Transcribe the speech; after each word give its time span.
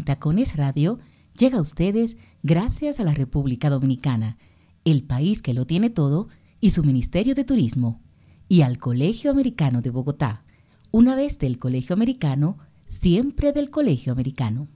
En 0.00 0.06
Tacones 0.06 0.56
Radio 0.56 0.98
llega 1.36 1.58
a 1.58 1.60
ustedes 1.60 2.16
gracias 2.42 3.00
a 3.00 3.04
la 3.04 3.12
República 3.12 3.68
Dominicana, 3.68 4.38
el 4.86 5.02
país 5.02 5.42
que 5.42 5.52
lo 5.52 5.66
tiene 5.66 5.90
todo, 5.90 6.28
y 6.58 6.70
su 6.70 6.82
Ministerio 6.82 7.34
de 7.34 7.44
Turismo, 7.44 8.00
y 8.48 8.62
al 8.62 8.78
Colegio 8.78 9.30
Americano 9.30 9.82
de 9.82 9.90
Bogotá. 9.90 10.42
Una 10.90 11.16
vez 11.16 11.38
del 11.38 11.58
Colegio 11.58 11.92
Americano, 11.92 12.56
siempre 12.86 13.52
del 13.52 13.68
Colegio 13.68 14.14
Americano. 14.14 14.68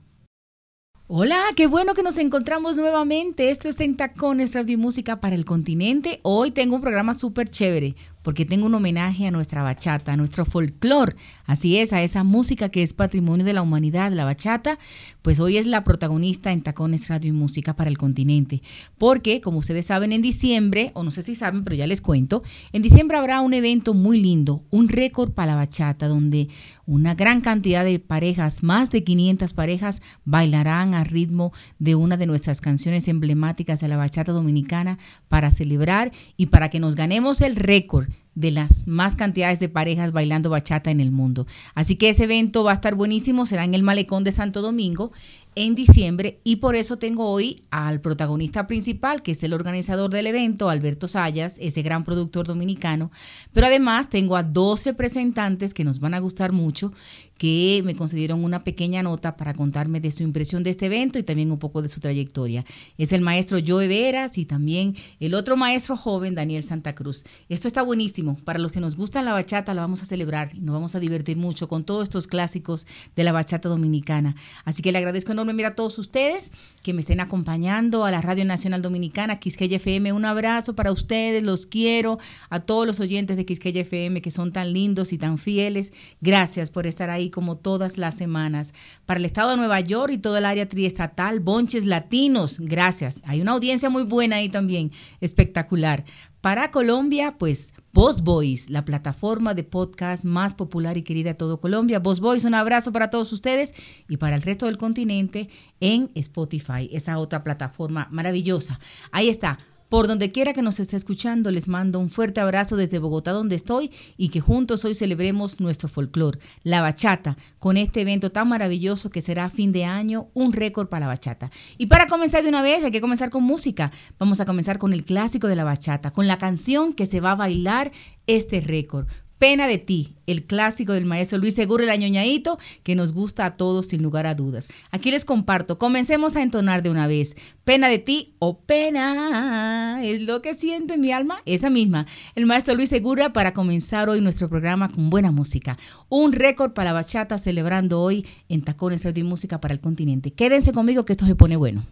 Hola, 1.07 1.41
qué 1.55 1.65
bueno 1.65 1.95
que 1.95 2.03
nos 2.03 2.19
encontramos 2.19 2.77
nuevamente. 2.77 3.49
Esto 3.49 3.67
es 3.67 3.79
en 3.79 3.97
Tacones 3.97 4.53
Radio 4.53 4.75
y 4.75 4.77
Música 4.77 5.19
para 5.19 5.33
el 5.33 5.45
Continente. 5.45 6.19
Hoy 6.21 6.51
tengo 6.51 6.75
un 6.75 6.81
programa 6.81 7.15
súper 7.15 7.49
chévere 7.49 7.95
porque 8.25 8.43
tengo 8.43 8.65
un 8.65 8.73
homenaje 8.73 9.27
a 9.27 9.31
nuestra 9.31 9.61
bachata, 9.61 10.13
a 10.13 10.17
nuestro 10.17 10.45
folclore. 10.45 11.15
Así 11.45 11.77
es, 11.77 11.93
a 11.93 12.01
esa 12.01 12.23
música 12.23 12.69
que 12.69 12.81
es 12.81 12.95
patrimonio 12.95 13.45
de 13.45 13.53
la 13.53 13.61
humanidad, 13.61 14.11
la 14.11 14.25
bachata, 14.25 14.79
pues 15.21 15.39
hoy 15.39 15.57
es 15.57 15.67
la 15.67 15.83
protagonista 15.83 16.51
en 16.51 16.63
Tacones 16.63 17.07
Radio 17.07 17.29
y 17.29 17.33
Música 17.33 17.75
para 17.75 17.87
el 17.87 17.99
Continente. 17.99 18.63
Porque, 18.97 19.41
como 19.41 19.59
ustedes 19.59 19.85
saben, 19.85 20.11
en 20.11 20.23
diciembre, 20.23 20.89
o 20.95 21.03
no 21.03 21.11
sé 21.11 21.21
si 21.21 21.35
saben, 21.35 21.63
pero 21.63 21.75
ya 21.75 21.85
les 21.85 22.01
cuento, 22.01 22.41
en 22.73 22.81
diciembre 22.81 23.15
habrá 23.15 23.41
un 23.41 23.53
evento 23.53 23.93
muy 23.93 24.19
lindo, 24.19 24.63
un 24.71 24.89
récord 24.89 25.31
para 25.31 25.51
la 25.51 25.55
bachata, 25.55 26.07
donde 26.07 26.47
una 26.87 27.13
gran 27.13 27.41
cantidad 27.41 27.85
de 27.85 27.99
parejas, 27.99 28.63
más 28.63 28.89
de 28.89 29.03
500 29.03 29.53
parejas, 29.53 30.01
bailarán 30.23 30.95
al 30.95 31.05
ritmo 31.05 31.53
de 31.77 31.93
una 31.93 32.17
de 32.17 32.25
nuestras 32.25 32.59
canciones 32.59 33.07
emblemáticas 33.07 33.81
de 33.81 33.87
la 33.87 33.97
bachata 33.97 34.31
dominicana 34.31 34.97
para 35.27 35.51
celebrar 35.51 36.11
y 36.37 36.47
para 36.47 36.69
que 36.69 36.79
nos 36.79 36.95
ganemos 36.95 37.41
el 37.41 37.55
récord 37.55 38.07
de 38.35 38.51
las 38.51 38.87
más 38.87 39.15
cantidades 39.15 39.59
de 39.59 39.69
parejas 39.69 40.11
bailando 40.11 40.49
bachata 40.49 40.91
en 40.91 40.99
el 40.99 41.11
mundo. 41.11 41.47
Así 41.73 41.95
que 41.95 42.09
ese 42.09 42.25
evento 42.25 42.63
va 42.63 42.71
a 42.71 42.75
estar 42.75 42.95
buenísimo, 42.95 43.45
será 43.45 43.63
en 43.63 43.73
el 43.73 43.83
Malecón 43.83 44.23
de 44.23 44.31
Santo 44.31 44.61
Domingo 44.61 45.11
en 45.55 45.73
diciembre 45.73 46.39
y 46.43 46.57
por 46.57 46.75
eso 46.75 46.97
tengo 46.97 47.29
hoy 47.29 47.63
al 47.71 48.01
protagonista 48.01 48.67
principal, 48.67 49.23
que 49.23 49.31
es 49.31 49.43
el 49.43 49.53
organizador 49.53 50.11
del 50.11 50.27
evento, 50.27 50.69
Alberto 50.69 51.07
Sayas, 51.07 51.55
ese 51.59 51.81
gran 51.81 52.03
productor 52.03 52.45
dominicano, 52.45 53.09
pero 53.53 53.67
además 53.67 54.09
tengo 54.09 54.35
a 54.35 54.43
12 54.43 54.91
representantes 54.91 55.73
que 55.73 55.85
nos 55.85 55.99
van 55.99 56.13
a 56.13 56.19
gustar 56.19 56.51
mucho, 56.51 56.91
que 57.37 57.81
me 57.85 57.95
concedieron 57.95 58.43
una 58.43 58.63
pequeña 58.63 59.03
nota 59.03 59.35
para 59.37 59.53
contarme 59.53 59.99
de 59.99 60.11
su 60.11 60.23
impresión 60.23 60.63
de 60.63 60.69
este 60.69 60.85
evento 60.87 61.19
y 61.19 61.23
también 61.23 61.51
un 61.51 61.59
poco 61.59 61.81
de 61.81 61.89
su 61.89 61.99
trayectoria. 61.99 62.65
Es 62.97 63.11
el 63.11 63.21
maestro 63.21 63.59
Joe 63.65 63.87
Veras 63.87 64.37
y 64.37 64.45
también 64.45 64.95
el 65.19 65.33
otro 65.33 65.57
maestro 65.57 65.97
joven, 65.97 66.35
Daniel 66.35 66.63
Santa 66.63 66.95
Cruz. 66.95 67.23
Esto 67.49 67.67
está 67.67 67.81
buenísimo. 67.81 68.37
Para 68.45 68.59
los 68.59 68.71
que 68.71 68.79
nos 68.79 68.95
gustan 68.95 69.25
la 69.25 69.33
bachata, 69.33 69.73
la 69.73 69.81
vamos 69.81 70.01
a 70.01 70.05
celebrar 70.05 70.55
y 70.55 70.59
nos 70.59 70.73
vamos 70.73 70.95
a 70.95 70.99
divertir 70.99 71.37
mucho 71.37 71.67
con 71.67 71.83
todos 71.83 72.03
estos 72.03 72.27
clásicos 72.27 72.87
de 73.15 73.23
la 73.23 73.31
bachata 73.31 73.69
dominicana. 73.69 74.35
Así 74.63 74.81
que 74.81 74.91
le 74.91 74.97
agradezco 74.99 75.31
enormemente 75.33 75.44
a 75.65 75.71
todos 75.71 75.97
ustedes 75.99 76.51
que 76.81 76.93
me 76.93 77.01
estén 77.01 77.19
acompañando 77.19 78.05
a 78.05 78.11
la 78.11 78.21
Radio 78.21 78.45
Nacional 78.45 78.81
Dominicana, 78.81 79.39
Quisqueya 79.39 79.77
FM. 79.77 80.11
Un 80.13 80.25
abrazo 80.25 80.75
para 80.75 80.91
ustedes, 80.91 81.43
los 81.43 81.65
quiero, 81.65 82.19
a 82.49 82.59
todos 82.59 82.85
los 82.85 82.99
oyentes 82.99 83.37
de 83.37 83.45
Quisqueya 83.45 83.81
FM 83.81 84.21
que 84.21 84.31
son 84.31 84.51
tan 84.51 84.73
lindos 84.73 85.13
y 85.13 85.17
tan 85.17 85.37
fieles. 85.37 85.93
Gracias 86.21 86.69
por 86.69 86.87
estar 86.87 87.09
ahí 87.09 87.29
como 87.29 87.57
todas 87.57 87.97
las 87.97 88.15
semanas. 88.15 88.73
Para 89.05 89.19
el 89.19 89.25
estado 89.25 89.51
de 89.51 89.57
Nueva 89.57 89.79
York 89.79 90.13
y 90.13 90.17
todo 90.17 90.37
el 90.37 90.45
área 90.45 90.67
triestatal, 90.67 91.39
Bonches 91.39 91.85
Latinos, 91.85 92.59
gracias. 92.59 93.21
Hay 93.23 93.41
una 93.41 93.53
audiencia 93.53 93.89
muy 93.89 94.03
buena 94.03 94.37
ahí 94.37 94.49
también, 94.49 94.91
espectacular. 95.21 96.03
Para 96.45 96.69
Colombia, 96.69 97.37
pues 97.39 97.73
Voz 97.91 98.21
Voice, 98.21 98.71
la 98.71 98.85
plataforma 98.85 99.55
de 99.55 99.63
podcast 99.63 100.25
más 100.25 100.53
popular 100.53 100.95
y 100.95 101.01
querida 101.01 101.29
de 101.29 101.33
todo 101.33 101.59
Colombia. 101.59 101.97
Voz 101.97 102.19
Voice, 102.19 102.45
un 102.45 102.53
abrazo 102.53 102.91
para 102.91 103.09
todos 103.09 103.33
ustedes 103.33 103.73
y 104.07 104.17
para 104.17 104.35
el 104.35 104.43
resto 104.43 104.67
del 104.67 104.77
continente 104.77 105.49
en 105.79 106.11
Spotify, 106.13 106.87
esa 106.91 107.17
otra 107.17 107.43
plataforma 107.43 108.09
maravillosa. 108.11 108.79
Ahí 109.11 109.27
está. 109.27 109.57
Por 109.95 110.09
donde 110.09 110.33
quiera 110.33 110.51
que 110.51 110.61
nos 110.61 110.81
esté 110.81 110.97
escuchando, 110.97 111.51
les 111.51 111.69
mando 111.69 112.01
un 112.01 112.09
fuerte 112.09 112.41
abrazo 112.41 112.75
desde 112.75 112.99
Bogotá 112.99 113.31
donde 113.31 113.55
estoy 113.55 113.91
y 114.17 114.27
que 114.27 114.41
juntos 114.41 114.83
hoy 114.83 114.93
celebremos 114.93 115.61
nuestro 115.61 115.87
folclore, 115.87 116.37
la 116.63 116.81
bachata, 116.81 117.37
con 117.59 117.77
este 117.77 118.01
evento 118.01 118.29
tan 118.29 118.49
maravilloso 118.49 119.09
que 119.09 119.21
será 119.21 119.49
fin 119.49 119.71
de 119.71 119.85
año, 119.85 120.27
un 120.33 120.51
récord 120.51 120.89
para 120.89 121.05
la 121.05 121.13
bachata. 121.13 121.49
Y 121.77 121.85
para 121.85 122.07
comenzar 122.07 122.43
de 122.43 122.49
una 122.49 122.61
vez, 122.61 122.83
hay 122.83 122.91
que 122.91 122.99
comenzar 122.99 123.29
con 123.29 123.45
música. 123.45 123.89
Vamos 124.19 124.41
a 124.41 124.45
comenzar 124.45 124.79
con 124.79 124.91
el 124.91 125.05
clásico 125.05 125.47
de 125.47 125.55
la 125.55 125.63
bachata, 125.63 126.11
con 126.11 126.27
la 126.27 126.37
canción 126.37 126.91
que 126.91 127.05
se 127.05 127.21
va 127.21 127.31
a 127.31 127.35
bailar 127.35 127.93
este 128.27 128.59
récord. 128.59 129.07
Pena 129.37 129.67
de 129.67 129.77
ti, 129.77 130.15
el 130.27 130.45
clásico 130.45 130.93
del 130.93 131.05
maestro 131.05 131.37
Luis 131.37 131.55
Seguro, 131.55 131.83
el 131.83 131.89
añoñadito, 131.89 132.57
que 132.83 132.95
nos 132.95 133.11
gusta 133.11 133.45
a 133.45 133.53
todos 133.53 133.87
sin 133.87 134.01
lugar 134.01 134.25
a 134.25 134.35
dudas. 134.35 134.69
Aquí 134.91 135.11
les 135.11 135.25
comparto, 135.25 135.77
comencemos 135.77 136.35
a 136.35 136.41
entonar 136.41 136.83
de 136.83 136.89
una 136.89 137.07
vez. 137.07 137.35
Pena 137.65 137.89
de 137.89 137.99
ti 137.99 138.33
o 138.39 138.59
pena 138.59 139.99
es 140.03 140.21
lo 140.21 140.41
que 140.41 140.53
siento 140.53 140.93
en 140.93 141.01
mi 141.01 141.11
alma, 141.11 141.41
esa 141.45 141.69
misma. 141.69 142.05
El 142.35 142.45
maestro 142.45 142.75
Luis 142.75 142.89
Segura 142.89 143.33
para 143.33 143.53
comenzar 143.53 144.07
hoy 144.07 144.21
nuestro 144.21 144.49
programa 144.49 144.89
con 144.89 145.09
buena 145.09 145.31
música. 145.31 145.77
Un 146.07 146.31
récord 146.31 146.71
para 146.71 146.91
la 146.91 146.93
bachata 146.93 147.37
celebrando 147.37 148.01
hoy 148.01 148.25
en 148.47 148.63
Tacones 148.63 149.03
Radio 149.03 149.25
y 149.25 149.27
Música 149.27 149.59
para 149.59 149.73
el 149.73 149.81
continente. 149.81 150.31
Quédense 150.31 150.71
conmigo 150.71 151.03
que 151.03 151.13
esto 151.13 151.25
se 151.25 151.35
pone 151.35 151.57
bueno. 151.57 151.85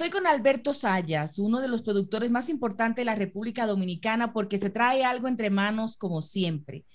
Estoy 0.00 0.18
con 0.18 0.26
Alberto 0.26 0.72
Sayas, 0.72 1.38
uno 1.38 1.60
de 1.60 1.68
los 1.68 1.82
productores 1.82 2.30
más 2.30 2.48
importantes 2.48 3.02
de 3.02 3.04
la 3.04 3.16
República 3.16 3.66
Dominicana, 3.66 4.32
porque 4.32 4.56
se 4.56 4.70
trae 4.70 5.04
algo 5.04 5.28
entre 5.28 5.50
manos 5.50 5.98
como 5.98 6.22
siempre. 6.22 6.86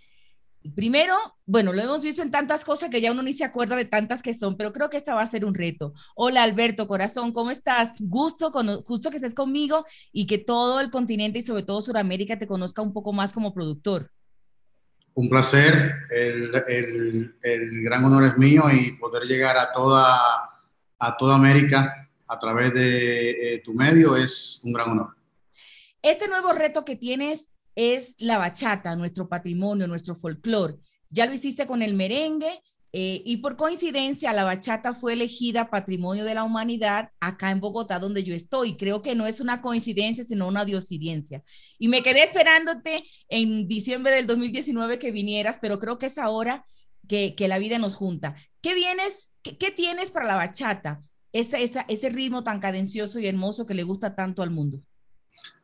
Primero, 0.76 1.16
bueno, 1.46 1.72
lo 1.72 1.84
hemos 1.84 2.02
visto 2.02 2.24
en 2.24 2.32
tantas 2.32 2.66
cosas 2.66 2.90
que 2.90 3.02
ya 3.02 3.12
uno 3.12 3.22
ni 3.22 3.32
se 3.32 3.44
acuerda 3.44 3.76
de 3.76 3.86
tantas 3.86 4.24
que 4.24 4.34
son, 4.34 4.58
pero 4.58 4.74
creo 4.74 4.90
que 4.90 4.98
esta 4.98 5.14
va 5.14 5.22
a 5.22 5.28
ser 5.28 5.46
un 5.46 5.54
reto. 5.54 5.94
Hola 6.16 6.42
Alberto, 6.42 6.88
corazón, 6.88 7.32
¿cómo 7.32 7.52
estás? 7.52 7.94
Gusto, 8.00 8.50
con, 8.50 8.82
justo 8.82 9.12
que 9.12 9.18
estés 9.18 9.36
conmigo 9.36 9.86
y 10.12 10.26
que 10.26 10.40
todo 10.40 10.80
el 10.80 10.90
continente 10.90 11.38
y 11.38 11.44
sobre 11.44 11.62
todo 11.62 11.84
Sudamérica 11.84 12.40
te 12.40 12.48
conozca 12.48 12.82
un 12.82 12.92
poco 12.92 13.14
más 13.14 13.34
como 13.34 13.54
productor. 13.54 14.10
Un 15.14 15.30
placer, 15.30 15.94
el, 16.10 16.52
el 17.44 17.84
gran 17.84 18.04
honor 18.04 18.24
es 18.24 18.38
mío 18.40 18.64
y 18.74 18.98
poder 18.98 19.28
llegar 19.28 19.60
a 19.60 19.72
toda, 19.72 20.18
a 20.98 21.18
toda 21.18 21.36
América 21.36 22.02
a 22.28 22.40
través 22.40 22.74
de 22.74 23.56
eh, 23.56 23.62
tu 23.64 23.74
medio 23.74 24.16
es 24.16 24.62
un 24.64 24.74
gran 24.74 24.92
honor. 24.92 25.16
Este 26.02 26.28
nuevo 26.28 26.54
reto 26.54 26.86
que 26.86 26.96
tienes 26.96 27.50
es 27.76 28.16
la 28.20 28.38
bachata, 28.38 28.96
nuestro 28.96 29.28
patrimonio, 29.28 29.88
nuestro 29.88 30.16
folclore. 30.16 30.76
Ya 31.10 31.26
lo 31.26 31.34
hiciste 31.34 31.66
con 31.68 31.82
el 31.82 31.94
merengue 31.94 32.62
eh, 32.98 33.22
y 33.26 33.38
por 33.38 33.58
coincidencia 33.58 34.32
la 34.32 34.46
bachata 34.46 34.94
fue 34.94 35.14
elegida 35.14 35.70
Patrimonio 35.70 36.24
de 36.24 36.34
la 36.34 36.46
Humanidad 36.46 37.10
acá 37.20 37.52
en 37.52 37.60
Bogotá, 37.60 38.00
donde 38.00 38.24
yo 38.24 38.34
estoy. 38.34 38.78
Creo 38.78 39.02
que 39.02 39.16
no 39.16 39.28
es 39.28 39.42
una 39.42 39.62
coincidencia, 39.62 40.24
sino 40.24 40.48
una 40.48 40.64
diosidencia. 40.64 41.44
Y 41.78 41.90
me 41.90 42.02
quedé 42.04 42.24
esperándote 42.24 43.04
en 43.28 43.68
diciembre 43.68 44.14
del 44.14 44.28
2019 44.28 44.98
que 44.98 45.12
vinieras, 45.12 45.60
pero 45.62 45.78
creo 45.78 46.00
que 46.00 46.06
es 46.06 46.18
ahora 46.18 46.66
que, 47.08 47.36
la 47.38 47.58
vida 47.58 47.80
nos 47.80 47.96
junta. 47.96 48.36
¿Qué 48.62 48.74
vienes, 48.74 49.34
qué 49.44 49.72
tienes 49.72 50.10
para 50.10 50.28
la 50.28 50.36
bachata? 50.36 51.04
Ese, 51.40 52.10
ritmo 52.10 52.44
tan 52.44 52.60
cadencioso 52.60 53.20
y 53.20 53.28
hermoso 53.28 53.66
que 53.66 53.74
le 53.74 53.84
gusta 53.84 54.16
tanto 54.16 54.42
al 54.42 54.52
mundo? 54.52 54.80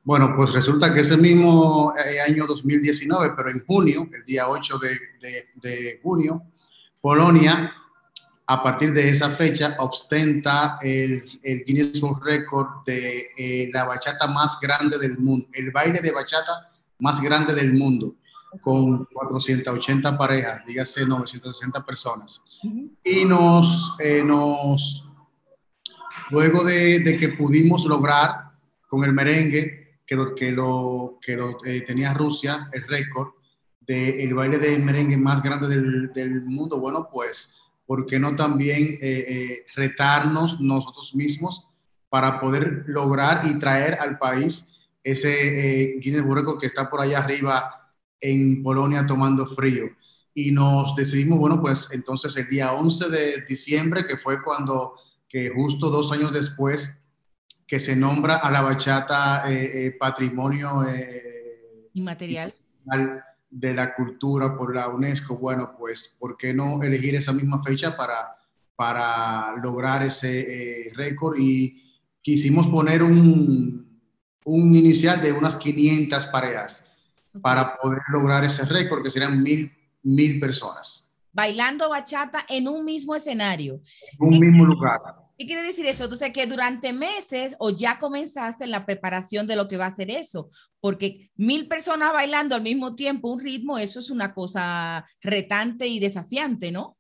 Bueno, 0.03 0.33
pues 0.35 0.51
resulta 0.51 0.93
que 0.93 0.99
ese 0.99 1.15
mismo 1.15 1.93
eh, 1.97 2.19
año 2.19 2.45
2019, 2.45 3.33
pero 3.37 3.51
en 3.51 3.63
junio, 3.65 4.09
el 4.13 4.25
día 4.25 4.49
8 4.49 4.79
de, 5.61 5.99
junio, 6.03 6.43
Polonia, 6.99 7.73
a 8.47 8.61
partir 8.61 8.91
de 8.91 9.09
esa 9.09 9.29
fecha, 9.29 9.77
ostenta 9.79 10.77
el, 10.81 11.23
el 11.41 11.63
Guinness 11.63 12.01
World 12.03 12.23
Record 12.23 12.83
de 12.85 13.27
eh, 13.37 13.69
la 13.73 13.85
bachata 13.85 14.27
más 14.27 14.59
grande 14.59 14.97
del 14.97 15.17
mundo, 15.17 15.47
el 15.53 15.71
baile 15.71 16.01
de 16.01 16.11
bachata 16.11 16.67
más 16.99 17.21
grande 17.21 17.53
del 17.53 17.73
mundo, 17.73 18.15
con 18.59 19.05
480 19.05 20.17
parejas, 20.17 20.65
dígase 20.65 21.05
960 21.05 21.85
personas. 21.85 22.41
Y 23.03 23.23
nos, 23.23 23.95
eh, 23.99 24.21
nos 24.25 25.10
Luego 26.31 26.63
de, 26.63 27.17
que 27.19 27.29
pudimos 27.29 27.85
lograr 27.85 28.51
con 28.87 29.03
el 29.03 29.11
merengue, 29.11 29.99
que 30.05 30.15
lo, 30.15 30.33
que 30.33 30.51
lo, 30.51 31.19
que 31.21 31.35
lo 31.35 31.63
eh, 31.65 31.81
tenía 31.81 32.13
Rusia, 32.13 32.69
el 32.71 32.87
récord 32.87 33.31
del 33.81 34.33
baile 34.33 34.57
de 34.57 34.79
merengue 34.79 35.17
más 35.17 35.43
grande 35.43 35.67
del, 35.67 36.13
del, 36.13 36.41
mundo, 36.43 36.79
bueno, 36.79 37.09
pues, 37.11 37.57
¿por 37.85 38.05
qué 38.05 38.17
no 38.17 38.33
también 38.33 38.81
eh, 38.81 39.25
eh, 39.27 39.65
retarnos 39.75 40.61
nosotros 40.61 41.13
mismos 41.15 41.67
para 42.07 42.39
poder 42.39 42.85
lograr 42.87 43.45
y 43.45 43.59
traer 43.59 43.95
al 43.95 44.17
país 44.17 44.73
ese 45.03 45.97
Guinness 45.99 46.23
Record 46.23 46.59
que 46.59 46.67
está 46.67 46.89
por 46.89 47.01
allá 47.01 47.19
arriba 47.19 47.91
en 48.21 48.63
Polonia 48.63 49.05
tomando 49.05 49.45
frío? 49.45 49.89
Y 50.33 50.51
nos 50.51 50.95
decidimos, 50.95 51.39
bueno, 51.39 51.59
pues 51.59 51.89
entonces 51.91 52.37
el 52.37 52.47
día 52.47 52.71
11 52.71 53.09
de 53.09 53.41
diciembre, 53.41 54.05
que 54.05 54.15
fue 54.15 54.41
cuando 54.41 54.93
que 55.31 55.49
justo 55.49 55.89
dos 55.89 56.11
años 56.11 56.33
después 56.33 56.97
que 57.65 57.79
se 57.79 57.95
nombra 57.95 58.35
a 58.35 58.51
la 58.51 58.61
bachata 58.61 59.49
eh, 59.49 59.87
eh, 59.87 59.91
patrimonio 59.97 60.83
eh, 60.85 61.89
inmaterial 61.93 62.53
de 63.49 63.73
la 63.73 63.95
cultura 63.95 64.57
por 64.57 64.75
la 64.75 64.89
UNESCO, 64.89 65.37
bueno, 65.37 65.73
pues, 65.77 66.17
¿por 66.19 66.35
qué 66.35 66.53
no 66.53 66.83
elegir 66.83 67.15
esa 67.15 67.31
misma 67.31 67.63
fecha 67.63 67.95
para, 67.95 68.35
para 68.75 69.55
lograr 69.57 70.03
ese 70.03 70.91
récord? 70.95 71.37
Y 71.37 71.81
quisimos 72.21 72.67
poner 72.67 73.03
un, 73.03 74.01
un 74.45 74.75
inicial 74.75 75.21
de 75.21 75.33
unas 75.33 75.57
500 75.57 76.25
parejas 76.27 76.83
para 77.41 77.77
poder 77.77 78.01
lograr 78.09 78.43
ese 78.43 78.65
récord, 78.65 79.03
que 79.03 79.09
serían 79.09 79.41
mil, 79.41 79.71
mil 80.03 80.39
personas. 80.39 81.09
Bailando 81.33 81.89
bachata 81.89 82.45
en 82.47 82.67
un 82.67 82.83
mismo 82.83 83.15
escenario. 83.15 83.81
En 84.19 84.27
un 84.27 84.39
mismo 84.39 84.65
lugar. 84.65 85.20
¿Qué 85.41 85.47
quiere 85.47 85.63
decir 85.63 85.87
eso? 85.87 86.03
Entonces, 86.03 86.31
que 86.31 86.45
durante 86.45 86.93
meses 86.93 87.55
o 87.57 87.71
ya 87.71 87.97
comenzaste 87.97 88.63
en 88.63 88.69
la 88.69 88.85
preparación 88.85 89.47
de 89.47 89.55
lo 89.55 89.67
que 89.67 89.75
va 89.75 89.87
a 89.87 89.95
ser 89.95 90.11
eso, 90.11 90.51
porque 90.79 91.31
mil 91.35 91.67
personas 91.67 92.13
bailando 92.13 92.53
al 92.53 92.61
mismo 92.61 92.93
tiempo, 92.93 93.31
un 93.31 93.39
ritmo, 93.39 93.79
eso 93.79 93.99
es 93.99 94.11
una 94.11 94.35
cosa 94.35 95.03
retante 95.19 95.87
y 95.87 95.99
desafiante, 95.99 96.71
¿no? 96.71 96.95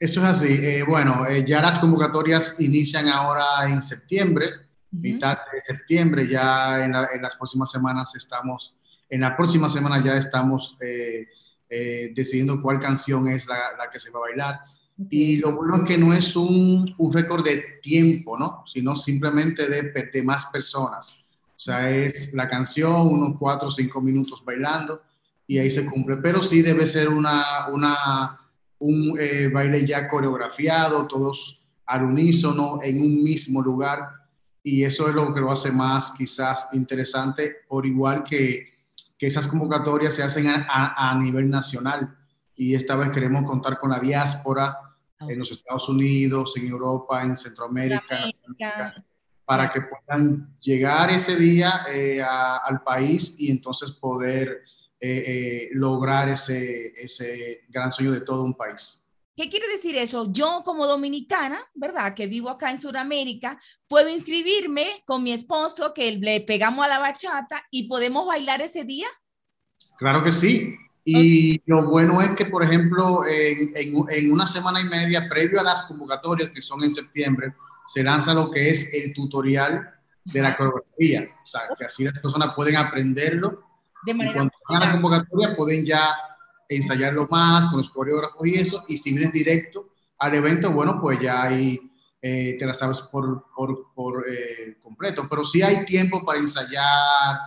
Eso 0.00 0.18
es 0.18 0.26
así. 0.26 0.52
Eh, 0.52 0.82
bueno, 0.82 1.26
eh, 1.28 1.44
ya 1.46 1.62
las 1.62 1.78
convocatorias 1.78 2.58
inician 2.58 3.08
ahora 3.08 3.70
en 3.70 3.80
septiembre, 3.80 4.50
mitad 4.90 5.38
de 5.52 5.60
septiembre, 5.60 6.28
ya 6.28 6.84
en, 6.84 6.90
las 6.90 7.36
próximas 7.36 7.70
semanas 7.70 8.16
estamos, 8.16 8.74
en 9.08 9.20
la 9.20 9.36
próxima 9.36 9.70
semana 9.70 10.02
ya 10.02 10.16
estamos 10.16 10.76
eh, 10.80 11.28
decidiendo 12.16 12.60
cuál 12.60 12.80
canción 12.80 13.28
es 13.28 13.46
la, 13.46 13.76
la 13.78 13.88
que 13.88 14.00
se 14.00 14.10
va 14.10 14.18
a 14.18 14.22
bailar 14.22 14.60
y 15.10 15.36
lo 15.36 15.54
bueno 15.54 15.76
es 15.76 15.82
que 15.82 15.98
no 15.98 16.12
es 16.12 16.34
un, 16.36 16.94
un 16.96 17.12
récord 17.12 17.44
de 17.44 17.80
tiempo, 17.82 18.38
¿no? 18.38 18.64
Sino 18.66 18.96
simplemente 18.96 19.68
de, 19.68 20.10
de, 20.12 20.22
más 20.22 20.46
personas. 20.46 21.18
O 21.56 21.58
sea, 21.58 21.90
es 21.90 22.32
la 22.34 22.48
canción, 22.48 23.06
unos 23.06 23.38
cuatro 23.38 23.68
o 23.68 23.70
cinco 23.70 24.00
minutos 24.00 24.42
bailando 24.44 25.02
y 25.46 25.58
ahí 25.58 25.70
se 25.70 25.86
cumple. 25.86 26.16
Pero 26.16 26.42
sí 26.42 26.62
debe 26.62 26.86
ser 26.86 27.08
una, 27.08 27.68
una, 27.68 28.38
un 28.78 29.16
eh, 29.18 29.50
baile 29.52 29.86
ya 29.86 30.06
coreografiado, 30.06 31.06
todos 31.06 31.62
al 31.86 32.04
unísono, 32.04 32.80
en 32.82 33.00
un 33.00 33.22
mismo 33.22 33.62
lugar. 33.62 34.08
Y 34.62 34.82
eso 34.82 35.08
es 35.08 35.14
lo 35.14 35.32
que 35.32 35.40
lo 35.40 35.52
hace 35.52 35.70
más 35.70 36.12
quizás 36.16 36.68
interesante, 36.72 37.56
por 37.68 37.86
igual 37.86 38.24
que, 38.24 38.76
que 39.18 39.26
esas 39.26 39.46
convocatorias 39.46 40.14
se 40.14 40.22
hacen 40.22 40.46
a, 40.48 41.16
nivel 41.20 41.48
nacional. 41.48 42.16
Y 42.56 42.74
esta 42.74 42.96
vez 42.96 43.10
queremos 43.10 43.44
contar 43.44 43.78
con 43.78 43.90
la 43.90 44.00
diáspora, 44.00 44.85
en 45.20 45.38
los 45.38 45.50
Estados 45.50 45.88
Unidos, 45.88 46.56
en 46.56 46.66
Europa, 46.66 47.22
en 47.22 47.36
Centroamérica, 47.36 48.24
para 49.44 49.70
que 49.70 49.80
puedan 49.82 50.56
llegar 50.60 51.10
ese 51.10 51.36
día 51.36 51.86
eh, 51.92 52.20
al 52.22 52.82
país 52.82 53.36
y 53.38 53.50
entonces 53.50 53.92
poder 53.92 54.64
eh, 54.98 55.24
eh, 55.26 55.68
lograr 55.72 56.28
ese, 56.28 56.92
ese 56.96 57.62
gran 57.68 57.92
sueño 57.92 58.12
de 58.12 58.22
todo 58.22 58.42
un 58.42 58.54
país. 58.54 59.02
¿Qué 59.36 59.50
quiere 59.50 59.68
decir 59.68 59.94
eso? 59.96 60.32
Yo 60.32 60.62
como 60.64 60.86
dominicana, 60.86 61.60
¿verdad? 61.74 62.14
Que 62.14 62.26
vivo 62.26 62.48
acá 62.48 62.70
en 62.70 62.80
Sudamérica, 62.80 63.60
puedo 63.86 64.08
inscribirme 64.08 64.86
con 65.04 65.22
mi 65.22 65.32
esposo, 65.32 65.92
que 65.92 66.12
le 66.12 66.40
pegamos 66.40 66.84
a 66.86 66.88
la 66.88 66.98
bachata 66.98 67.62
y 67.70 67.86
podemos 67.86 68.26
bailar 68.26 68.62
ese 68.62 68.84
día. 68.84 69.08
Claro 69.98 70.24
que 70.24 70.32
sí. 70.32 70.74
Y 71.08 71.62
lo 71.66 71.84
bueno 71.84 72.20
es 72.20 72.30
que, 72.30 72.46
por 72.46 72.64
ejemplo, 72.64 73.24
en, 73.24 73.72
en, 74.10 74.32
una 74.32 74.44
semana 74.44 74.80
y 74.80 74.84
media, 74.84 75.28
previo 75.28 75.60
a 75.60 75.62
las 75.62 75.82
convocatorias, 75.84 76.50
que 76.50 76.60
son 76.60 76.82
en 76.82 76.92
septiembre, 76.92 77.54
se 77.86 78.02
lanza 78.02 78.34
lo 78.34 78.50
que 78.50 78.70
es 78.70 78.92
el 78.92 79.14
tutorial 79.14 79.88
de 80.24 80.42
la 80.42 80.56
coreografía. 80.56 81.28
O 81.44 81.46
sea, 81.46 81.60
que 81.78 81.84
así 81.84 82.02
las 82.02 82.18
personas 82.18 82.54
pueden 82.56 82.74
aprenderlo. 82.74 83.62
De 84.04 84.10
y 84.10 84.32
cuando 84.32 84.52
van 84.68 84.82
a 84.82 84.86
la 84.86 84.92
convocatoria 84.94 85.54
pueden 85.54 85.86
ya 85.86 86.08
ensayarlo 86.68 87.28
más 87.30 87.66
con 87.66 87.78
los 87.78 87.90
coreógrafos 87.90 88.44
y 88.44 88.56
eso. 88.56 88.84
Y 88.88 88.98
si 88.98 89.12
vienes 89.12 89.30
directo 89.30 89.90
al 90.18 90.34
evento, 90.34 90.72
bueno, 90.72 91.00
pues 91.00 91.20
ya 91.20 91.40
ahí 91.44 91.78
eh, 92.20 92.56
te 92.58 92.66
la 92.66 92.74
sabes 92.74 93.00
por, 93.02 93.46
por, 93.54 93.92
por 93.94 94.24
eh, 94.28 94.78
completo. 94.82 95.28
Pero 95.30 95.44
sí 95.44 95.62
hay 95.62 95.84
tiempo 95.84 96.24
para 96.24 96.40
ensayar, 96.40 97.38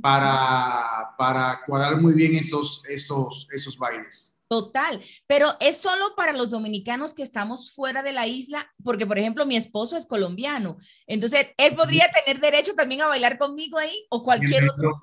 para, 0.00 1.14
para 1.18 1.60
cuadrar 1.66 2.00
muy 2.00 2.14
bien 2.14 2.36
esos, 2.36 2.82
esos, 2.88 3.46
esos 3.52 3.76
bailes. 3.76 4.36
Total, 4.48 5.02
pero 5.26 5.54
es 5.58 5.78
solo 5.78 6.14
para 6.16 6.32
los 6.32 6.50
dominicanos 6.50 7.14
que 7.14 7.24
estamos 7.24 7.74
fuera 7.74 8.04
de 8.04 8.12
la 8.12 8.28
isla, 8.28 8.70
porque 8.84 9.04
por 9.04 9.18
ejemplo 9.18 9.44
mi 9.44 9.56
esposo 9.56 9.96
es 9.96 10.06
colombiano, 10.06 10.76
entonces 11.08 11.48
él 11.56 11.74
podría 11.74 12.06
tener 12.12 12.40
derecho 12.40 12.74
también 12.74 13.02
a 13.02 13.06
bailar 13.06 13.38
conmigo 13.38 13.76
ahí 13.76 14.06
o 14.08 14.22
cualquier 14.22 14.62
bienvenido, 14.62 14.90
otro. 14.90 15.00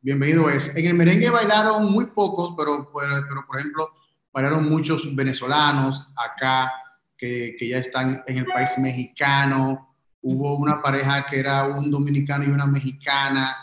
Bienvenido 0.00 0.50
es. 0.50 0.76
En 0.76 0.86
el 0.86 0.94
merengue 0.94 1.30
bailaron 1.30 1.92
muy 1.92 2.06
pocos, 2.06 2.54
pero, 2.58 2.90
pero, 2.92 3.46
por 3.46 3.60
ejemplo 3.60 3.88
bailaron 4.32 4.68
muchos 4.68 5.14
venezolanos 5.14 6.04
acá 6.16 6.72
que, 7.16 7.54
que 7.56 7.68
ya 7.68 7.78
están 7.78 8.24
en 8.26 8.38
el 8.38 8.46
país 8.46 8.70
mexicano. 8.78 9.94
Hubo 10.22 10.56
una 10.56 10.82
pareja 10.82 11.24
que 11.24 11.38
era 11.38 11.66
un 11.66 11.88
dominicano 11.88 12.42
y 12.44 12.48
una 12.48 12.66
mexicana 12.66 13.56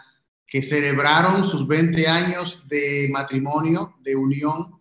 que 0.49 0.63
celebraron 0.63 1.45
sus 1.45 1.67
20 1.67 2.07
años 2.07 2.67
de 2.67 3.07
matrimonio, 3.11 3.95
de 4.01 4.15
unión, 4.15 4.79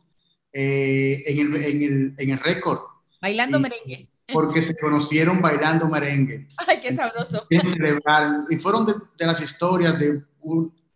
eh, 0.53 1.23
en, 1.27 1.39
el, 1.39 1.57
en, 1.63 1.83
el, 1.83 2.15
en 2.17 2.31
el 2.31 2.39
récord. 2.39 2.81
Bailando 3.21 3.61
merengue. 3.61 4.09
porque 4.33 4.63
se 4.63 4.75
conocieron 4.77 5.43
bailando 5.43 5.87
merengue. 5.87 6.49
Ay, 6.67 6.81
qué 6.81 6.93
sabroso. 6.93 7.47
Y 7.51 8.57
fueron 8.57 8.87
de, 8.87 9.27
las 9.27 9.41
historias, 9.43 9.99
de 9.99 10.23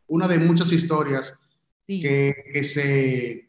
una 0.07 0.27
de 0.27 0.39
muchas 0.39 0.73
historias 0.73 1.35
que, 1.87 2.35
que, 2.53 2.65
se, 2.65 3.49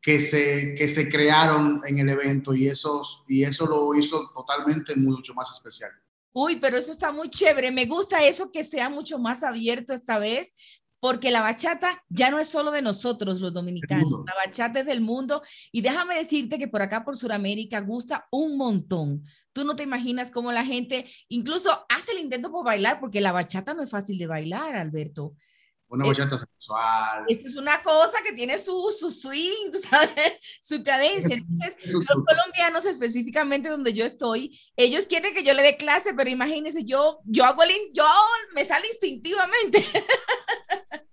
que, 0.00 0.20
se, 0.20 0.76
que 0.78 0.88
se 0.88 1.10
crearon 1.10 1.82
en 1.86 1.98
el 1.98 2.08
evento 2.10 2.54
y 2.54 2.68
eso, 2.68 3.02
y 3.26 3.42
eso 3.42 3.66
lo 3.66 3.98
hizo 3.98 4.30
totalmente 4.32 4.94
mucho 4.94 5.34
más 5.34 5.50
especial. 5.50 5.90
Uy, 6.38 6.56
pero 6.56 6.76
eso 6.76 6.92
está 6.92 7.12
muy 7.12 7.30
chévere. 7.30 7.70
Me 7.70 7.86
gusta 7.86 8.22
eso 8.22 8.52
que 8.52 8.62
sea 8.62 8.90
mucho 8.90 9.18
más 9.18 9.42
abierto 9.42 9.94
esta 9.94 10.18
vez, 10.18 10.52
porque 11.00 11.30
la 11.30 11.40
bachata 11.40 12.04
ya 12.10 12.30
no 12.30 12.38
es 12.38 12.50
solo 12.50 12.70
de 12.72 12.82
nosotros 12.82 13.40
los 13.40 13.54
dominicanos, 13.54 14.20
la 14.26 14.34
bachata 14.44 14.80
es 14.80 14.86
del 14.86 15.00
mundo 15.00 15.40
y 15.72 15.80
déjame 15.80 16.16
decirte 16.16 16.58
que 16.58 16.68
por 16.68 16.82
acá 16.82 17.04
por 17.04 17.16
Sudamérica 17.16 17.80
gusta 17.80 18.26
un 18.30 18.58
montón. 18.58 19.24
Tú 19.54 19.64
no 19.64 19.76
te 19.76 19.84
imaginas 19.84 20.30
cómo 20.30 20.52
la 20.52 20.66
gente 20.66 21.06
incluso 21.28 21.86
hace 21.88 22.12
el 22.12 22.18
intento 22.18 22.50
por 22.50 22.66
bailar, 22.66 23.00
porque 23.00 23.22
la 23.22 23.32
bachata 23.32 23.72
no 23.72 23.82
es 23.82 23.88
fácil 23.88 24.18
de 24.18 24.26
bailar, 24.26 24.76
Alberto. 24.76 25.36
Una 25.88 26.06
bachata 26.06 26.36
sexual. 26.36 27.24
Esto 27.28 27.46
es 27.46 27.54
una 27.54 27.80
cosa 27.82 28.18
que 28.24 28.32
tiene 28.32 28.58
su, 28.58 28.92
su 28.98 29.10
swing, 29.10 29.72
¿sabes? 29.90 30.34
su 30.60 30.82
cadencia. 30.82 31.36
Entonces, 31.36 31.76
los 31.92 32.04
colombianos 32.04 32.84
específicamente 32.84 33.68
donde 33.68 33.92
yo 33.92 34.04
estoy, 34.04 34.60
ellos 34.76 35.06
quieren 35.06 35.32
que 35.32 35.44
yo 35.44 35.54
le 35.54 35.62
dé 35.62 35.76
clase, 35.76 36.12
pero 36.14 36.28
imagínense, 36.28 36.84
yo, 36.84 37.20
yo 37.24 37.44
hago 37.44 37.62
el, 37.62 37.70
yo 37.92 38.06
me 38.54 38.64
sale 38.64 38.88
instintivamente. 38.88 39.86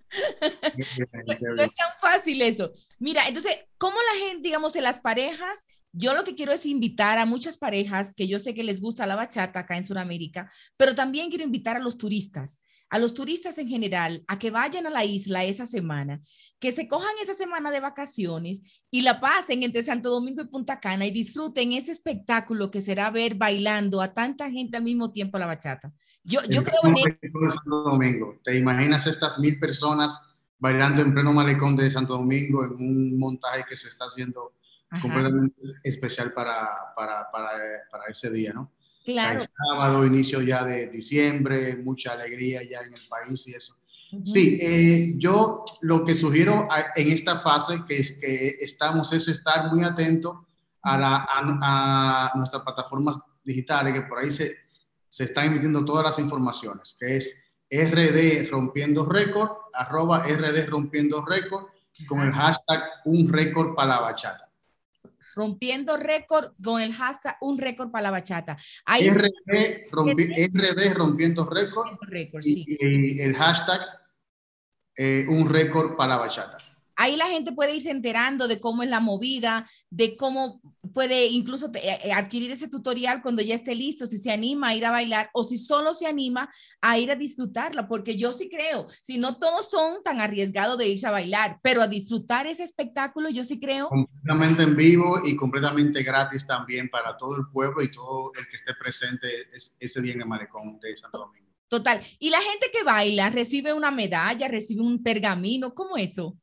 no 1.56 1.63
es 1.63 1.75
tan 1.75 1.92
fácil 2.01 2.42
eso. 2.42 2.72
Mira, 3.00 3.27
entonces, 3.27 3.56
¿cómo 3.77 3.98
la 4.13 4.25
gente, 4.25 4.48
digamos, 4.48 4.75
en 4.75 4.84
las 4.84 5.00
parejas, 5.00 5.65
yo 5.92 6.15
lo 6.15 6.24
que 6.24 6.34
quiero 6.34 6.51
es 6.51 6.65
invitar 6.65 7.20
a 7.20 7.25
muchas 7.25 7.58
parejas 7.58 8.15
que 8.15 8.27
yo 8.27 8.39
sé 8.39 8.56
que 8.56 8.63
les 8.63 8.82
gusta 8.82 9.06
la 9.06 9.15
bachata 9.15 9.60
acá 9.60 9.77
en 9.77 9.84
Sudamérica, 9.84 10.51
pero 10.77 10.96
también 10.96 11.30
quiero 11.30 11.44
invitar 11.44 11.77
a 11.77 11.80
los 11.80 12.00
turistas 12.00 12.63
a 12.94 13.00
los 13.00 13.16
turistas 13.16 13.58
en 13.58 13.68
general 13.68 14.24
a 14.28 14.38
que 14.38 14.52
vayan 14.52 14.86
a 14.86 14.92
la 14.92 15.04
isla 15.04 15.44
esa 15.44 15.66
semana, 15.66 16.22
que 16.60 16.72
se 16.72 16.88
cojan 16.88 17.16
esa 17.20 17.34
semana 17.34 17.72
de 17.72 17.80
vacaciones 17.80 18.62
y 18.92 19.02
la 19.02 19.20
pasen 19.20 19.64
entre 19.64 19.82
Santo 19.82 20.12
Domingo 20.12 20.44
y 20.44 20.48
Punta 20.48 20.80
Cana 20.80 21.08
y 21.08 21.10
disfruten 21.10 21.74
ese 21.74 21.92
espectáculo 21.92 22.70
que 22.70 22.82
será 22.82 23.10
ver 23.10 23.34
bailando 23.34 24.00
a 24.00 24.14
tanta 24.14 24.48
gente 24.52 24.78
al 24.78 24.84
mismo 24.84 25.12
tiempo 25.12 25.40
la 25.40 25.48
bachata. 25.48 25.92
Yo, 26.24 26.44
yo 26.44 26.62
creo 26.62 26.82
en 26.86 27.50
Santo 27.50 27.82
Domingo. 27.82 28.40
¿Te 28.44 28.60
imaginas 28.60 29.08
estas 29.08 29.40
mil 29.40 29.60
personas 29.60 30.22
bailando 30.60 31.02
en 31.02 31.16
pleno 31.16 31.34
malecón 31.34 31.76
de 31.76 31.90
Santo 31.90 32.14
Domingo 32.14 32.64
en 32.64 32.74
un 32.74 33.18
montaje 33.18 33.66
que 33.68 33.76
se 33.76 33.88
está 33.88 34.06
haciendo 34.06 34.54
completamente 35.02 35.56
especial 35.84 36.32
para, 36.32 36.94
para, 36.96 37.32
para, 37.32 37.50
para 37.90 38.06
ese 38.12 38.30
día, 38.30 38.54
¿no? 38.54 38.72
Claro. 39.04 39.42
sábado, 39.42 40.06
inicio 40.06 40.42
ya 40.42 40.64
de 40.64 40.88
diciembre, 40.88 41.76
mucha 41.76 42.14
alegría 42.14 42.62
ya 42.64 42.80
en 42.80 42.94
el 42.94 43.02
país 43.10 43.48
y 43.48 43.54
eso. 43.54 43.76
Sí, 44.24 44.60
eh, 44.62 45.16
yo 45.18 45.66
lo 45.82 46.06
que 46.06 46.14
sugiero 46.14 46.68
en 46.96 47.12
esta 47.12 47.38
fase 47.40 47.82
que, 47.88 47.98
es, 47.98 48.14
que 48.14 48.58
estamos 48.62 49.12
es 49.12 49.28
estar 49.28 49.74
muy 49.74 49.84
atentos 49.84 50.38
a, 50.84 50.98
la, 50.98 51.28
a, 51.28 52.32
nuestras 52.36 52.62
plataformas 52.62 53.20
digitales, 53.44 53.94
que 53.94 54.04
por 54.04 54.20
ahí 54.20 54.32
se, 54.32 54.56
se 55.10 55.24
están 55.24 55.48
emitiendo 55.48 55.84
todas 55.84 56.06
las 56.06 56.20
informaciones, 56.20 56.96
que 57.00 57.18
es 57.18 57.40
RD 57.72 58.52
Rompiendo 58.52 59.04
Récord, 59.06 59.50
arroba 59.74 60.20
RD 60.20 60.68
Rompiendo 60.68 61.26
Récord, 61.26 61.66
con 62.08 62.22
el 62.22 62.32
hashtag 62.32 62.84
Un 63.06 63.32
Récord 63.34 63.74
para 63.76 63.96
la 63.96 64.02
Bachata 64.02 64.53
rompiendo 65.36 65.98
récord 65.98 66.54
con 66.63 66.82
el 66.82 66.94
hashtag 66.94 67.38
un 67.42 67.58
récord 67.58 67.92
para 67.92 68.04
la 68.04 68.12
bachata. 68.12 68.58
RD, 68.86 69.90
rompiendo 70.96 71.46
récord, 71.46 71.98
y, 72.44 73.22
el 73.22 73.36
hashtag 73.36 73.82
eh, 74.96 75.25
un 75.28 75.50
récord 75.50 75.96
para 75.96 76.16
la 76.16 76.18
bachata. 76.18 76.58
Ahí 76.96 77.16
la 77.16 77.28
gente 77.28 77.52
puede 77.52 77.76
irse 77.76 77.92
enterando 77.92 78.48
de 78.48 78.60
cómo 78.60 78.84
es 78.84 78.90
la 78.90 79.00
movida, 79.00 79.68
de 79.90 80.16
cómo 80.16 80.62
puede 80.94 81.28
incluso 81.28 81.72
eh, 81.74 82.12
adquirir 82.14 82.52
ese 82.52 82.68
tutorial 82.68 83.22
cuando 83.22 83.42
ya 83.42 83.56
esté 83.56 83.76
listo, 83.76 84.06
si 84.06 84.18
se 84.18 84.32
anima 84.32 84.70
a 84.70 84.76
ir 84.76 84.86
a 84.86 84.92
bailar 84.92 85.30
o 85.34 85.44
si 85.44 85.58
solo 85.58 85.94
se 85.94 86.06
anima 86.06 86.50
a 86.82 87.00
ir 87.00 87.12
a 87.12 87.16
disfrutarla, 87.16 87.88
porque 87.88 88.16
yo 88.16 88.34
sí 88.34 88.50
creo, 88.50 88.88
si 89.02 89.18
no 89.18 89.38
todos 89.38 89.70
son 89.70 90.04
tan 90.04 90.20
arriesgados 90.20 90.78
de 90.78 90.88
irse 90.88 91.08
a 91.08 91.12
bailar, 91.12 91.60
pero 91.64 91.82
a 91.82 91.88
disfrutar 91.88 92.46
ese 92.48 92.64
espectáculo, 92.64 93.30
yo 93.30 93.44
sí 93.44 93.60
creo. 93.60 93.90
Completamente 93.90 94.64
en 94.64 94.76
vivo 94.76 95.22
y 95.26 95.36
completamente 95.36 96.04
gratis 96.04 96.46
también 96.46 96.90
para 96.90 97.18
todo 97.18 97.38
el 97.38 97.48
pueblo 97.52 97.82
y 97.82 97.92
todo 97.92 98.32
el 98.38 98.48
que 98.48 98.58
esté 98.58 98.74
presente 98.76 99.28
ese 99.80 100.02
día 100.02 100.14
en 100.14 100.22
el 100.22 100.28
malecón 100.28 100.80
de 100.80 100.96
Santo 100.98 101.18
Domingo. 101.18 101.44
Total. 101.68 102.02
Y 102.20 102.30
la 102.30 102.40
gente 102.40 102.70
que 102.72 102.84
baila 102.84 103.32
recibe 103.32 103.74
una 103.74 103.90
medalla, 103.90 104.48
recibe 104.48 104.82
un 104.82 105.02
pergamino, 105.02 105.74
¿cómo 105.74 105.98
eso? 105.98 106.38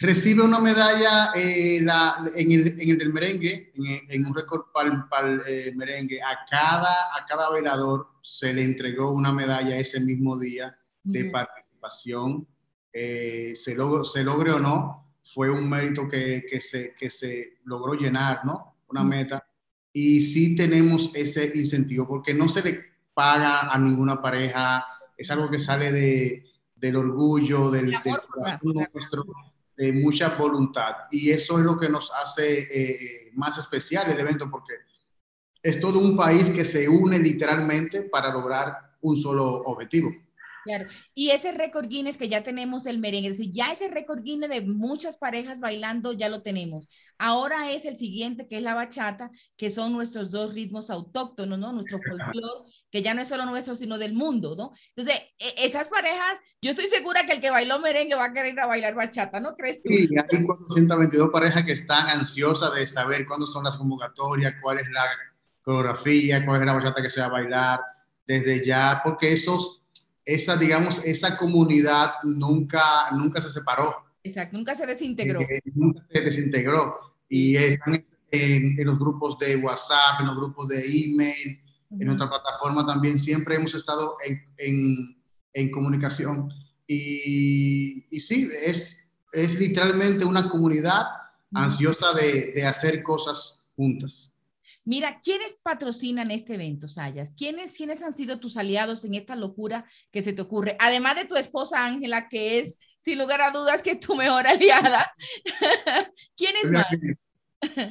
Recibe 0.00 0.42
una 0.42 0.60
medalla 0.60 1.30
eh, 1.34 1.78
la, 1.82 2.24
en, 2.34 2.52
el, 2.52 2.80
en, 2.80 2.90
el, 2.90 2.96
del 2.96 3.12
merengue, 3.12 3.70
en, 4.08 4.24
un 4.24 4.34
récord 4.34 4.62
para 4.72 5.28
el 5.28 5.42
eh, 5.46 5.72
merengue. 5.76 6.22
A 6.22 6.38
cada, 6.48 7.14
a 7.14 7.26
cada 7.28 7.50
bailador 7.50 8.08
se 8.22 8.54
le 8.54 8.64
entregó 8.64 9.12
una 9.12 9.30
medalla 9.30 9.76
ese 9.76 10.00
mismo 10.00 10.38
día 10.38 10.74
de 11.02 11.24
participación. 11.26 12.48
Eh, 12.90 13.52
se, 13.54 13.74
log 13.74 14.06
se 14.06 14.24
logre 14.24 14.52
o 14.52 14.58
no, 14.58 15.16
fue 15.22 15.50
un 15.50 15.68
mérito 15.68 16.08
que, 16.08 16.46
que, 16.48 16.62
se, 16.62 16.94
que 16.98 17.10
se 17.10 17.58
logró 17.64 17.92
llenar, 17.92 18.40
¿no? 18.44 18.78
Una 18.88 19.04
meta. 19.04 19.46
Y 19.92 20.22
sí 20.22 20.56
tenemos 20.56 21.10
ese 21.14 21.52
incentivo, 21.54 22.08
porque 22.08 22.32
no 22.32 22.48
se 22.48 22.62
le 22.62 22.84
paga 23.12 23.70
a 23.70 23.78
ninguna 23.78 24.22
pareja, 24.22 24.82
es 25.14 25.30
algo 25.30 25.50
que 25.50 25.58
sale 25.58 25.92
de, 25.92 26.46
del 26.74 26.96
orgullo, 26.96 27.70
del, 27.70 27.90
del 28.02 28.88
nuestro 28.94 29.26
de 29.80 29.94
mucha 29.94 30.34
voluntad. 30.36 30.94
Y 31.10 31.30
eso 31.30 31.58
es 31.58 31.64
lo 31.64 31.78
que 31.78 31.88
nos 31.88 32.12
hace 32.12 32.68
eh, 32.70 33.30
más 33.34 33.56
especial 33.56 34.10
el 34.10 34.20
evento, 34.20 34.50
porque 34.50 34.74
es 35.62 35.80
todo 35.80 35.98
un 35.98 36.14
país 36.18 36.50
que 36.50 36.66
se 36.66 36.86
une 36.86 37.18
literalmente 37.18 38.02
para 38.02 38.30
lograr 38.30 38.76
un 39.00 39.16
solo 39.16 39.46
objetivo. 39.46 40.10
Claro, 40.64 40.86
y 41.14 41.30
ese 41.30 41.52
récord 41.52 41.88
Guinness 41.88 42.18
que 42.18 42.28
ya 42.28 42.42
tenemos 42.42 42.84
del 42.84 42.98
merengue, 42.98 43.28
es 43.28 43.38
decir, 43.38 43.52
ya 43.52 43.72
ese 43.72 43.88
récord 43.88 44.22
Guinness 44.22 44.50
de 44.50 44.60
muchas 44.62 45.16
parejas 45.16 45.60
bailando 45.60 46.12
ya 46.12 46.28
lo 46.28 46.42
tenemos. 46.42 46.88
Ahora 47.18 47.70
es 47.72 47.84
el 47.84 47.96
siguiente, 47.96 48.46
que 48.48 48.58
es 48.58 48.62
la 48.62 48.74
bachata, 48.74 49.30
que 49.56 49.70
son 49.70 49.92
nuestros 49.92 50.30
dos 50.30 50.52
ritmos 50.54 50.90
autóctonos, 50.90 51.58
¿no? 51.58 51.72
Nuestro 51.72 51.98
folclore 51.98 52.70
que 52.90 53.02
ya 53.02 53.14
no 53.14 53.22
es 53.22 53.28
solo 53.28 53.46
nuestro, 53.46 53.74
sino 53.74 53.98
del 53.98 54.14
mundo, 54.14 54.54
¿no? 54.56 54.72
Entonces, 54.94 55.22
e, 55.38 55.64
esas 55.64 55.88
parejas, 55.88 56.38
yo 56.60 56.70
estoy 56.70 56.86
segura 56.86 57.24
que 57.24 57.32
el 57.32 57.40
que 57.40 57.50
bailó 57.50 57.78
merengue 57.78 58.16
va 58.16 58.26
a 58.26 58.32
querer 58.32 58.52
ir 58.52 58.60
a 58.60 58.66
bailar 58.66 58.94
bachata, 58.94 59.40
¿no 59.40 59.54
crees 59.54 59.82
tú? 59.82 59.90
Sí, 59.92 60.08
hay 60.16 60.44
422 60.44 61.30
parejas 61.30 61.64
que 61.64 61.72
están 61.72 62.08
ansiosas 62.08 62.74
de 62.74 62.86
saber 62.86 63.24
cuándo 63.26 63.46
son 63.46 63.64
las 63.64 63.76
convocatorias, 63.76 64.54
cuál 64.60 64.78
es 64.78 64.90
la 64.90 65.04
coreografía, 65.62 66.44
cuál 66.44 66.60
es 66.60 66.66
la 66.66 66.72
bachata 66.72 67.02
que 67.02 67.10
se 67.10 67.20
va 67.20 67.26
a 67.26 67.30
bailar, 67.30 67.80
desde 68.26 68.64
ya, 68.64 69.00
porque 69.04 69.32
esos, 69.32 69.79
esa, 70.24 70.56
digamos, 70.56 71.04
esa 71.04 71.36
comunidad 71.36 72.12
nunca, 72.24 73.10
nunca 73.12 73.40
se 73.40 73.50
separó. 73.50 73.94
Exacto, 74.22 74.56
nunca 74.56 74.74
se 74.74 74.86
desintegró. 74.86 75.40
Eh, 75.40 75.60
nunca 75.74 76.06
se 76.12 76.20
desintegró. 76.20 76.98
Y 77.28 77.56
están 77.56 78.04
en, 78.30 78.78
en 78.78 78.86
los 78.86 78.98
grupos 78.98 79.38
de 79.38 79.56
WhatsApp, 79.56 80.20
en 80.20 80.26
los 80.26 80.36
grupos 80.36 80.68
de 80.68 80.84
email, 80.84 81.60
en 81.98 82.06
nuestra 82.06 82.28
plataforma 82.28 82.86
también 82.86 83.18
siempre 83.18 83.56
hemos 83.56 83.74
estado 83.74 84.16
en, 84.24 84.44
en, 84.58 85.22
en 85.52 85.70
comunicación. 85.70 86.52
Y, 86.86 88.06
y, 88.10 88.20
sí, 88.20 88.48
es, 88.64 89.08
es 89.32 89.58
literalmente 89.58 90.24
una 90.24 90.48
comunidad 90.48 91.04
ansiosa 91.52 92.12
de, 92.12 92.52
de, 92.52 92.64
hacer 92.64 93.02
cosas 93.02 93.60
juntas. 93.74 94.29
Mira, 94.84 95.20
¿quiénes 95.22 95.60
patrocinan 95.62 96.30
este 96.30 96.54
evento, 96.54 96.88
Sayas? 96.88 97.34
¿Quiénes, 97.36 97.76
¿Quiénes 97.76 98.02
han 98.02 98.12
sido 98.12 98.40
tus 98.40 98.56
aliados 98.56 99.04
en 99.04 99.14
esta 99.14 99.36
locura 99.36 99.84
que 100.10 100.22
se 100.22 100.32
te 100.32 100.42
ocurre? 100.42 100.76
Además 100.78 101.16
de 101.16 101.26
tu 101.26 101.36
esposa 101.36 101.84
Ángela, 101.84 102.28
que 102.28 102.58
es, 102.58 102.78
sin 102.98 103.18
lugar 103.18 103.40
a 103.40 103.50
dudas, 103.50 103.82
que 103.82 103.92
es 103.92 104.00
tu 104.00 104.14
mejor 104.16 104.46
aliada. 104.46 105.12
¿Quiénes 106.36 106.70
más? 106.70 106.86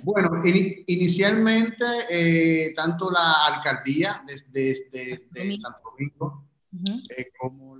Bueno, 0.03 0.31
inicialmente 0.87 1.85
eh, 2.09 2.73
tanto 2.75 3.11
la 3.11 3.45
alcaldía 3.45 4.23
desde, 4.25 4.75
Santo 4.75 5.91
Domingo 5.91 6.49
eh, 7.15 7.31
como, 7.37 7.77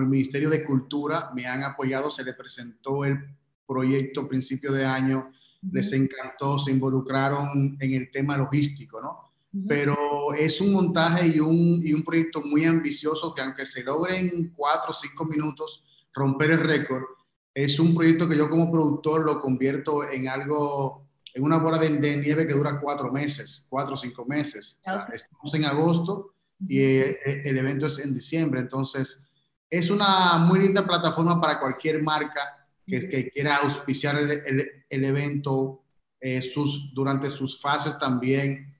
el 0.00 0.06
Ministerio 0.06 0.50
de 0.50 0.64
Cultura 0.64 1.30
me 1.34 1.46
han 1.46 1.62
apoyado, 1.62 2.10
se 2.10 2.24
le 2.24 2.34
presentó 2.34 3.04
el 3.04 3.18
proyecto 3.66 4.28
principio 4.28 4.72
de 4.72 4.84
año, 4.84 5.32
les 5.70 5.92
encantó, 5.92 6.58
se 6.58 6.72
involucraron 6.72 7.76
en 7.78 7.94
el 7.94 8.10
tema 8.10 8.36
logístico, 8.36 9.00
¿no? 9.00 9.32
Pero 9.68 10.32
es 10.32 10.62
un 10.62 10.72
montaje 10.72 11.26
y 11.26 11.38
un, 11.38 11.82
y 11.84 11.92
un 11.92 12.02
proyecto 12.02 12.40
muy 12.40 12.64
ambicioso 12.64 13.34
que 13.34 13.42
aunque 13.42 13.66
se 13.66 13.84
logre 13.84 14.18
en 14.18 14.48
cuatro 14.56 14.92
o 14.92 14.94
cinco 14.94 15.26
minutos 15.26 15.84
romper 16.14 16.52
el 16.52 16.60
récord, 16.60 17.02
es 17.54 17.78
un 17.78 17.94
proyecto 17.94 18.26
que 18.26 18.36
yo 18.36 18.48
como 18.48 18.72
productor 18.72 19.26
lo 19.26 19.38
convierto 19.40 20.10
en 20.10 20.28
algo 20.28 21.06
en 21.34 21.44
una 21.44 21.58
bola 21.58 21.78
de, 21.78 21.90
nieve 21.90 22.46
que 22.46 22.54
dura 22.54 22.80
cuatro 22.80 23.10
meses, 23.10 23.66
cuatro 23.68 23.94
o 23.94 23.96
cinco 23.96 24.24
meses. 24.26 24.78
O 24.80 24.84
sea, 24.84 25.08
estamos 25.12 25.54
en 25.54 25.64
agosto 25.64 26.34
y 26.58 26.78
eh, 26.80 27.18
eh, 27.24 27.42
el 27.44 27.58
evento 27.58 27.86
es 27.86 27.98
en 27.98 28.12
diciembre. 28.12 28.60
Entonces, 28.60 29.28
es 29.70 29.90
una 29.90 30.36
muy 30.38 30.60
linda 30.60 30.86
plataforma 30.86 31.40
para 31.40 31.58
cualquier 31.58 32.02
marca 32.02 32.61
que, 32.86 33.08
que 33.08 33.30
quiera 33.30 33.56
auspiciar 33.56 34.18
el, 34.18 34.84
el, 34.88 35.04
evento 35.04 35.82
eh, 36.20 36.42
sus, 36.42 36.92
durante 36.94 37.30
sus 37.30 37.60
fases 37.60 37.98
también. 37.98 38.74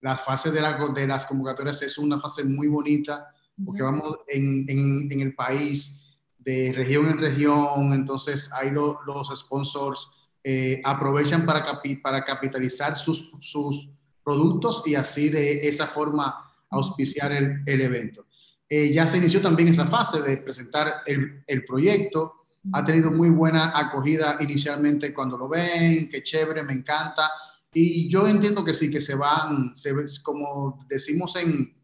Las 0.00 0.20
fases 0.20 0.52
de, 0.52 0.60
la, 0.60 0.78
de, 0.94 1.06
las 1.06 1.26
convocatorias 1.26 1.82
es 1.82 1.98
una 1.98 2.18
fase 2.18 2.44
muy 2.44 2.68
bonita 2.68 3.34
porque 3.64 3.82
vamos 3.82 4.18
en, 4.28 4.64
en, 4.68 5.10
en, 5.10 5.20
el 5.20 5.34
país 5.34 6.04
de 6.38 6.72
región 6.72 7.06
en 7.06 7.18
región, 7.18 7.92
entonces 7.92 8.52
ahí 8.52 8.70
los 8.70 9.28
sponsors 9.36 10.06
eh, 10.44 10.80
aprovechan 10.84 11.44
para, 11.44 11.82
para 12.02 12.24
capitalizar 12.24 12.96
sus, 12.96 13.32
sus 13.40 13.88
productos 14.22 14.82
y 14.86 14.94
así 14.94 15.28
de 15.28 15.66
esa 15.66 15.86
forma 15.88 16.34
auspiciar 16.70 17.32
el, 17.32 17.62
el 17.66 17.80
evento. 17.80 18.26
Eh, 18.68 18.92
ya 18.92 19.06
se 19.06 19.18
inició 19.18 19.40
también 19.40 19.68
esa 19.68 19.86
fase 19.86 20.20
de 20.22 20.36
presentar 20.36 21.02
el, 21.06 21.42
el, 21.46 21.64
proyecto. 21.64 22.37
Ha 22.72 22.84
tenido 22.84 23.10
muy 23.10 23.30
buena 23.30 23.78
acogida 23.78 24.36
inicialmente 24.40 25.14
cuando 25.14 25.38
lo 25.38 25.48
ven, 25.48 26.08
qué 26.08 26.22
chévere, 26.22 26.62
me 26.62 26.72
encanta. 26.72 27.30
Y 27.72 28.08
yo 28.08 28.26
entiendo 28.26 28.64
que 28.64 28.74
sí, 28.74 28.90
que 28.90 29.00
se 29.00 29.14
van, 29.14 29.74
se, 29.76 29.92
como 30.22 30.78
decimos 30.88 31.36
en, 31.36 31.74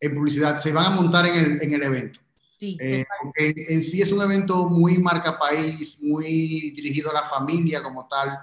en 0.00 0.14
publicidad, 0.14 0.56
se 0.56 0.72
van 0.72 0.86
a 0.86 0.90
montar 0.90 1.26
en 1.26 1.34
el, 1.36 1.62
en 1.62 1.72
el 1.72 1.82
evento. 1.82 2.20
Sí, 2.58 2.76
eh, 2.80 3.04
en 3.36 3.82
sí 3.82 4.00
es 4.00 4.12
un 4.12 4.22
evento 4.22 4.68
muy 4.68 4.98
marca 4.98 5.38
país, 5.38 6.00
muy 6.02 6.70
dirigido 6.70 7.10
a 7.10 7.14
la 7.14 7.24
familia 7.24 7.82
como 7.82 8.06
tal. 8.06 8.38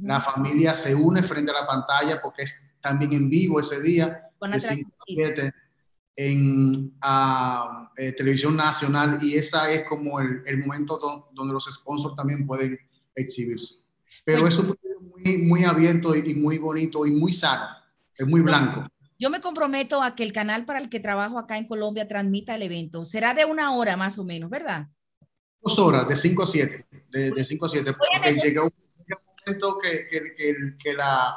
La 0.00 0.20
familia 0.20 0.74
se 0.74 0.94
une 0.94 1.22
frente 1.22 1.50
a 1.50 1.60
la 1.60 1.66
pantalla 1.66 2.20
porque 2.20 2.42
es 2.42 2.74
también 2.80 3.12
en 3.12 3.28
vivo 3.28 3.60
ese 3.60 3.82
día, 3.82 4.30
de 4.40 4.60
5 4.60 4.90
7 5.06 5.52
en 6.16 6.94
eh, 7.96 8.12
televisión 8.12 8.56
nacional 8.56 9.18
y 9.20 9.34
esa 9.34 9.70
es 9.70 9.82
como 9.82 10.20
el, 10.20 10.42
el 10.46 10.58
momento 10.58 10.98
donde 11.32 11.52
los 11.52 11.64
sponsors 11.64 12.14
también 12.14 12.46
pueden 12.46 12.78
exhibirse. 13.14 13.84
Pero 14.24 14.46
es 14.46 14.58
muy, 14.62 15.38
muy 15.38 15.64
abierto 15.64 16.14
y 16.14 16.34
muy 16.34 16.58
bonito 16.58 17.04
y 17.06 17.12
muy 17.12 17.32
sano, 17.32 17.68
es 18.16 18.26
muy 18.26 18.40
blanco. 18.40 18.86
Yo 19.18 19.30
me 19.30 19.40
comprometo 19.40 20.02
a 20.02 20.14
que 20.14 20.22
el 20.22 20.32
canal 20.32 20.64
para 20.64 20.80
el 20.80 20.88
que 20.88 21.00
trabajo 21.00 21.38
acá 21.38 21.56
en 21.56 21.66
Colombia 21.66 22.08
transmita 22.08 22.54
el 22.56 22.62
evento. 22.62 23.04
Será 23.04 23.32
de 23.32 23.44
una 23.44 23.72
hora 23.74 23.96
más 23.96 24.18
o 24.18 24.24
menos, 24.24 24.50
¿verdad? 24.50 24.88
Dos 25.62 25.78
horas, 25.78 26.06
de 26.08 26.16
5 26.16 26.42
a 26.42 26.46
7. 26.46 26.86
De 27.10 27.44
5 27.44 27.64
a 27.64 27.68
7. 27.68 27.92
Porque 27.94 28.34
llega 28.34 28.64
un 28.64 28.70
momento 29.46 29.78
que, 29.78 30.06
que, 30.08 30.76
que, 30.76 30.92
la, 30.92 31.34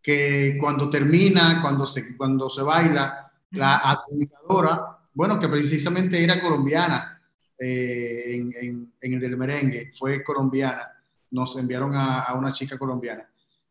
que 0.00 0.56
cuando 0.60 0.88
termina, 0.88 1.60
cuando 1.60 1.86
se, 1.86 2.16
cuando 2.16 2.48
se 2.48 2.62
baila, 2.62 3.25
la 3.50 3.76
adjudicadora, 3.76 4.98
bueno, 5.14 5.38
que 5.40 5.48
precisamente 5.48 6.22
era 6.22 6.40
colombiana 6.40 7.20
eh, 7.58 8.36
en, 8.36 8.92
en, 9.00 9.12
el 9.14 9.20
del 9.20 9.36
merengue, 9.36 9.92
fue 9.98 10.22
colombiana, 10.22 10.92
nos 11.30 11.56
enviaron 11.56 11.92
a, 11.94 12.34
una 12.34 12.52
chica 12.52 12.78
colombiana. 12.78 13.28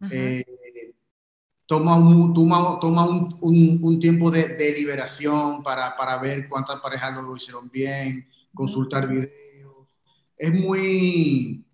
Eh, 0.09 0.43
toma 1.65 1.95
un, 1.95 2.33
toma, 2.33 2.79
toma 2.79 3.07
un, 3.07 3.79
un, 3.81 3.99
tiempo 3.99 4.29
de, 4.31 4.55
de 4.55 4.73
liberación 4.73 5.63
para, 5.63 5.95
para, 5.95 6.17
ver 6.17 6.47
cuántas 6.47 6.79
parejas 6.79 7.13
lo 7.15 7.35
hicieron 7.35 7.69
bien, 7.69 8.27
consultar 8.53 9.07
videos. 9.07 9.31
Es 10.37 10.53
muy, 10.53 11.65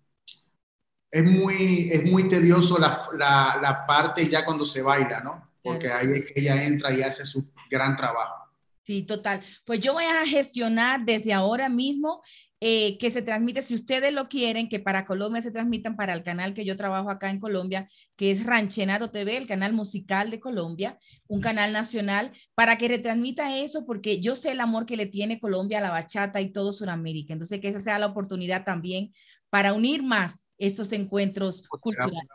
es 1.10 1.24
muy, 1.30 1.88
es 1.90 2.10
muy 2.10 2.28
tedioso 2.28 2.78
la, 2.78 3.02
la, 3.16 3.58
la, 3.60 3.86
parte 3.86 4.28
ya 4.28 4.44
cuando 4.44 4.64
se 4.64 4.82
baila, 4.82 5.20
¿no? 5.20 5.50
Porque 5.62 5.90
ahí 5.90 6.10
es 6.10 6.32
que 6.32 6.40
ella 6.40 6.64
entra 6.64 6.92
y 6.92 7.02
hace 7.02 7.24
su 7.24 7.51
gran 7.72 7.96
trabajo. 7.96 8.42
Sí, 8.82 9.02
total. 9.02 9.40
Pues 9.64 9.80
yo 9.80 9.92
voy 9.92 10.04
a 10.04 10.26
gestionar 10.26 11.04
desde 11.04 11.32
ahora 11.32 11.68
mismo 11.68 12.20
eh, 12.60 12.98
que 12.98 13.10
se 13.10 13.22
transmite, 13.22 13.62
si 13.62 13.74
ustedes 13.74 14.12
lo 14.12 14.28
quieren, 14.28 14.68
que 14.68 14.78
para 14.78 15.04
Colombia 15.04 15.42
se 15.42 15.50
transmitan 15.50 15.96
para 15.96 16.12
el 16.12 16.22
canal 16.22 16.54
que 16.54 16.64
yo 16.64 16.76
trabajo 16.76 17.10
acá 17.10 17.30
en 17.30 17.40
Colombia, 17.40 17.88
que 18.16 18.30
es 18.30 18.44
Ranchenato 18.44 19.10
TV, 19.10 19.36
el 19.36 19.46
canal 19.46 19.72
musical 19.72 20.30
de 20.30 20.38
Colombia, 20.38 20.98
un 21.26 21.40
canal 21.40 21.72
nacional, 21.72 22.32
para 22.54 22.78
que 22.78 22.88
retransmita 22.88 23.56
eso, 23.56 23.84
porque 23.84 24.20
yo 24.20 24.36
sé 24.36 24.52
el 24.52 24.60
amor 24.60 24.86
que 24.86 24.96
le 24.96 25.06
tiene 25.06 25.40
Colombia 25.40 25.78
a 25.78 25.82
la 25.82 25.90
bachata 25.90 26.40
y 26.40 26.52
todo 26.52 26.72
Sudamérica. 26.72 27.32
Entonces, 27.32 27.60
que 27.60 27.68
esa 27.68 27.80
sea 27.80 27.98
la 27.98 28.06
oportunidad 28.06 28.64
también 28.64 29.12
para 29.50 29.74
unir 29.74 30.02
más 30.02 30.44
estos 30.56 30.92
encuentros 30.92 31.64
pues 31.68 31.82
culturales. 31.82 32.28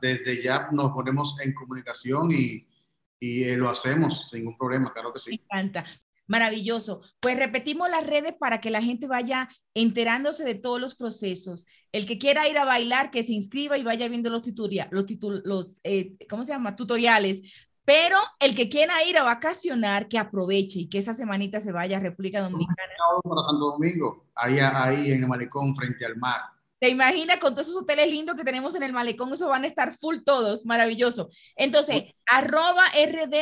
Desde 0.00 0.42
ya 0.42 0.68
nos 0.72 0.92
ponemos 0.92 1.36
en 1.40 1.54
comunicación 1.54 2.30
y 2.32 2.66
y 3.22 3.44
eh, 3.44 3.56
lo 3.56 3.70
hacemos 3.70 4.28
sin 4.28 4.40
ningún 4.40 4.58
problema, 4.58 4.92
claro 4.92 5.12
que 5.12 5.20
sí. 5.20 5.30
Me 5.30 5.36
encanta. 5.36 5.84
Maravilloso. 6.26 7.02
Pues 7.20 7.36
repetimos 7.36 7.88
las 7.88 8.04
redes 8.04 8.34
para 8.34 8.60
que 8.60 8.72
la 8.72 8.82
gente 8.82 9.06
vaya 9.06 9.48
enterándose 9.74 10.42
de 10.42 10.56
todos 10.56 10.80
los 10.80 10.96
procesos. 10.96 11.68
El 11.92 12.06
que 12.06 12.18
quiera 12.18 12.48
ir 12.48 12.58
a 12.58 12.64
bailar, 12.64 13.12
que 13.12 13.22
se 13.22 13.32
inscriba 13.32 13.78
y 13.78 13.84
vaya 13.84 14.08
viendo 14.08 14.28
los, 14.28 14.42
los, 14.90 15.06
los 15.44 15.80
eh, 15.84 16.16
¿cómo 16.28 16.44
se 16.44 16.50
llama? 16.50 16.74
Tutoriales. 16.74 17.42
Pero 17.84 18.18
el 18.40 18.56
que 18.56 18.68
quiera 18.68 19.04
ir 19.04 19.16
a 19.18 19.22
vacacionar, 19.22 20.08
que 20.08 20.18
aproveche 20.18 20.80
y 20.80 20.88
que 20.88 20.98
esa 20.98 21.14
semanita 21.14 21.60
se 21.60 21.70
vaya 21.70 21.98
a 21.98 22.00
República 22.00 22.40
Dominicana. 22.40 22.92
Para 23.22 23.42
Santo 23.42 23.72
Domingo, 23.72 24.26
ahí, 24.34 24.58
ahí 24.58 25.12
en 25.12 25.22
el 25.22 25.28
malecón 25.28 25.76
frente 25.76 26.04
al 26.06 26.16
mar. 26.16 26.40
¿Te 26.82 26.88
imaginas 26.88 27.36
con 27.36 27.54
todos 27.54 27.68
esos 27.68 27.82
hoteles 27.84 28.10
lindos 28.10 28.34
que 28.34 28.42
tenemos 28.42 28.74
en 28.74 28.82
el 28.82 28.92
malecón? 28.92 29.32
Eso 29.32 29.46
van 29.46 29.62
a 29.62 29.68
estar 29.68 29.92
full 29.92 30.16
todos, 30.26 30.66
maravilloso. 30.66 31.30
Entonces, 31.54 32.12
arroba 32.26 32.82
RD 32.88 33.36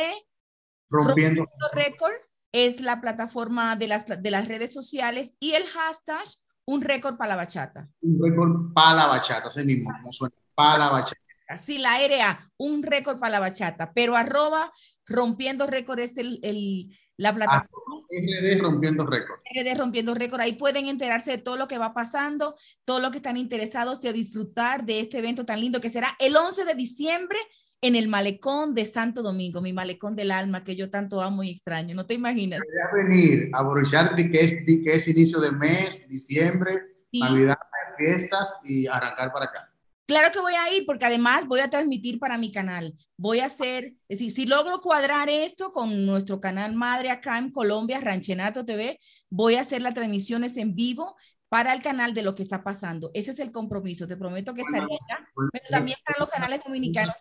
rompiendo, 0.91 1.47
récord 1.73 2.13
es 2.51 2.81
la 2.81 3.01
plataforma 3.01 3.75
de 3.75 3.87
las, 3.87 4.05
de 4.05 4.29
las 4.29 4.47
redes 4.47 4.71
sociales 4.71 5.37
y 5.39 5.53
el 5.53 5.65
hashtag 5.65 6.23
un 6.65 6.83
récord 6.83 7.17
para 7.17 7.29
la 7.29 7.37
bachata. 7.37 7.87
Un 8.01 8.21
récord 8.23 8.73
para 8.75 8.95
la 8.95 9.07
bachata, 9.07 9.47
ese 9.47 9.63
mismo, 9.63 9.89
como 9.91 10.13
suena, 10.13 10.35
para 10.53 10.77
la 10.77 10.89
bachata. 10.91 11.57
Sí, 11.57 11.79
la 11.79 11.97
RA, 11.97 12.51
un 12.57 12.83
récord 12.83 13.17
para 13.17 13.31
la 13.31 13.39
bachata, 13.39 13.91
pero 13.91 14.15
arroba 14.15 14.71
rompiendo 15.07 15.65
récord 15.65 15.97
es 15.97 16.15
el, 16.19 16.39
el, 16.43 16.95
la 17.21 17.35
plataforma. 17.35 18.01
RD 18.09 18.59
Rompiendo 18.59 19.05
Récord. 19.05 19.39
RD 19.45 19.77
Rompiendo 19.77 20.13
Récord. 20.13 20.41
Ahí 20.41 20.53
pueden 20.53 20.87
enterarse 20.87 21.31
de 21.31 21.37
todo 21.37 21.55
lo 21.55 21.67
que 21.67 21.77
va 21.77 21.93
pasando, 21.93 22.55
todo 22.83 22.99
lo 22.99 23.11
que 23.11 23.17
están 23.17 23.37
interesados 23.37 24.03
y 24.03 24.07
a 24.07 24.13
disfrutar 24.13 24.85
de 24.85 24.99
este 24.99 25.19
evento 25.19 25.45
tan 25.45 25.61
lindo 25.61 25.79
que 25.79 25.89
será 25.89 26.15
el 26.19 26.35
11 26.35 26.65
de 26.65 26.73
diciembre 26.73 27.37
en 27.81 27.95
el 27.95 28.07
malecón 28.07 28.73
de 28.73 28.85
Santo 28.85 29.21
Domingo, 29.21 29.61
mi 29.61 29.71
malecón 29.71 30.15
del 30.15 30.31
alma 30.31 30.63
que 30.63 30.75
yo 30.75 30.89
tanto 30.89 31.21
amo 31.21 31.43
y 31.43 31.51
extraño. 31.51 31.95
¿No 31.95 32.05
te 32.05 32.15
imaginas? 32.15 32.59
Voy 32.59 33.01
a 33.01 33.07
venir 33.07 33.49
a 33.53 33.59
aprovechar 33.59 34.15
que 34.15 34.39
es, 34.39 34.65
que 34.65 34.95
es 34.95 35.07
inicio 35.07 35.39
de 35.39 35.51
mes, 35.51 36.07
diciembre, 36.07 36.81
Navidad, 37.13 37.57
fiestas 37.97 38.55
y 38.63 38.87
arrancar 38.87 39.31
para 39.31 39.45
acá. 39.45 39.70
Claro 40.11 40.33
que 40.33 40.41
voy 40.41 40.55
a 40.55 40.73
ir 40.75 40.85
porque 40.85 41.05
además 41.05 41.47
voy 41.47 41.61
a 41.61 41.69
transmitir 41.69 42.19
para 42.19 42.37
mi 42.37 42.51
canal. 42.51 42.93
Voy 43.15 43.39
a 43.39 43.45
hacer, 43.45 43.93
es 44.09 44.19
decir, 44.19 44.29
si 44.29 44.45
logro 44.45 44.81
cuadrar 44.81 45.29
esto 45.29 45.71
con 45.71 46.05
nuestro 46.05 46.41
canal 46.41 46.75
madre 46.75 47.09
acá 47.09 47.37
en 47.37 47.49
Colombia, 47.49 48.01
Ranchenato 48.01 48.65
TV, 48.65 48.99
voy 49.29 49.55
a 49.55 49.61
hacer 49.61 49.81
las 49.81 49.93
transmisiones 49.93 50.57
en 50.57 50.75
vivo 50.75 51.15
para 51.47 51.73
el 51.73 51.81
canal 51.81 52.13
de 52.13 52.23
lo 52.23 52.35
que 52.35 52.43
está 52.43 52.61
pasando. 52.61 53.09
Ese 53.13 53.31
es 53.31 53.39
el 53.39 53.53
compromiso. 53.53 54.05
Te 54.05 54.17
prometo 54.17 54.53
que 54.53 54.63
estaré 54.63 54.83
acá, 54.83 55.25
pero 55.53 55.65
también 55.69 55.97
para 56.05 56.19
los 56.19 56.29
canales 56.29 56.59
dominicanos. 56.65 57.15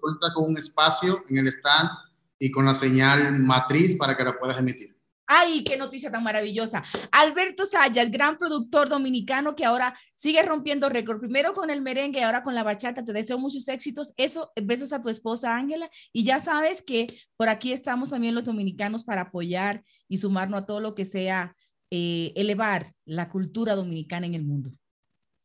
Cuenta 0.00 0.32
con 0.32 0.52
un 0.52 0.56
espacio 0.56 1.24
en 1.28 1.36
el 1.36 1.48
stand 1.48 1.90
y 2.38 2.50
con 2.50 2.64
la 2.64 2.72
señal 2.72 3.38
matriz 3.40 3.94
para 3.94 4.16
que 4.16 4.24
la 4.24 4.38
puedas 4.38 4.58
emitir. 4.58 4.91
¡Ay, 5.34 5.64
qué 5.64 5.78
noticia 5.78 6.10
tan 6.10 6.22
maravillosa! 6.22 6.82
Alberto 7.10 7.64
Sayas, 7.64 8.10
gran 8.10 8.36
productor 8.36 8.90
dominicano 8.90 9.56
que 9.56 9.64
ahora 9.64 9.94
sigue 10.14 10.42
rompiendo 10.42 10.90
récord. 10.90 11.20
Primero 11.20 11.54
con 11.54 11.70
el 11.70 11.80
merengue, 11.80 12.20
y 12.20 12.22
ahora 12.22 12.42
con 12.42 12.54
la 12.54 12.62
bachata. 12.62 13.02
Te 13.02 13.14
deseo 13.14 13.38
muchos 13.38 13.66
éxitos. 13.68 14.12
Eso, 14.18 14.52
besos 14.62 14.92
a 14.92 15.00
tu 15.00 15.08
esposa 15.08 15.56
Ángela. 15.56 15.90
Y 16.12 16.24
ya 16.24 16.38
sabes 16.38 16.82
que 16.82 17.06
por 17.36 17.48
aquí 17.48 17.72
estamos 17.72 18.10
también 18.10 18.34
los 18.34 18.44
dominicanos 18.44 19.04
para 19.04 19.22
apoyar 19.22 19.82
y 20.06 20.18
sumarnos 20.18 20.62
a 20.62 20.66
todo 20.66 20.80
lo 20.80 20.94
que 20.94 21.06
sea 21.06 21.56
eh, 21.90 22.32
elevar 22.36 22.92
la 23.06 23.28
cultura 23.28 23.74
dominicana 23.74 24.26
en 24.26 24.34
el 24.34 24.44
mundo. 24.44 24.70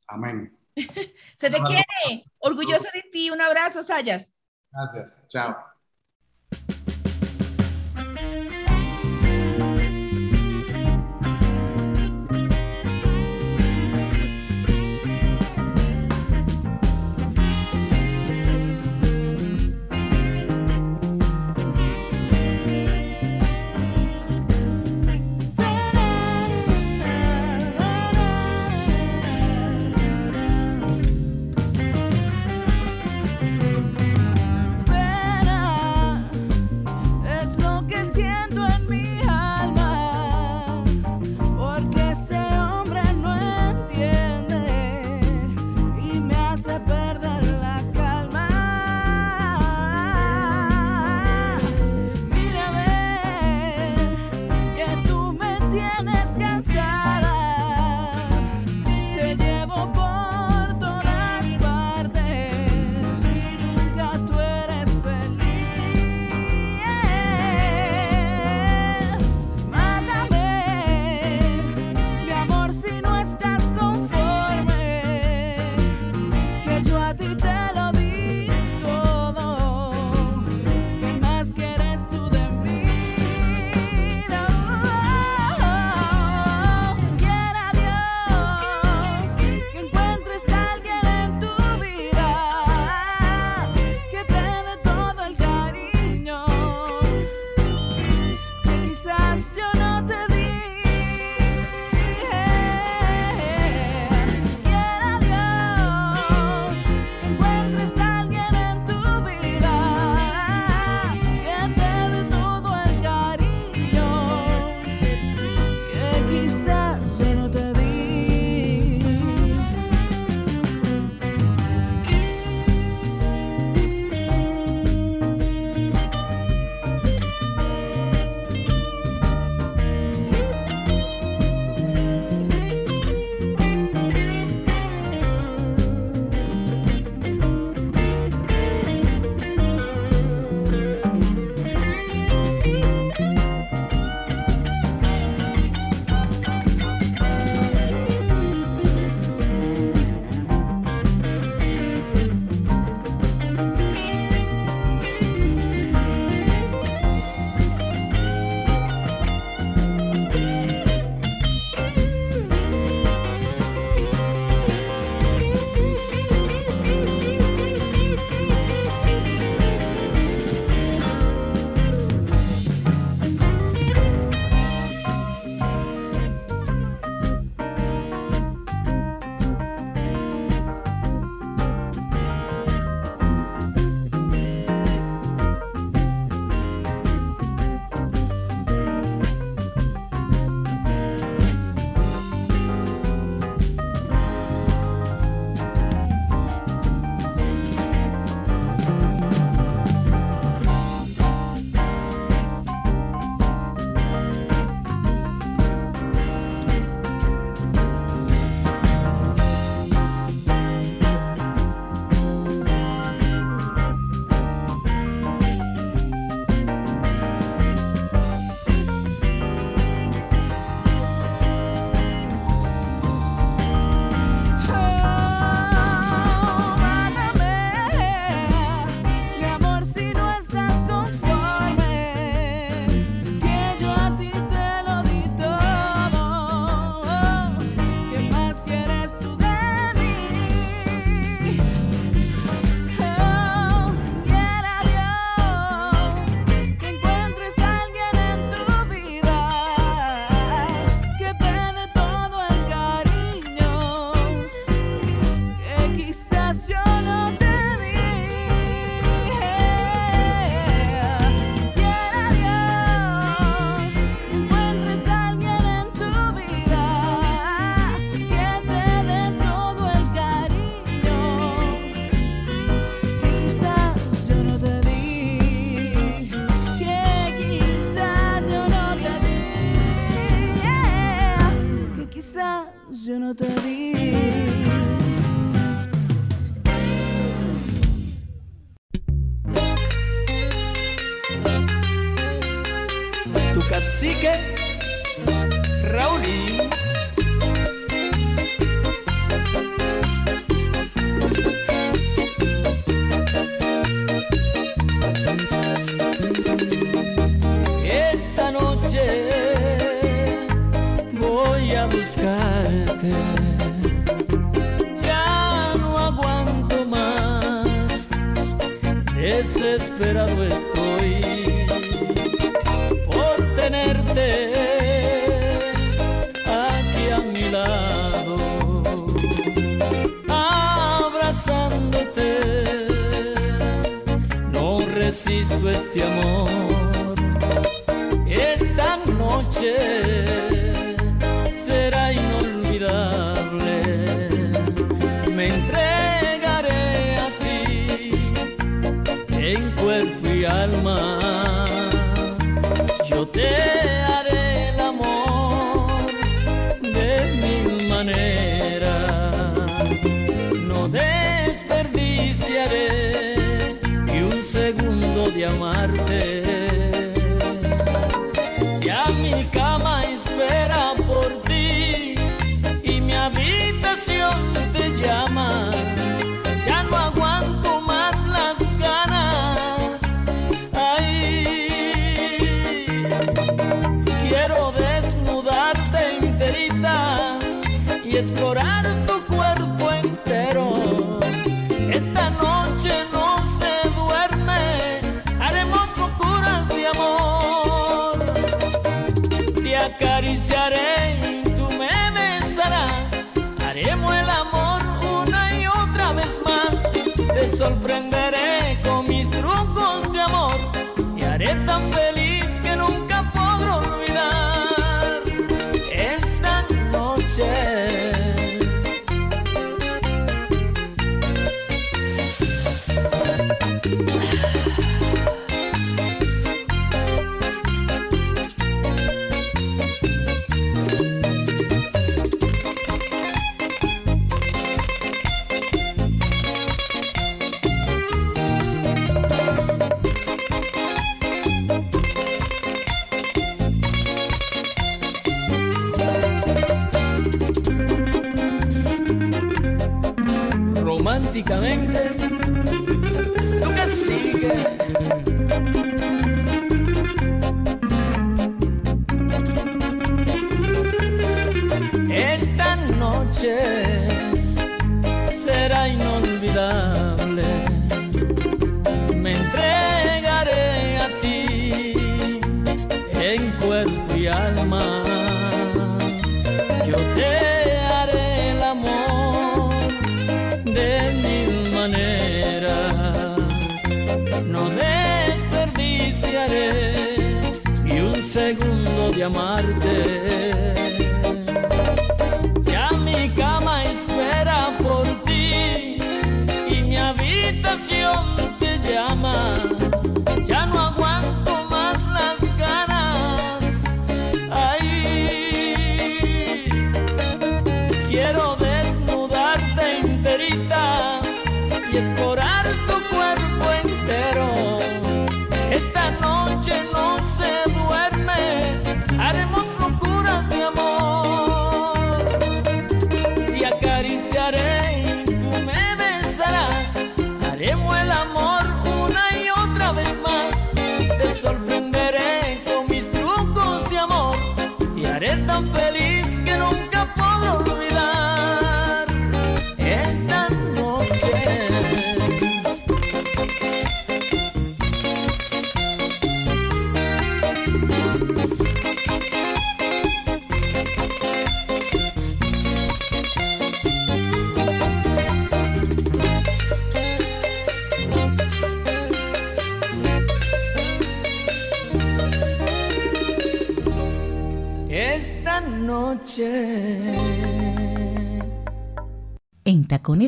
Amén. 0.07 0.57
Se 1.37 1.49
te 1.49 1.59
quiere. 1.61 2.25
Orgullosa 2.39 2.89
de 2.93 3.03
ti. 3.11 3.29
Un 3.29 3.41
abrazo, 3.41 3.81
Sayas. 3.83 4.33
Gracias. 4.71 5.27
Chao. 5.29 5.55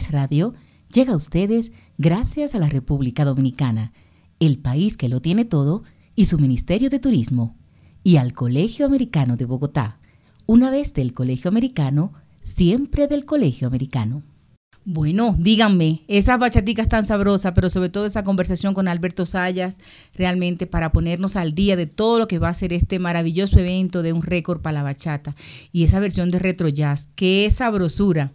Radio 0.10 0.54
llega 0.92 1.14
a 1.14 1.18
ustedes 1.18 1.72
gracias 1.98 2.56
a 2.56 2.60
la 2.60 2.68
República 2.68 3.26
Dominicana, 3.26 3.94
el 4.40 4.58
país 4.58 4.98
que 4.98 5.10
lo 5.10 5.22
tiene 5.22 5.46
todo, 5.46 5.84
y 6.16 6.26
su 6.26 6.38
Ministerio 6.38 6.90
de 6.90 7.00
Turismo, 7.00 7.56
y 8.04 8.18
al 8.18 8.34
Colegio 8.34 8.86
Americano 8.86 9.38
de 9.38 9.46
Bogotá. 9.46 10.00
Una 10.46 10.70
vez 10.70 10.94
del 10.94 11.14
Colegio 11.14 11.50
Americano, 11.50 12.14
siempre 12.42 13.08
del 13.08 13.26
Colegio 13.26 13.68
Americano. 13.68 14.24
Bueno, 14.86 15.36
díganme, 15.38 16.02
esas 16.08 16.40
bachaticas 16.40 16.88
tan 16.88 17.06
sabrosas, 17.06 17.52
pero 17.54 17.70
sobre 17.70 17.90
todo 17.90 18.06
esa 18.06 18.24
conversación 18.24 18.74
con 18.74 18.88
Alberto 18.88 19.26
Sayas, 19.26 19.78
realmente 20.16 20.66
para 20.66 20.92
ponernos 20.92 21.36
al 21.36 21.54
día 21.54 21.76
de 21.76 21.86
todo 21.86 22.18
lo 22.18 22.28
que 22.28 22.40
va 22.40 22.50
a 22.50 22.54
ser 22.54 22.74
este 22.74 22.98
maravilloso 22.98 23.60
evento 23.60 24.02
de 24.02 24.14
un 24.14 24.24
récord 24.24 24.62
para 24.62 24.74
la 24.74 24.84
bachata 24.84 25.36
y 25.72 25.84
esa 25.84 26.00
versión 26.00 26.32
de 26.32 26.40
retro 26.40 26.70
jazz, 26.70 27.10
qué 27.16 27.48
sabrosura 27.52 28.32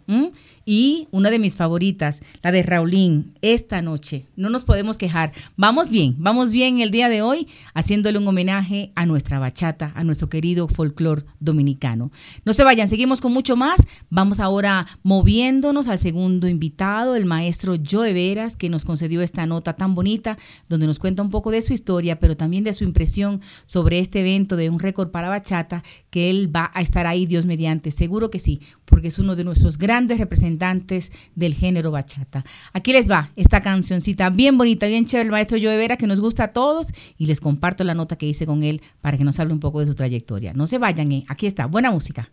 Y 0.65 1.07
una 1.11 1.29
de 1.29 1.37
mis 1.37 1.55
favoritas, 1.55 2.23
la 2.41 2.51
de 2.51 2.63
Raulín, 2.63 3.35
esta 3.41 3.83
noche. 3.83 4.25
No 4.35 4.49
nos 4.49 4.63
podemos 4.63 4.97
quejar. 4.97 5.31
Vamos 5.55 5.91
bien, 5.91 6.15
vamos 6.17 6.51
bien 6.51 6.81
el 6.81 6.89
día 6.89 7.07
de 7.07 7.21
hoy 7.21 7.47
haciéndole 7.75 8.17
un 8.17 8.27
homenaje 8.27 8.91
a 8.95 9.05
nuestra 9.05 9.37
bachata, 9.37 9.91
a 9.95 10.03
nuestro 10.03 10.27
querido 10.27 10.67
folclor 10.67 11.25
dominicano. 11.39 12.11
No 12.45 12.53
se 12.53 12.63
vayan, 12.63 12.87
seguimos 12.87 13.21
con 13.21 13.31
mucho 13.31 13.55
más. 13.55 13.85
Vamos 14.09 14.39
ahora 14.39 14.87
moviéndonos 15.03 15.87
al 15.87 15.99
segundo 15.99 16.47
invitado, 16.47 17.15
el 17.15 17.25
maestro 17.25 17.75
Joe 17.87 18.13
Veras, 18.13 18.55
que 18.57 18.69
nos 18.69 18.85
concedió 18.85 19.21
esta 19.21 19.45
nota 19.45 19.73
tan 19.73 19.93
bonita, 19.93 20.37
donde 20.67 20.87
nos 20.87 20.97
cuenta 20.97 21.21
un 21.21 21.29
poco 21.29 21.51
de 21.51 21.61
su 21.61 21.73
historia, 21.73 22.19
pero 22.19 22.35
también 22.35 22.63
de 22.63 22.73
su 22.73 22.83
impresión 22.83 23.41
sobre 23.65 23.99
este 23.99 24.21
evento 24.21 24.55
de 24.55 24.71
un 24.71 24.79
récord 24.79 25.11
para 25.11 25.29
bachata, 25.29 25.83
que 26.15 26.29
él 26.29 26.49
va 26.55 26.71
a 26.73 26.81
estar 26.81 27.05
ahí, 27.07 27.25
Dios 27.25 27.45
mediante. 27.45 27.91
Seguro 27.91 28.31
que 28.31 28.39
sí, 28.39 28.61
porque 28.85 29.09
es 29.09 29.19
uno 29.19 29.35
de 29.35 29.43
nuestros 29.43 29.77
grandes 29.77 30.17
representantes 30.17 31.11
del 31.35 31.53
género 31.53 31.91
bachata. 31.91 32.45
Aquí 32.71 32.93
les 32.93 33.11
va 33.11 33.33
esta 33.35 33.59
cancioncita 33.59 34.29
bien 34.29 34.57
bonita, 34.57 34.87
bien 34.87 35.05
chévere, 35.05 35.25
el 35.25 35.31
maestro 35.31 35.57
Joe 35.61 35.75
Vera, 35.75 35.97
que 35.97 36.07
nos 36.07 36.21
gusta 36.21 36.45
a 36.45 36.53
todos, 36.53 36.93
y 37.17 37.25
les 37.25 37.41
comparto 37.41 37.83
la 37.83 37.95
nota 37.95 38.15
que 38.15 38.27
hice 38.27 38.45
con 38.45 38.63
él 38.63 38.81
para 39.01 39.17
que 39.17 39.25
nos 39.25 39.41
hable 39.41 39.51
un 39.51 39.59
poco 39.59 39.81
de 39.81 39.87
su 39.87 39.93
trayectoria. 39.93 40.53
No 40.53 40.67
se 40.67 40.77
vayan, 40.77 41.11
eh. 41.11 41.25
aquí 41.27 41.47
está, 41.47 41.65
buena 41.65 41.91
música. 41.91 42.29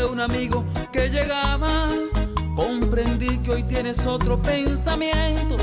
De 0.00 0.06
un 0.06 0.20
amigo 0.20 0.64
que 0.92 1.10
llegaba 1.10 1.88
comprendí 2.56 3.38
que 3.38 3.50
hoy 3.50 3.62
tienes 3.64 4.06
otro 4.06 4.40
pensamiento 4.40 5.56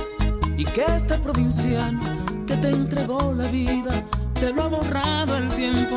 y 0.56 0.64
que 0.64 0.86
este 0.96 1.18
provinciano 1.18 2.02
que 2.46 2.56
te 2.58 2.70
entregó 2.70 3.34
la 3.34 3.48
vida 3.48 4.06
te 4.34 4.54
lo 4.54 4.64
ha 4.64 4.68
borrado 4.68 5.38
el 5.38 5.48
tiempo. 5.50 5.96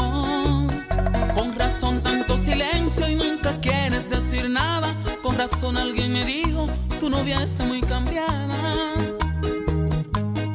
Con 1.35 1.55
razón 1.55 2.01
tanto 2.01 2.39
silencio 2.39 3.09
y 3.09 3.17
nunca 3.17 3.61
quieres 3.61 4.09
decir 4.09 4.49
nada. 4.49 4.97
Con 5.23 5.37
razón 5.37 5.77
alguien 5.77 6.13
me 6.13 6.25
dijo, 6.25 6.65
tu 6.99 7.11
novia 7.11 7.43
está 7.43 7.65
muy 7.65 7.81
cambiada. 7.81 8.95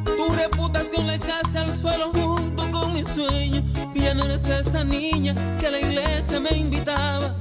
Tu 0.04 0.28
reputación 0.34 1.06
la 1.06 1.14
echaste 1.14 1.58
al 1.58 1.68
suelo 1.68 2.10
junto 2.12 2.68
con 2.70 2.94
mi 2.94 3.04
sueño. 3.06 3.62
Y 3.94 4.00
ya 4.00 4.14
no 4.14 4.24
eres 4.24 4.48
esa 4.48 4.82
niña 4.82 5.34
que 5.58 5.68
a 5.68 5.70
la 5.70 5.80
iglesia 5.80 6.40
me 6.40 6.50
invitaba. 6.50 7.36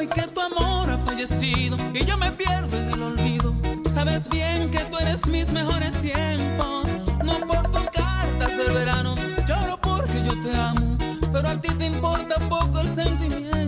Hoy 0.00 0.06
que 0.06 0.22
tu 0.22 0.40
amor 0.40 0.90
ha 0.90 0.96
fallecido 1.04 1.76
y 1.92 2.06
yo 2.06 2.16
me 2.16 2.32
pierdo 2.32 2.74
en 2.74 2.88
el 2.88 3.02
olvido. 3.02 3.54
Sabes 3.92 4.30
bien 4.30 4.70
que 4.70 4.78
tú 4.86 4.96
eres 4.96 5.26
mis 5.26 5.52
mejores 5.52 5.94
tiempos 6.00 6.88
del 8.56 8.72
verano. 8.72 9.14
Lloro 9.46 9.78
porque 9.78 10.22
yo 10.24 10.40
te 10.40 10.56
amo, 10.56 10.96
pero 11.30 11.48
a 11.50 11.60
ti 11.60 11.68
te 11.74 11.84
importa 11.84 12.36
poco 12.48 12.80
el 12.80 12.88
sentimiento. 12.88 13.59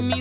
Me 0.00 0.20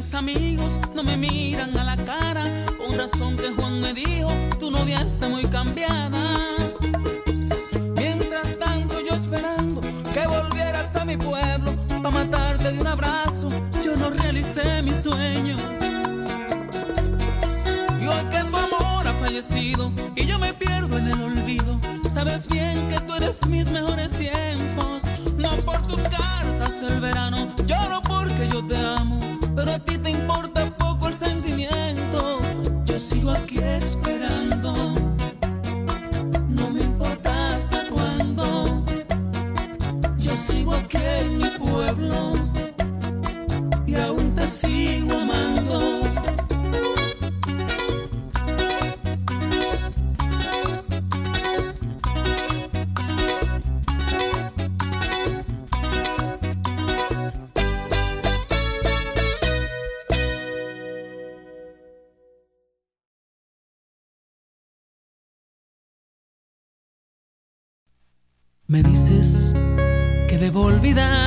debo 70.95 71.24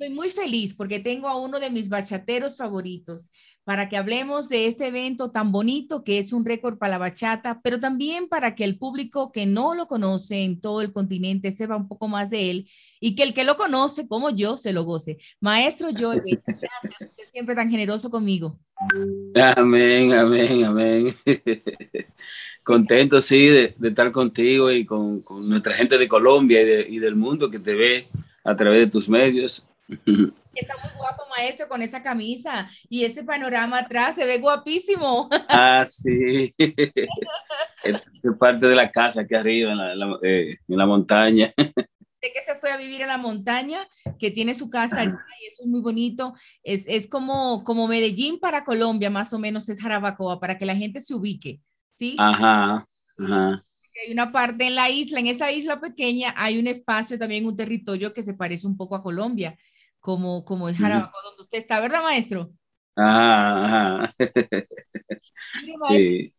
Estoy 0.00 0.16
muy 0.16 0.30
feliz 0.30 0.72
porque 0.72 0.98
tengo 0.98 1.28
a 1.28 1.38
uno 1.38 1.60
de 1.60 1.68
mis 1.68 1.90
bachateros 1.90 2.56
favoritos 2.56 3.30
para 3.64 3.90
que 3.90 3.98
hablemos 3.98 4.48
de 4.48 4.64
este 4.64 4.86
evento 4.86 5.30
tan 5.30 5.52
bonito 5.52 6.04
que 6.04 6.18
es 6.18 6.32
un 6.32 6.46
récord 6.46 6.78
para 6.78 6.92
la 6.92 6.96
bachata, 6.96 7.60
pero 7.62 7.78
también 7.78 8.26
para 8.26 8.54
que 8.54 8.64
el 8.64 8.78
público 8.78 9.30
que 9.30 9.44
no 9.44 9.74
lo 9.74 9.86
conoce 9.88 10.42
en 10.42 10.58
todo 10.58 10.80
el 10.80 10.94
continente 10.94 11.52
sepa 11.52 11.76
un 11.76 11.86
poco 11.86 12.08
más 12.08 12.30
de 12.30 12.50
él 12.50 12.70
y 12.98 13.14
que 13.14 13.24
el 13.24 13.34
que 13.34 13.44
lo 13.44 13.58
conoce, 13.58 14.08
como 14.08 14.30
yo, 14.30 14.56
se 14.56 14.72
lo 14.72 14.84
goce. 14.84 15.18
Maestro 15.38 15.88
Joey, 15.90 16.22
gracias, 16.46 17.10
usted 17.10 17.24
siempre 17.30 17.54
tan 17.54 17.68
generoso 17.68 18.08
conmigo. 18.08 18.58
Amén, 19.34 20.14
amén, 20.14 20.64
amén. 20.64 21.14
Contento, 22.64 23.20
sí, 23.20 23.48
de, 23.48 23.74
de 23.76 23.88
estar 23.90 24.10
contigo 24.12 24.72
y 24.72 24.86
con, 24.86 25.20
con, 25.20 25.46
nuestra 25.46 25.74
gente 25.74 25.98
de 25.98 26.08
Colombia 26.08 26.62
y, 26.62 26.64
de, 26.64 26.86
y, 26.88 26.98
del 27.00 27.16
mundo 27.16 27.50
que 27.50 27.58
te 27.58 27.74
ve 27.74 28.06
a 28.44 28.56
través 28.56 28.86
de 28.86 28.90
tus 28.90 29.06
medios. 29.06 29.66
Está 30.54 30.76
muy 30.82 30.90
guapo, 30.96 31.22
maestro, 31.36 31.68
con 31.68 31.82
esa 31.82 32.02
camisa 32.02 32.68
y 32.88 33.04
ese 33.04 33.22
panorama 33.22 33.78
atrás, 33.78 34.14
se 34.14 34.26
ve 34.26 34.38
guapísimo. 34.38 35.28
Ah, 35.48 35.84
sí. 35.86 36.54
es 36.58 38.36
parte 38.38 38.66
de 38.66 38.74
la 38.74 38.90
casa 38.90 39.22
aquí 39.22 39.34
arriba, 39.34 39.72
en 39.72 39.78
la, 39.78 39.94
la 39.94 40.18
eh, 40.22 40.58
en 40.68 40.76
la 40.76 40.86
montaña. 40.86 41.52
de 41.56 42.32
que 42.32 42.40
se 42.40 42.54
fue 42.54 42.70
a 42.70 42.76
vivir 42.76 43.02
a 43.02 43.06
la 43.06 43.16
montaña, 43.16 43.88
que 44.18 44.30
tiene 44.30 44.54
su 44.54 44.70
casa 44.70 45.00
allá 45.00 45.18
y 45.40 45.46
eso 45.52 45.62
es 45.62 45.66
muy 45.66 45.80
bonito. 45.80 46.34
Es, 46.62 46.84
es 46.86 47.08
como, 47.08 47.64
como 47.64 47.88
Medellín 47.88 48.38
para 48.38 48.64
Colombia, 48.64 49.10
más 49.10 49.32
o 49.32 49.38
menos 49.38 49.68
es 49.68 49.80
Jarabacoa, 49.80 50.40
para 50.40 50.58
que 50.58 50.66
la 50.66 50.76
gente 50.76 51.00
se 51.00 51.14
ubique, 51.14 51.60
¿sí? 51.96 52.16
Ajá, 52.18 52.86
ajá. 53.18 53.62
Hay 54.06 54.12
una 54.12 54.32
parte 54.32 54.66
en 54.66 54.74
la 54.74 54.88
isla, 54.88 55.20
en 55.20 55.26
esa 55.26 55.52
isla 55.52 55.80
pequeña 55.80 56.32
hay 56.36 56.58
un 56.58 56.66
espacio, 56.66 57.18
también 57.18 57.44
un 57.44 57.56
territorio 57.56 58.14
que 58.14 58.22
se 58.22 58.34
parece 58.34 58.66
un 58.66 58.76
poco 58.76 58.94
a 58.94 59.02
Colombia, 59.02 59.58
como, 60.00 60.44
como 60.44 60.68
es 60.68 60.76
Jarabacoa, 60.76 61.22
donde 61.22 61.42
usted 61.42 61.58
está, 61.58 61.80
¿verdad, 61.80 62.02
maestro? 62.02 62.50
Ajá. 62.96 64.14
Mire, 64.18 64.68
maestro, 65.78 65.88
Sí. 65.88 66.34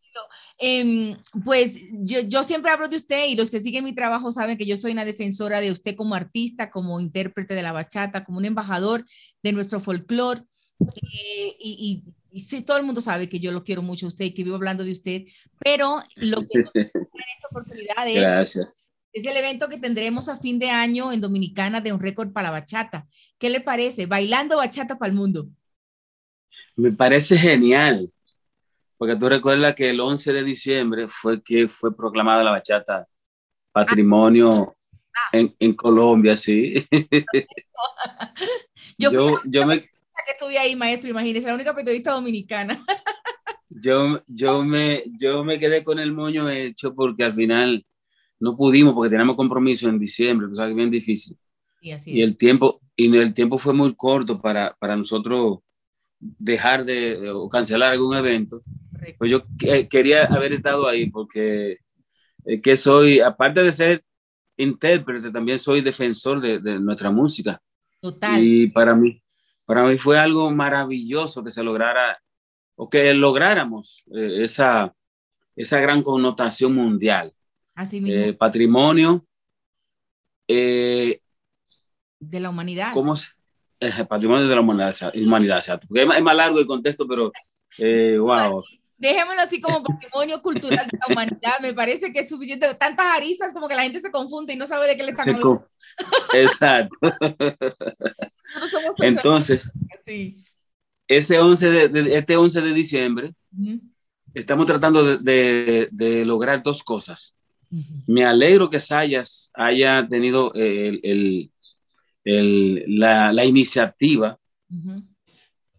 Em, 0.58 1.18
pues 1.46 1.80
yo, 1.92 2.20
yo 2.22 2.44
siempre 2.44 2.70
hablo 2.72 2.88
de 2.88 2.98
usted 2.98 3.28
y 3.28 3.36
los 3.36 3.50
que 3.50 3.60
siguen 3.60 3.84
mi 3.84 3.96
trabajo 3.96 4.32
saben 4.32 4.58
que 4.58 4.66
yo 4.66 4.78
soy 4.78 4.92
una 4.92 5.06
defensora 5.06 5.62
de 5.62 5.72
usted 5.72 5.96
como 5.96 6.16
artista, 6.16 6.70
como 6.70 7.00
intérprete 7.00 7.56
de 7.56 7.64
la 7.64 7.72
bachata, 7.72 8.24
como 8.24 8.38
un 8.38 8.46
embajador 8.46 9.06
de 9.42 9.54
nuestro 9.54 9.80
folclore. 9.80 10.42
Eh, 10.80 11.56
y, 11.60 12.04
y, 12.04 12.14
y 12.32 12.40
sí, 12.42 12.64
todo 12.64 12.78
el 12.78 12.84
mundo 12.84 13.02
sabe 13.02 13.30
que 13.30 13.40
yo 13.40 13.52
lo 13.52 13.64
quiero 13.64 13.82
mucho 13.82 14.06
a 14.06 14.10
usted 14.10 14.26
y 14.26 14.34
que 14.34 14.44
vivo 14.44 14.56
hablando 14.56 14.84
de 14.84 14.92
usted, 14.92 15.24
pero 15.60 16.02
lo 16.16 16.46
que 16.48 16.60
nos 16.60 16.76
en 16.76 16.86
esta 16.86 17.48
oportunidad 17.50 18.08
es, 18.08 18.22
Gracias. 18.22 18.81
Es 19.14 19.26
el 19.26 19.36
evento 19.38 19.68
que 19.70 19.78
tendremos 19.78 20.30
a 20.30 20.38
fin 20.38 20.60
de 20.60 20.70
año 20.70 21.12
en 21.12 21.22
Dominicana 21.22 21.82
de 21.82 21.94
un 21.94 22.00
récord 22.00 22.32
para 22.32 22.48
la 22.50 22.60
bachata. 22.60 23.08
¿Qué 23.38 23.50
le 23.50 23.62
parece? 23.62 24.06
Bailando 24.06 24.58
bachata 24.58 24.98
para 24.98 25.10
el 25.10 25.16
mundo. 25.16 25.48
Me 26.76 26.92
parece 26.92 27.38
genial, 27.38 28.12
porque 28.98 29.16
tú 29.16 29.28
recuerdas 29.28 29.76
que 29.76 29.90
el 29.90 30.00
11 30.00 30.34
de 30.34 30.44
diciembre 30.44 31.08
fue 31.08 31.44
que 31.44 31.68
fue 31.68 31.96
proclamada 31.96 32.44
la 32.44 32.52
bachata 32.52 33.08
patrimonio 33.74 34.76
Ah. 35.14 35.30
en, 35.38 35.56
en 35.60 35.74
Colombia, 35.74 36.36
sí. 36.36 36.88
Yo, 38.98 39.12
Yo, 39.12 39.40
yo, 39.46 39.66
me, 39.66 39.80
que 39.80 39.90
estuve 40.32 40.58
ahí, 40.60 40.76
maestro, 40.76 41.10
imagínese, 41.10 41.48
la 41.48 41.56
única 41.56 41.74
periodista 41.74 42.12
dominicana. 42.12 42.84
yo, 43.70 44.22
yo, 44.28 44.64
me, 44.64 45.04
yo 45.20 45.44
me 45.44 45.58
quedé 45.58 45.84
con 45.84 45.98
el 45.98 46.14
moño 46.14 46.50
hecho 46.50 46.94
porque 46.94 47.24
al 47.24 47.34
final 47.34 47.84
no 48.42 48.58
pudimos 48.58 48.94
porque 48.94 49.10
teníamos 49.12 49.38
compromiso 49.38 49.88
en 49.88 49.98
diciembre, 50.00 50.48
tú 50.50 50.56
sabes, 50.56 50.76
bien 50.76 50.92
difícil. 50.92 51.38
Y 51.82 51.92
así 51.92 52.12
Y 52.12 52.22
es. 52.22 52.28
el 52.28 52.38
tiempo, 52.38 52.82
y 52.96 53.16
el 53.16 53.34
tiempo 53.34 53.58
fue 53.58 53.74
muy 53.74 53.96
corto 53.96 54.42
para, 54.42 54.76
para 54.80 54.96
nosotros 54.98 55.60
dejar 56.20 56.86
de 56.86 57.30
o 57.32 57.50
cancelar 57.50 57.94
algún 57.94 58.16
evento. 58.16 58.62
Correcto. 58.92 59.16
Pues 59.20 59.32
yo 59.32 59.44
que- 59.58 59.88
quería 59.88 60.26
haber 60.26 60.54
estado 60.54 60.88
ahí 60.88 61.10
porque 61.10 61.78
es 62.46 62.62
que 62.62 62.78
soy, 62.78 63.20
aparte 63.20 63.64
de 63.64 63.72
ser 63.72 64.04
intérprete, 64.58 65.32
también 65.32 65.58
soy 65.58 65.82
defensor 65.82 66.40
de, 66.42 66.60
de 66.60 66.80
nuestra 66.80 67.10
música. 67.12 67.60
Total. 68.00 68.44
Y 68.46 68.68
para 68.68 68.96
mí, 68.96 69.22
para 69.66 69.86
mí 69.86 69.98
fue 69.98 70.20
algo 70.20 70.52
maravilloso 70.52 71.44
que 71.44 71.52
se 71.52 71.64
lograra 71.64 72.20
o 72.76 72.90
que 72.90 73.14
lográramos 73.14 74.04
eh, 74.14 74.44
esa, 74.44 74.94
esa 75.56 75.80
gran 75.80 76.04
connotación 76.04 76.74
mundial. 76.76 77.34
Así 77.76 78.02
mismo, 78.02 78.22
Eh, 78.22 78.34
patrimonio, 78.34 79.26
eh, 80.48 81.20
de 82.20 82.40
la 82.40 82.50
humanidad. 82.50 82.94
¿cómo 82.94 83.16
se? 83.16 83.28
eh, 83.80 84.06
patrimonio 84.08 84.48
de 84.48 84.56
la 84.56 84.62
humanidad, 84.62 84.96
humanidad 85.16 85.58
exacto. 85.58 85.88
Porque 85.88 86.04
es, 86.04 86.24
más, 86.24 86.36
largo 86.36 86.60
el 86.60 86.68
contexto, 86.68 87.08
pero 87.08 87.32
eh, 87.78 88.18
wow. 88.22 88.64
Dejémoslo 88.98 89.42
así 89.42 89.60
como 89.60 89.82
patrimonio 89.82 90.42
cultural 90.44 90.86
de 90.86 90.98
la 91.00 91.08
humanidad. 91.12 91.54
Me 91.62 91.74
parece 91.74 92.14
que 92.14 92.20
es 92.20 92.30
suficiente. 92.30 92.72
Tantas 92.76 93.18
aristas 93.18 93.52
como 93.52 93.68
que 93.68 93.76
la 93.76 93.82
gente 93.84 94.00
se 94.00 94.12
confunde 94.12 94.54
y 94.54 94.58
no 94.58 94.68
sabe 94.68 94.88
de 94.88 94.96
qué 94.96 95.04
le 95.04 95.12
están 95.12 95.30
hablando. 95.30 95.64
Exacto. 96.36 96.96
Entonces, 99.02 99.64
así. 100.00 100.36
ese 101.08 101.40
11 101.40 101.72
de, 101.72 101.88
de- 101.90 102.18
este 102.18 102.38
11 102.38 102.62
de 102.62 102.74
diciembre, 102.74 103.32
Ujú, 103.60 103.80
estamos 104.36 104.68
tratando 104.68 105.04
de, 105.04 105.18
de- 105.18 105.88
de 105.92 106.26
lograr 106.26 106.62
dos 106.62 106.84
cosas. 106.84 107.34
Me 108.08 108.26
alegro 108.26 108.70
que 108.70 108.80
Sayas 108.80 109.50
haya 109.54 110.06
tenido 110.08 110.54
el- 110.54 111.00
el- 111.04 111.52
el- 112.24 113.00
la, 113.00 113.32
la 113.32 113.46
iniciativa 113.46 114.38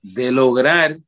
de 0.03 0.33
lograr 0.33 0.99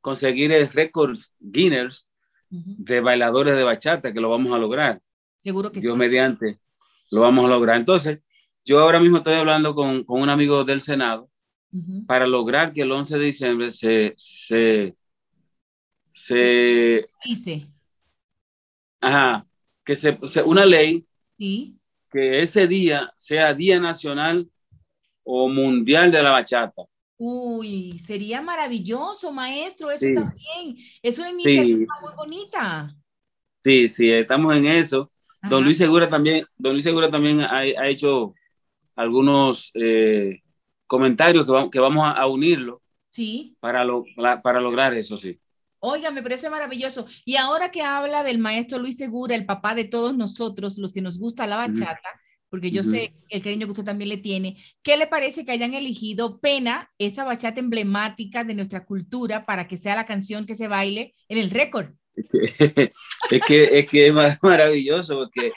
conseguir 0.00 0.52
el 0.52 0.70
récord 0.70 1.18
Guinness 1.38 2.06
de 2.48 3.00
bailadores 3.00 3.54
de 3.56 3.62
bachata, 3.62 4.12
que 4.12 4.20
lo 4.20 4.30
vamos 4.30 4.52
a 4.52 4.58
lograr. 4.58 5.00
Seguro 5.36 5.70
que 5.70 5.80
Dios 5.80 5.92
sí. 5.92 5.98
mediante, 5.98 6.58
lo 7.10 7.20
vamos 7.20 7.44
a 7.44 7.48
lograr. 7.48 7.76
Entonces, 7.76 8.20
yo 8.64 8.80
ahora 8.80 8.98
mismo 9.00 9.18
estoy 9.18 9.34
hablando 9.34 9.74
con, 9.74 10.04
con 10.04 10.20
un 10.20 10.28
amigo 10.30 10.64
del 10.64 10.82
Senado 10.82 11.30
para 12.06 12.26
lograr 12.26 12.72
que 12.72 12.82
el 12.82 12.90
11 12.90 13.16
de 13.16 13.24
diciembre 13.26 13.70
se, 13.70 14.14
se, 14.16 14.96
se, 16.04 17.04
Dice, 17.24 17.62
ajá, 19.00 19.44
que 19.90 19.96
se, 19.96 20.42
una 20.44 20.64
ley 20.64 21.02
sí. 21.36 21.74
que 22.12 22.42
ese 22.42 22.68
día 22.68 23.12
sea 23.16 23.52
Día 23.54 23.80
Nacional 23.80 24.48
o 25.24 25.48
Mundial 25.48 26.12
de 26.12 26.22
la 26.22 26.30
Bachata. 26.30 26.82
Uy, 27.18 27.98
sería 27.98 28.40
maravilloso, 28.40 29.32
maestro, 29.32 29.90
eso 29.90 30.06
Sí. 30.06 30.14
también. 30.14 30.76
Es 31.02 31.18
una 31.18 31.30
iniciativa 31.30 31.92
muy 32.02 32.12
bonita. 32.16 32.94
Sí, 33.64 33.88
sí, 33.88 34.10
estamos 34.12 34.54
en 34.56 34.66
eso. 34.66 35.08
Don. 35.48 35.64
Luis 35.64 35.76
Segura 35.78 36.08
también, 36.08 36.44
Don 36.58 36.72
Luis 36.74 36.84
Segura 36.84 37.10
también 37.10 37.40
ha, 37.40 37.58
ha 37.58 37.88
hecho 37.88 38.32
algunos 38.94 39.72
eh, 39.74 40.38
comentarios 40.86 41.44
que, 41.46 41.52
va- 41.52 41.70
que 41.70 41.80
vamos 41.80 42.04
a, 42.04 42.12
a 42.12 42.26
unirlo 42.28 42.80
Sí, 43.10 43.56
para, 43.58 43.84
lo- 43.84 44.04
para 44.42 44.60
lograr 44.60 44.94
eso, 44.94 45.18
sí. 45.18 45.36
Oiga, 45.80 46.10
me 46.10 46.22
parece 46.22 46.50
maravilloso. 46.50 47.06
Y 47.24 47.36
ahora 47.36 47.70
que 47.70 47.82
habla 47.82 48.22
del 48.22 48.38
maestro 48.38 48.78
Luis 48.78 48.96
Segura, 48.96 49.34
el 49.34 49.46
papá 49.46 49.74
de 49.74 49.84
todos 49.84 50.16
nosotros, 50.16 50.78
los 50.78 50.92
que 50.92 51.00
nos 51.02 51.18
gusta 51.18 51.46
la 51.46 51.56
bachata, 51.56 52.08
porque 52.50 52.70
yo 52.70 52.82
Ujú. 52.82 52.90
sé 52.90 53.14
el 53.28 53.42
cariño 53.42 53.66
que 53.66 53.72
usted 53.72 53.84
también 53.84 54.08
le 54.10 54.18
tiene, 54.18 54.56
¿qué 54.82 54.96
le 54.96 55.06
parece 55.06 55.44
que 55.44 55.52
hayan 55.52 55.72
elegido 55.74 56.40
Pena, 56.40 56.90
esa 56.98 57.24
bachata 57.24 57.60
emblemática 57.60 58.44
de 58.44 58.54
nuestra 58.54 58.84
cultura, 58.84 59.46
para 59.46 59.68
que 59.68 59.78
sea 59.78 59.96
la 59.96 60.06
canción 60.06 60.46
que 60.46 60.54
se 60.54 60.68
baile 60.68 61.14
en 61.28 61.38
el 61.38 61.50
récord? 61.50 61.90
Es 62.14 62.26
que, 62.28 62.92
es 63.30 63.44
que 63.44 63.78
es 63.78 63.88
que 63.88 64.06
es 64.08 64.14
mar- 64.14 64.38
maravilloso 64.42 65.16
porque 65.18 65.52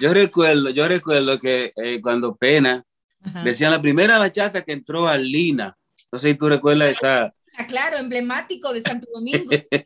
yo 0.00 0.14
recuerdo, 0.14 0.70
yo 0.70 0.88
recuerdo 0.88 1.38
que 1.38 1.72
eh, 1.76 2.00
cuando 2.02 2.36
Pena 2.36 2.84
Ajá. 3.22 3.44
decían 3.44 3.72
la 3.72 3.82
primera 3.82 4.18
bachata 4.18 4.62
que 4.64 4.72
entró 4.72 5.08
a 5.08 5.18
Lina, 5.18 5.76
no 6.12 6.18
sé 6.18 6.30
si 6.32 6.38
tú 6.38 6.48
recuerdas 6.48 6.90
esa, 6.90 7.34
Ah, 7.60 7.66
claro, 7.66 7.96
emblemático 7.98 8.72
de 8.72 8.82
Santo 8.82 9.08
Domingo, 9.12 9.50
sí, 9.70 9.82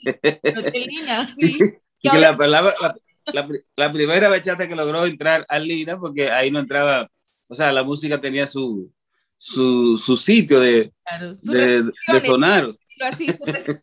sí. 1.40 1.58
y 2.02 2.08
la, 2.18 2.36
palabra- 2.36 2.74
la, 2.80 2.94
la 3.32 3.48
la 3.76 3.90
primera 3.92 4.28
bachata 4.28 4.68
que 4.68 4.76
logró 4.76 5.06
entrar 5.06 5.46
a 5.48 5.58
Lina 5.58 5.98
porque 5.98 6.30
ahí 6.30 6.50
no 6.50 6.58
entraba, 6.58 7.08
o 7.48 7.54
sea, 7.54 7.72
la 7.72 7.82
música 7.82 8.20
tenía 8.20 8.46
su, 8.46 8.92
su, 9.38 9.96
su 9.96 10.18
sitio 10.18 10.60
de, 10.60 10.92
Claro, 11.04 11.32
de, 11.44 11.82
de 11.84 12.20
sonar, 12.20 12.74
así, 13.00 13.26
sus 13.26 13.38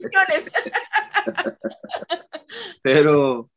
pero 2.82 3.50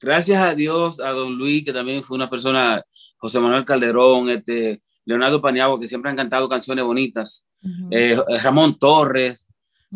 gracias 0.00 0.40
a 0.40 0.54
Dios, 0.54 1.00
a 1.00 1.10
don 1.10 1.36
Luis, 1.36 1.64
que 1.64 1.72
también 1.72 2.02
fue 2.04 2.16
una 2.16 2.30
persona, 2.30 2.82
José 3.16 3.40
Manuel 3.40 3.64
Calderón, 3.64 4.30
este, 4.30 4.82
Leonardo 5.04 5.40
Paniagua, 5.40 5.80
que 5.80 5.88
siempre 5.88 6.10
han 6.10 6.16
cantado 6.16 6.48
canciones 6.48 6.84
bonitas, 6.84 7.46
Ujú, 7.62 7.88
eh, 7.90 8.16
Ramón 8.42 8.78
Torres, 8.78 9.46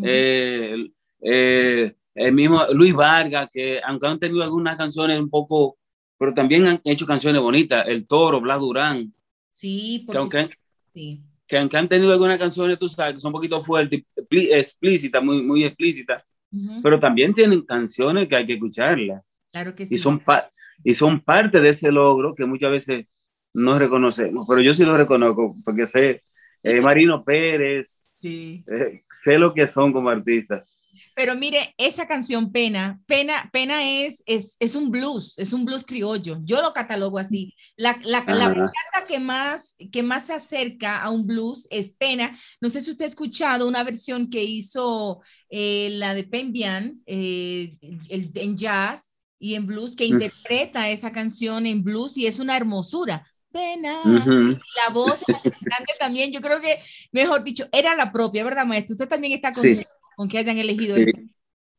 eh, 0.03 0.91
eh, 1.21 1.95
el 2.15 2.33
mismo 2.33 2.63
Luis 2.73 2.95
Vargas, 2.95 3.49
que 3.53 3.81
aunque 3.85 4.07
han 4.07 4.19
tenido 4.19 4.43
algunas 4.43 4.77
canciones 4.77 5.19
un 5.19 5.31
poco, 5.31 5.77
pero 6.19 6.33
también 6.33 6.67
han 6.67 6.81
hecho 6.85 7.07
canciones 7.07 7.41
bonitas, 7.43 7.87
El 7.89 8.07
Toro, 8.07 8.41
Blas 8.41 8.61
Durán, 8.61 9.13
Sí, 9.51 10.03
por 10.05 10.15
que 10.15 10.19
aunque, 10.19 10.51
sí. 10.93 11.23
que 11.47 11.59
aunque 11.59 11.77
han 11.77 11.89
tenido 11.89 12.13
algunas 12.13 12.39
canciones, 12.39 12.77
tú 12.77 12.89
sabes, 12.89 13.15
que 13.15 13.21
son 13.21 13.29
un 13.29 13.35
poquito 13.35 13.63
fuertes, 13.63 14.03
explícitas, 14.31 15.23
muy, 15.23 15.43
muy 15.43 15.65
explícitas, 15.65 16.25
pero 16.83 16.99
también 16.99 17.33
tienen 17.35 17.63
canciones 17.63 18.29
que 18.29 18.37
hay 18.37 18.47
que 18.47 18.55
escucharlas 18.55 19.23
Claro 19.51 19.75
que 19.75 19.87
sí. 19.87 19.95
y 19.95 19.99
son, 19.99 20.21
y 20.83 20.95
son 20.95 21.21
parte 21.21 21.61
de 21.61 21.69
ese 21.69 21.93
logro 21.93 22.35
que 22.35 22.45
muchas 22.45 22.71
veces 22.73 23.07
no 23.53 23.79
reconocemos, 23.79 24.45
pero 24.49 24.61
yo 24.61 24.75
sí 24.75 24.85
lo 24.85 24.97
reconozco 24.97 25.55
porque 25.65 25.87
sé, 25.87 26.21
eh, 26.63 26.81
Marino 26.81 27.23
Pérez, 27.25 28.04
Sí. 28.25 28.61
eh, 28.69 29.03
sé 29.13 29.39
lo 29.39 29.53
que 29.53 29.69
son 29.69 29.93
como 29.93 30.09
artistas. 30.09 30.81
Pero 31.15 31.35
mire, 31.35 31.75
esa 31.77 32.07
canción 32.07 32.53
Pena, 32.53 33.01
Pena, 33.07 33.51
Pena 33.53 33.83
es, 33.85 34.23
es, 34.27 34.57
es 34.61 34.75
un 34.75 34.91
blues, 34.91 35.39
es 35.39 35.53
un 35.53 35.65
blues 35.65 35.85
criollo. 35.85 36.39
Yo 36.45 36.63
lo 36.63 36.73
catalogo 36.73 37.19
así. 37.19 37.55
La, 37.77 37.99
la, 38.05 38.25
la 38.27 38.49
bachata 38.49 39.07
que 39.07 39.19
más, 39.19 39.77
que 39.93 40.03
más 40.03 40.27
se 40.27 40.33
acerca 40.33 41.03
a 41.03 41.11
un 41.11 41.27
blues 41.27 41.67
es 41.71 41.91
Pena. 41.93 42.37
No 42.61 42.69
sé 42.69 42.81
si 42.81 42.91
usted 42.91 43.05
ha 43.05 43.09
escuchado 43.09 43.69
una 43.69 43.85
versión 43.85 44.31
que 44.31 44.43
hizo 44.45 45.21
eh, 45.51 45.91
la 45.91 46.15
de 46.15 46.25
Pembian 46.25 47.01
eh, 47.07 47.77
en 48.09 48.57
jazz 48.57 49.13
y 49.39 49.57
en 49.57 49.67
blues, 49.67 49.97
que 49.97 50.07
interpreta 50.07 50.89
esa 50.91 51.13
canción 51.13 51.67
en 51.67 51.83
blues 51.83 52.17
y 52.17 52.27
es 52.27 52.39
una 52.39 52.57
hermosura. 52.57 53.27
Pena, 53.55 54.27
la 54.77 54.93
voz 54.93 55.21
también, 56.01 56.33
yo 56.33 56.41
creo 56.41 56.61
que, 56.61 56.79
mejor 57.13 57.45
dicho, 57.45 57.67
era 57.73 57.95
la 57.97 58.13
propia, 58.13 58.45
¿verdad, 58.45 58.67
maestro? 58.67 58.95
Usted 58.95 59.09
también 59.09 59.33
está 59.35 59.53
Sí. 59.53 59.71
contento 59.71 59.89
con 60.17 60.29
que 60.29 60.39
hayan 60.39 60.59
elegido 60.59 60.97
Sí. 60.97 61.05
esta. 61.05 61.19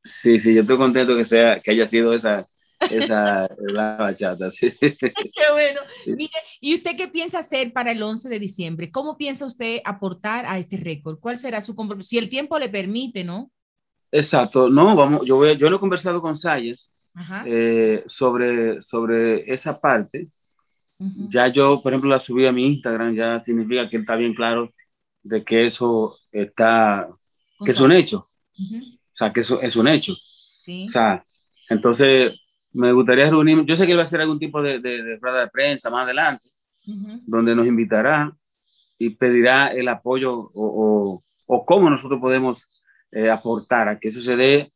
Sí, 0.04 0.40
sí, 0.40 0.54
yo 0.56 0.62
estoy 0.62 0.78
contento 0.78 1.16
que 1.18 1.26
sea, 1.26 1.60
que 1.62 1.72
haya 1.72 1.86
sido 1.86 2.14
esa, 2.14 2.48
esa 2.90 3.48
la 3.60 3.98
bachata. 3.98 4.52
Sí. 4.52 4.72
Qué 5.34 5.52
bueno. 5.52 5.82
Mire, 6.06 6.32
¿y 6.62 6.74
usted 6.76 6.96
qué 6.98 7.08
piensa 7.08 7.40
hacer 7.40 7.74
para 7.74 7.92
el 7.92 8.02
11 8.04 8.30
de 8.30 8.40
diciembre? 8.40 8.92
¿Cómo 8.92 9.18
piensa 9.18 9.46
usted 9.46 9.80
aportar 9.86 10.46
a 10.46 10.58
este 10.60 10.78
récord? 10.78 11.20
¿Cuál 11.20 11.38
será 11.38 11.62
su 11.62 11.76
compromiso? 11.76 12.10
Si 12.10 12.18
el 12.18 12.30
tiempo 12.30 12.60
le 12.60 12.70
permite, 12.70 13.24
¿no? 13.24 13.52
Exacto, 14.12 14.70
no, 14.70 14.96
vamos, 14.96 15.22
yo, 15.26 15.36
voy, 15.38 15.58
yo 15.58 15.70
lo 15.70 15.76
he 15.78 15.80
conversado 15.80 16.22
con 16.22 16.36
Ajá. 17.16 17.46
eh, 17.48 18.04
sobre, 18.08 18.82
sobre 18.82 19.52
esa 19.54 19.80
parte. 19.80 20.28
Ujú. 21.00 21.30
Ya 21.30 21.48
yo, 21.48 21.82
por 21.82 21.92
ejemplo, 21.94 22.10
la 22.10 22.20
subí 22.20 22.46
a 22.46 22.52
mi 22.52 22.66
Instagram, 22.68 23.16
ya 23.16 23.40
significa 23.40 23.90
que 23.90 23.98
está 23.98 24.16
bien 24.16 24.34
claro 24.34 24.74
de 25.24 25.44
que 25.44 25.66
eso 25.68 26.18
está, 26.32 27.08
que 27.64 27.72
es 27.72 27.80
un 27.80 27.92
hecho, 27.92 28.30
Ujú, 28.58 28.78
o 28.78 29.00
sea, 29.12 29.34
que 29.34 29.42
eso 29.42 29.62
es 29.62 29.76
un 29.76 29.88
hecho. 29.88 30.14
Sí. 30.62 30.86
O 30.88 30.90
sea, 30.92 31.26
entonces 31.70 32.34
me 32.74 32.92
gustaría 32.92 33.30
reunirme, 33.30 33.66
yo 33.66 33.76
sé 33.76 33.86
que 33.86 33.92
él 33.94 33.98
va 33.98 34.02
a 34.02 34.04
hacer 34.04 34.22
algún 34.22 34.40
tipo 34.40 34.62
de, 34.62 34.80
de, 34.80 35.02
de 35.04 35.18
rueda 35.18 35.42
de 35.42 35.48
prensa 35.50 35.90
más 35.90 36.04
adelante, 36.06 36.44
ujú. 36.88 37.22
donde 37.28 37.56
nos 37.56 37.68
invitará 37.68 38.36
y 38.98 39.10
pedirá 39.12 39.68
el 39.74 39.88
apoyo 39.88 40.34
o, 40.34 40.52
o, 40.54 41.24
o 41.48 41.66
cómo 41.66 41.90
nosotros 41.90 42.20
podemos 42.22 42.68
eh, 43.12 43.30
aportar 43.30 43.90
a 43.90 44.00
que 44.00 44.10
eso 44.10 44.22
se 44.22 44.36
dé, 44.36 44.72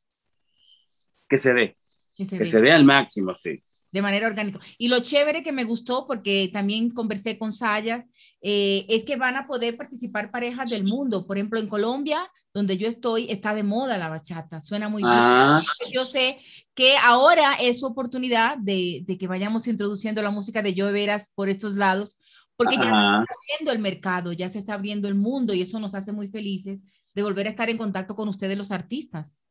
que 1.27 1.37
se 1.37 1.53
dé, 1.53 1.77
Que 2.15 2.25
se 2.25 2.37
que 2.37 2.43
dé. 2.43 2.49
se 2.49 2.61
dé 2.61 2.71
al 2.71 2.83
máximo, 2.85 3.35
sí. 3.35 3.57
De 3.91 4.01
manera 4.01 4.27
orgánica. 4.27 4.59
Y 4.77 4.87
lo 4.87 4.99
chévere 4.99 5.43
que 5.43 5.51
me 5.51 5.63
gustó, 5.63 6.05
porque 6.07 6.49
también 6.51 6.89
conversé 6.91 7.37
con 7.37 7.51
Sayas, 7.51 8.05
eh, 8.41 8.85
es 8.89 9.03
que 9.03 9.15
van 9.15 9.35
a 9.35 9.47
poder 9.47 9.77
participar 9.77 10.31
parejas 10.31 10.69
del 10.69 10.83
mundo. 10.83 11.25
Por 11.25 11.37
ejemplo, 11.37 11.59
en 11.59 11.67
Colombia, 11.67 12.29
donde 12.53 12.77
yo 12.77 12.87
estoy, 12.87 13.29
está 13.29 13.53
de 13.53 13.63
moda 13.63 13.97
la 13.97 14.09
bachata, 14.09 14.61
suena 14.61 14.89
muy 14.89 15.03
bien. 15.03 15.13
Ah, 15.15 15.61
Yo 15.91 16.05
sé 16.05 16.37
que 16.73 16.97
ahora 16.97 17.55
es 17.55 17.79
su 17.79 17.85
oportunidad 17.85 18.57
de, 18.57 19.03
de 19.05 19.17
que 19.17 19.27
vayamos 19.27 19.67
introduciendo 19.67 20.21
la 20.21 20.31
música 20.31 20.61
de 20.61 20.73
Joe 20.75 20.91
Veras 20.91 21.31
por 21.35 21.49
estos 21.49 21.75
lados, 21.75 22.19
porque 22.55 22.75
ya 22.75 22.83
se 22.83 22.89
está 22.89 23.35
abriendo 23.37 23.71
el 23.71 23.79
mercado, 23.79 24.33
ya 24.33 24.49
se 24.49 24.59
está 24.59 24.73
abriendo 24.73 25.07
el 25.07 25.15
mundo 25.15 25.53
y 25.53 25.61
eso 25.61 25.79
nos 25.79 25.95
hace 25.95 26.11
muy 26.11 26.27
felices 26.27 26.85
de 27.15 27.23
volver 27.23 27.47
a 27.47 27.51
estar 27.51 27.69
en 27.69 27.77
contacto 27.77 28.15
con 28.15 28.27
ustedes 28.27 28.57
los 28.57 28.71
artistas. 28.71 29.41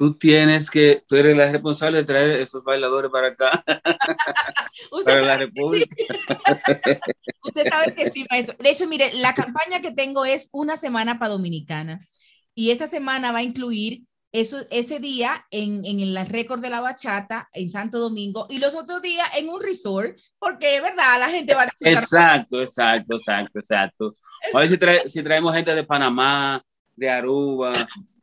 Tú 0.00 0.14
tienes 0.16 0.70
que, 0.70 1.02
tú 1.06 1.14
eres 1.16 1.36
la 1.36 1.52
responsable 1.52 1.98
de 1.98 2.04
traer 2.04 2.30
esos 2.40 2.64
bailadores 2.64 3.10
para 3.10 3.28
acá, 3.28 3.62
Usted 4.90 5.04
para 5.12 5.20
la 5.26 5.36
República. 5.36 5.94
usted 7.44 7.68
sabe 7.68 7.92
que 7.94 8.02
estima 8.04 8.38
esto. 8.38 8.54
De 8.58 8.70
hecho, 8.70 8.88
mire, 8.88 9.12
la 9.14 9.34
campaña 9.34 9.82
que 9.82 9.92
tengo 9.92 10.24
es 10.24 10.48
una 10.52 10.78
semana 10.78 11.18
para 11.18 11.32
Dominicana 11.32 11.98
y 12.54 12.70
esta 12.70 12.86
semana 12.86 13.30
va 13.30 13.40
a 13.40 13.42
incluir 13.42 14.04
eso, 14.32 14.60
ese 14.70 15.00
día 15.00 15.44
en, 15.50 15.84
en 15.84 16.00
el 16.00 16.16
récord 16.26 16.60
de 16.62 16.70
la 16.70 16.80
bachata 16.80 17.50
en 17.52 17.68
Santo 17.68 17.98
Domingo 17.98 18.46
y 18.48 18.58
los 18.58 18.74
otros 18.74 19.02
días 19.02 19.28
en 19.36 19.50
un 19.50 19.60
resort, 19.60 20.16
porque 20.38 20.76
es 20.76 20.82
verdad, 20.82 21.18
la 21.18 21.28
gente 21.28 21.54
va 21.54 21.64
a. 21.64 21.68
Exacto, 21.80 22.62
exacto, 22.62 23.16
exacto, 23.16 23.58
exacto. 23.58 24.16
A 24.54 24.60
ver 24.60 24.68
si, 24.70 24.78
trae- 24.78 25.06
si 25.08 25.22
traemos 25.22 25.54
gente 25.54 25.74
de 25.74 25.84
Panamá, 25.84 26.64
de 26.96 27.10
Aruba, 27.10 27.72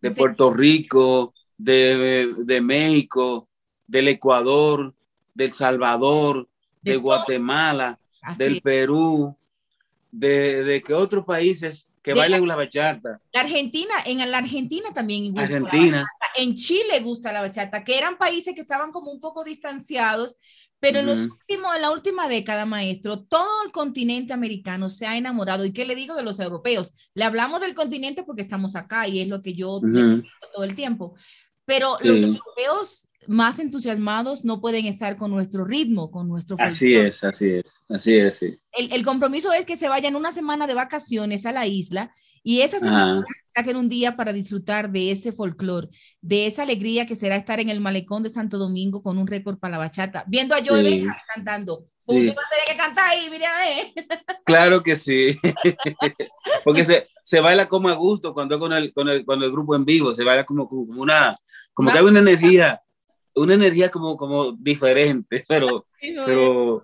de 0.01 0.09
Sí. 0.09 0.15
Puerto 0.15 0.51
Rico, 0.51 1.33
de, 1.57 2.33
de 2.37 2.61
México, 2.61 3.47
del 3.87 4.07
Ecuador, 4.09 4.93
del 5.33 5.51
Salvador, 5.51 6.47
de, 6.81 6.91
De 6.91 6.97
Guatemala, 6.97 7.99
Así 8.21 8.43
del 8.43 8.55
es. 8.57 8.61
Perú, 8.61 9.35
de, 10.11 10.63
de 10.63 10.81
que 10.81 10.93
otros 10.93 11.25
países 11.25 11.89
que 12.01 12.13
De 12.13 12.19
bailen 12.19 12.47
la 12.47 12.55
bachata. 12.55 13.21
La 13.33 13.41
Argentina, 13.41 13.93
en 14.05 14.31
la 14.31 14.37
Argentina 14.37 14.93
también 14.93 15.25
gusta 15.33 15.41
la 15.41 15.57
Argentina. 15.57 16.05
en 16.35 16.55
Chile 16.55 16.99
gusta 17.01 17.33
la 17.33 17.41
bachata, 17.41 17.83
que 17.83 17.97
eran 17.97 18.17
países 18.17 18.55
que 18.55 18.61
estaban 18.61 18.91
como 18.91 19.11
un 19.11 19.19
poco 19.19 19.43
distanciados, 19.43 20.37
pero 20.79 20.99
en, 20.99 21.07
los 21.07 21.21
últimos, 21.21 21.75
en 21.75 21.81
la 21.81 21.91
última 21.91 22.29
década, 22.29 22.65
maestro, 22.65 23.23
todo 23.23 23.63
el 23.65 23.71
continente 23.71 24.33
americano 24.33 24.89
se 24.89 25.07
ha 25.07 25.17
enamorado. 25.17 25.65
¿Y 25.65 25.73
qué 25.73 25.85
le 25.85 25.95
digo 25.95 26.13
de 26.15 26.23
los 26.23 26.39
europeos? 26.39 26.93
Le 27.15 27.23
hablamos 27.23 27.61
del 27.61 27.73
continente 27.73 28.23
porque 28.23 28.43
estamos 28.43 28.75
acá 28.75 29.07
y 29.07 29.19
es 29.19 29.27
lo 29.27 29.41
que 29.41 29.53
yo 29.53 29.79
digo 29.81 30.23
todo 30.53 30.63
el 30.63 30.75
tiempo. 30.75 31.15
Pero 31.67 31.97
los 32.01 32.21
europeos 32.21 33.09
más 33.27 33.59
entusiasmados 33.59 34.45
no 34.45 34.61
pueden 34.61 34.85
estar 34.85 35.17
con 35.17 35.29
nuestro 35.31 35.65
ritmo, 35.65 36.09
con 36.09 36.29
nuestro 36.29 36.55
Así 36.59 36.85
folclore. 36.93 37.09
es, 37.09 37.23
así 37.25 37.49
es, 37.49 37.85
así 37.89 38.15
es, 38.15 38.39
sí. 38.39 38.57
El, 38.71 38.93
el 38.93 39.03
compromiso 39.03 39.51
es 39.51 39.65
que 39.65 39.75
se 39.75 39.89
vayan 39.89 40.15
una 40.15 40.31
semana 40.31 40.65
de 40.65 40.73
vacaciones 40.73 41.45
a 41.45 41.51
la 41.51 41.67
isla 41.67 42.13
y 42.41 42.61
esa 42.61 42.79
semana 42.79 43.25
saquen 43.47 43.75
un 43.75 43.89
día 43.89 44.15
para 44.15 44.31
disfrutar 44.31 44.89
de 44.89 45.11
ese 45.11 45.33
folclore, 45.33 45.89
de 46.21 46.47
esa 46.47 46.63
alegría 46.63 47.05
que 47.05 47.17
será 47.17 47.35
estar 47.35 47.59
en 47.59 47.67
el 47.69 47.81
malecón 47.81 48.23
de 48.23 48.29
Santo 48.29 48.57
Domingo 48.57 49.03
con 49.03 49.17
un 49.17 49.27
récord 49.27 49.59
para 49.59 49.71
la 49.73 49.77
bachata, 49.79 50.23
viendo 50.27 50.55
a 50.55 50.59
Joe 50.65 50.81
Sí. 50.81 51.05
Cantando 51.35 51.85
Sí. 52.09 52.19
Usted 52.19 52.35
va 52.37 52.41
a 52.41 52.49
tener 52.49 52.65
que 52.69 52.77
cantar 52.77 53.09
ahí, 53.09 53.29
mire 53.29 53.45
a 53.45 53.57
ver. 53.57 53.93
Claro 54.45 54.81
que 54.81 54.95
sí. 54.95 55.37
Porque 56.63 56.85
se, 56.85 57.07
se 57.21 57.41
baila 57.41 57.67
como 57.67 57.89
a 57.89 57.95
gusto 57.95 58.33
cuando 58.33 58.57
con 58.59 58.71
el, 58.71 58.93
con 58.93 59.09
el, 59.09 59.25
con 59.25 59.43
el 59.43 59.51
grupo 59.51 59.75
en 59.75 59.83
vivo, 59.83 60.15
se 60.15 60.23
baila 60.23 60.45
como, 60.45 60.69
como 60.69 61.01
una, 61.01 61.33
como 61.77 61.91
que 61.91 61.97
hay 61.99 62.05
una 62.05 62.21
energía, 62.21 62.81
una 63.35 63.53
energía 63.53 63.91
como, 63.91 64.17
como 64.17 64.53
diferente, 64.53 65.45
pero, 65.47 65.85
pero 66.25 66.83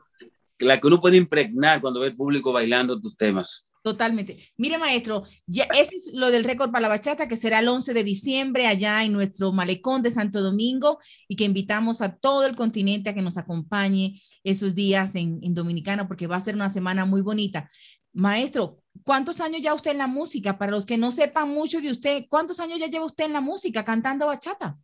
la 0.59 0.79
que 0.79 0.85
uno 0.85 1.01
puede 1.01 1.17
impregnar 1.17 1.81
cuando 1.81 1.99
ve 1.99 2.09
el 2.09 2.15
público 2.15 2.53
bailando 2.53 3.01
tus 3.01 3.17
temas. 3.17 3.73
Totalmente. 3.81 4.37
Mire, 4.55 4.77
maestro, 4.77 5.23
ya 5.47 5.63
ese 5.73 5.95
es 5.95 6.11
lo 6.13 6.29
del 6.29 6.43
récord 6.43 6.69
para 6.69 6.83
la 6.83 6.89
bachata, 6.89 7.27
que 7.27 7.37
será 7.37 7.57
el 7.57 7.67
11 7.67 7.95
de 7.95 8.03
diciembre 8.03 8.67
allá 8.67 9.03
en 9.03 9.13
nuestro 9.13 9.51
malecón 9.51 10.03
de 10.03 10.11
Santo 10.11 10.41
Domingo 10.41 10.99
y 11.27 11.37
que 11.37 11.43
invitamos 11.43 12.03
a 12.03 12.15
todo 12.15 12.45
el 12.45 12.55
continente 12.55 13.09
a 13.09 13.15
que 13.15 13.23
nos 13.23 13.37
acompañe 13.37 14.21
esos 14.43 14.75
días 14.75 15.15
en, 15.15 15.39
en 15.41 15.55
Dominicana 15.55 16.07
porque 16.07 16.27
va 16.27 16.35
a 16.35 16.39
ser 16.39 16.53
una 16.53 16.69
semana 16.69 17.03
muy 17.05 17.21
bonita. 17.21 17.67
Maestro, 18.13 18.83
¿cuántos 19.03 19.41
años 19.41 19.61
ya 19.61 19.73
usted 19.73 19.91
en 19.91 19.97
la 19.97 20.07
música? 20.07 20.59
Para 20.59 20.71
los 20.71 20.85
que 20.85 20.97
no 20.99 21.11
sepan 21.11 21.49
mucho 21.49 21.81
de 21.81 21.89
usted, 21.89 22.25
¿cuántos 22.29 22.59
años 22.59 22.79
ya 22.79 22.87
lleva 22.87 23.05
usted 23.05 23.25
en 23.25 23.33
la 23.33 23.41
música 23.41 23.83
cantando 23.83 24.27
bachata? 24.27 24.77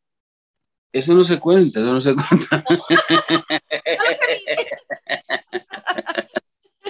Eso 0.92 1.14
no 1.14 1.24
se 1.24 1.40
cuenta, 1.40 1.80
eso 1.80 1.94
no 1.94 2.02
se 2.02 2.16
cuenta. 2.16 2.64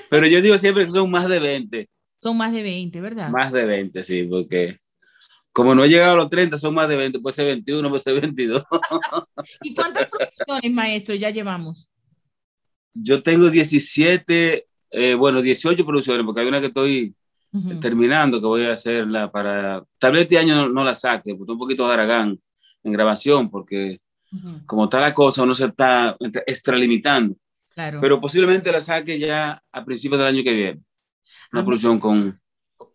Pero 0.09 0.25
yo 0.27 0.41
digo 0.41 0.57
siempre 0.57 0.85
que 0.85 0.91
son 0.91 1.11
más 1.11 1.27
de 1.27 1.39
20, 1.39 1.89
Son 2.17 2.37
más 2.37 2.51
de 2.53 2.63
20, 2.63 3.01
¿verdad? 3.01 3.29
más 3.29 3.51
de 3.51 3.65
20, 3.65 4.03
sí, 4.03 4.23
porque 4.23 4.79
como 5.51 5.75
no 5.75 5.83
he 5.83 5.89
llegado 5.89 6.13
a 6.13 6.17
los 6.17 6.29
30, 6.29 6.57
son 6.57 6.73
más 6.73 6.87
de 6.87 6.95
20, 6.95 7.19
puede 7.19 7.35
ser 7.35 7.45
21, 7.47 7.89
puede 7.89 8.01
ser 8.01 8.21
22. 8.21 8.63
¿Y 9.63 9.73
cuántas 9.73 10.07
producciones, 10.07 10.71
maestro, 10.71 11.15
ya 11.15 11.29
llevamos? 11.29 11.91
Yo 12.93 13.21
tengo 13.21 13.49
17, 13.49 14.65
eh, 14.91 15.13
bueno, 15.15 15.41
18 15.41 15.85
producciones, 15.85 16.25
porque 16.25 16.41
hay 16.41 16.47
una 16.47 16.61
que 16.61 16.67
estoy 16.67 17.13
terminando, 17.81 18.39
que 18.39 18.45
voy 18.45 18.65
a 18.65 18.73
hacerla 18.73 19.31
para, 19.31 19.83
tal 19.97 20.11
vez 20.13 20.21
este 20.23 20.37
año 20.37 20.55
no, 20.55 20.69
no 20.69 20.83
la 20.83 20.93
saque, 20.93 21.31
porque 21.31 21.43
estoy 21.43 21.53
un 21.53 21.59
poquito 21.59 21.87
de 21.87 21.93
Aragán 21.93 22.39
en 22.83 22.91
grabación, 22.93 23.49
porque 23.49 23.99
Ujú. 24.31 24.65
como 24.65 24.83
está 24.85 24.99
la 24.99 25.13
cosa, 25.13 25.43
uno 25.43 25.55
se 25.55 25.65
está 25.65 26.15
extralimitando, 26.45 27.35
Claro. 27.73 27.99
pero 28.01 28.19
posiblemente 28.21 28.71
la 28.71 28.79
saque 28.79 29.17
ya 29.19 29.61
a 29.71 29.85
principios 29.85 30.19
del 30.19 30.27
año 30.27 30.43
que 30.43 30.53
viene. 30.53 30.81
Una 31.51 31.61
Ah, 31.61 31.65
producción 31.65 31.99
con, 31.99 32.39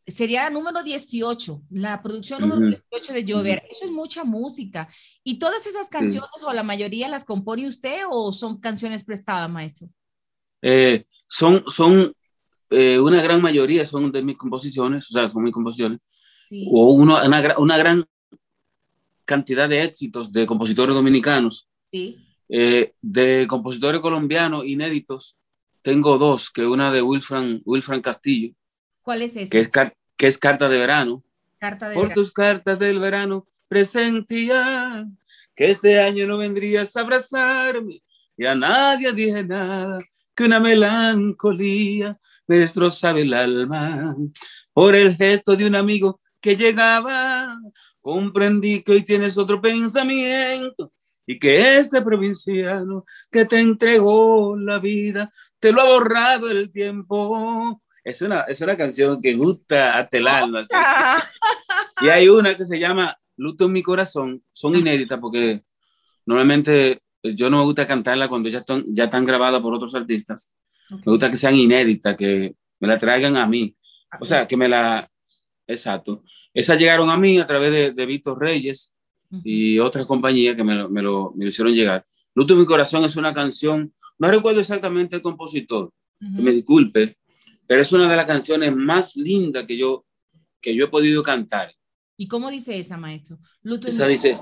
sería 0.07 0.49
número 0.51 0.83
18, 0.83 1.63
la 1.71 2.03
producción 2.03 2.41
número 2.41 2.61
Ujú. 2.61 2.69
18 2.91 3.13
de 3.13 3.25
Llover. 3.25 3.63
Eso 3.71 3.85
es 3.85 3.91
mucha 3.91 4.25
música. 4.25 4.89
¿Y 5.23 5.39
todas 5.39 5.67
esas 5.67 5.89
canciones 5.89 6.31
o 6.45 6.53
la 6.53 6.63
mayoría 6.63 7.09
las 7.09 7.25
compone 7.25 7.67
usted 7.69 8.01
o 8.09 8.33
son 8.33 8.59
canciones 8.61 9.05
prestadas, 9.05 9.49
maestro? 9.51 9.89
eh, 10.63 11.05
son, 11.29 11.63
son 11.69 12.13
eh, 12.71 12.99
una 12.99 13.23
gran 13.23 13.41
mayoría 13.43 13.85
son 13.87 14.11
de 14.11 14.23
mis 14.23 14.37
composiciones, 14.37 15.09
o 15.11 15.13
sea, 15.13 15.29
son 15.31 15.43
mis 15.43 15.53
composiciones, 15.53 16.01
Sí. 16.47 16.67
o 16.73 16.93
uno- 16.95 17.19
una, 17.25 17.59
una 17.59 17.77
gran 17.79 18.05
cantidad 19.25 19.69
de 19.69 19.83
éxitos 19.83 20.33
de 20.33 20.47
compositores 20.47 20.95
dominicanos, 20.95 21.69
Sí. 21.91 22.19
eh, 22.49 22.93
de 23.01 23.47
compositores 23.49 24.01
colombianos 24.01 24.65
inéditos. 24.67 25.37
Tengo 25.83 26.17
dos, 26.19 26.51
que 26.51 26.65
una 26.67 26.91
de 26.93 27.03
Wilfran, 27.03 27.61
Wilfran 27.65 28.01
Castillo, 28.01 28.55
¿Cuál 29.03 29.23
es 29.23 29.37
esa? 29.37 29.51
que 29.51 29.61
es, 29.61 29.71
que 30.17 30.27
es 30.27 30.39
Carta 30.39 30.69
de 30.69 30.79
Verano. 30.79 31.23
Carta 31.59 31.89
de 31.89 31.95
Por 31.95 32.05
verano. 32.09 32.21
tus 32.21 32.33
cartas 32.33 32.79
del 32.79 32.99
verano 32.99 33.47
presentía 33.69 35.07
que 35.55 35.71
este 35.71 36.01
año 36.01 36.27
no 36.27 36.37
vendrías 36.39 36.97
a 36.97 37.01
abrazarme 37.01 38.03
y 38.37 38.45
a 38.45 38.55
nadie 38.55 39.13
dije 39.13 39.45
nada, 39.45 39.99
que 40.35 40.45
una 40.45 40.59
melancolía 40.61 42.19
me 42.47 42.59
destrozaba 42.59 43.21
el 43.21 43.33
alma. 43.33 44.17
Por 44.73 44.95
el 44.97 45.15
gesto 45.15 45.55
de 45.57 45.67
un 45.67 45.77
amigo 45.77 46.21
que 46.41 46.57
llegaba, 46.57 47.57
comprendí 48.05 48.83
que 48.83 48.93
hoy 48.93 49.03
tienes 49.03 49.39
otro 49.39 49.63
pensamiento 49.63 50.93
y 51.27 51.39
que 51.39 51.79
este 51.79 52.03
provinciano 52.03 53.07
que 53.31 53.47
te 53.47 53.59
entregó 53.59 54.59
la 54.59 54.79
vida 54.79 55.33
te 55.59 55.73
lo 55.73 55.81
ha 55.81 55.85
borrado 55.87 56.51
el 56.51 56.71
tiempo. 56.71 57.81
Es 58.05 58.21
una, 58.21 58.43
es 58.43 58.61
una 58.61 58.77
canción 58.77 59.23
que 59.23 59.33
gusta 59.33 59.99
hasta 59.99 60.19
el 60.19 60.27
Y 62.03 62.09
hay 62.11 62.29
una 62.29 62.55
que 62.55 62.67
se 62.67 62.79
llama 62.79 63.17
Luto 63.39 63.65
en 63.65 63.73
mi 63.73 63.83
corazón. 63.83 64.43
Son 64.53 64.77
inéditas 64.77 65.19
porque 65.19 65.63
normalmente 66.27 67.01
yo 67.23 67.49
no 67.49 67.57
me 67.57 67.65
gusta 67.65 67.87
cantarla 67.87 68.29
cuando 68.29 68.51
ya 68.51 68.59
están, 68.59 68.85
ya 68.89 69.05
están 69.05 69.25
grabadas 69.25 69.63
por 69.63 69.73
otros 69.73 69.95
artistas. 69.95 70.53
ok. 70.93 71.07
Me 71.07 71.13
gusta 71.13 71.31
que 71.31 71.39
sean 71.39 71.55
inéditas, 71.55 72.15
que 72.15 72.55
me 72.81 72.87
la 72.87 72.99
traigan 72.99 73.39
a 73.39 73.47
mí. 73.47 73.75
O 74.21 74.27
sea, 74.27 74.47
que 74.47 74.59
me 74.59 74.69
la... 74.69 75.11
Exacto. 75.67 76.23
Esas 76.55 76.79
llegaron 76.79 77.11
a 77.11 77.17
mí 77.17 77.39
a 77.39 77.47
través 77.47 77.73
de, 77.73 77.93
de 77.93 78.07
Víctor 78.07 78.41
Reyes 78.41 78.95
y 79.43 79.79
otras 79.81 80.07
compañías 80.07 80.55
que 80.55 80.63
me 80.63 80.77
lo, 80.77 80.89
me, 80.89 81.03
lo, 81.03 81.33
me 81.35 81.45
lo 81.45 81.51
hicieron 81.51 81.75
llegar. 81.75 82.07
Luto 82.35 82.55
en 82.55 82.61
mi 82.61 82.67
corazón 82.67 83.05
es 83.05 83.17
una 83.17 83.35
canción, 83.35 83.93
no 84.19 84.31
recuerdo 84.31 84.61
exactamente 84.61 85.17
el 85.17 85.23
compositor, 85.23 85.93
que 86.21 86.43
me 86.43 86.53
disculpe, 86.53 87.19
pero 87.67 87.83
es 87.83 87.93
una 87.93 88.09
de 88.09 88.17
las 88.17 88.27
canciones 88.27 88.75
más 88.75 89.17
lindas 89.17 89.67
que 89.67 89.77
yo, 89.77 90.07
que 90.61 90.75
yo 90.75 90.85
he 90.85 90.89
podido 90.89 91.23
cantar. 91.23 91.75
¿Y 92.17 92.29
cómo 92.29 92.51
dice 92.51 92.79
esa, 92.79 92.97
maestro? 92.97 93.39
Luto 93.63 93.89
Esa 93.89 94.07
dice, 94.07 94.39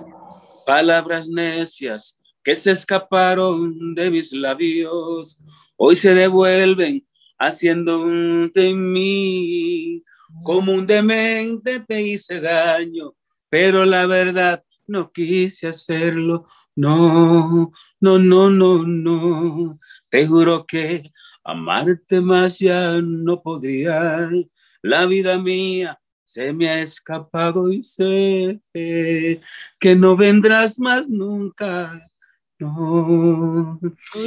palabras 0.66 1.26
necias 1.26 2.20
que 2.44 2.54
se 2.54 2.72
escaparon 2.72 3.94
de 3.94 4.10
mis 4.10 4.32
labios, 4.32 5.42
hoy 5.76 5.96
se 5.96 6.12
devuelven 6.12 7.06
haciendo 7.38 8.02
un 8.02 8.52
mí. 8.54 10.02
Como 10.42 10.72
un 10.72 10.86
demente 10.86 11.80
te 11.80 12.02
hice 12.02 12.40
daño, 12.40 13.14
pero 13.48 13.84
la 13.84 14.06
verdad 14.06 14.64
no 14.86 15.10
quise 15.12 15.68
hacerlo. 15.68 16.46
No, 16.74 17.72
no, 18.00 18.18
no, 18.18 18.50
no, 18.50 18.82
no. 18.82 19.78
Te 20.08 20.26
juro 20.26 20.66
que 20.66 21.12
amarte 21.44 22.20
más 22.20 22.58
ya 22.58 23.00
no 23.00 23.40
podría. 23.42 24.30
La 24.82 25.06
vida 25.06 25.38
mía 25.38 25.98
se 26.24 26.52
me 26.52 26.68
ha 26.68 26.80
escapado 26.80 27.70
y 27.70 27.84
sé 27.84 28.60
que 28.72 29.94
no 29.96 30.16
vendrás 30.16 30.78
más 30.80 31.08
nunca. 31.08 32.04
No. 32.58 33.78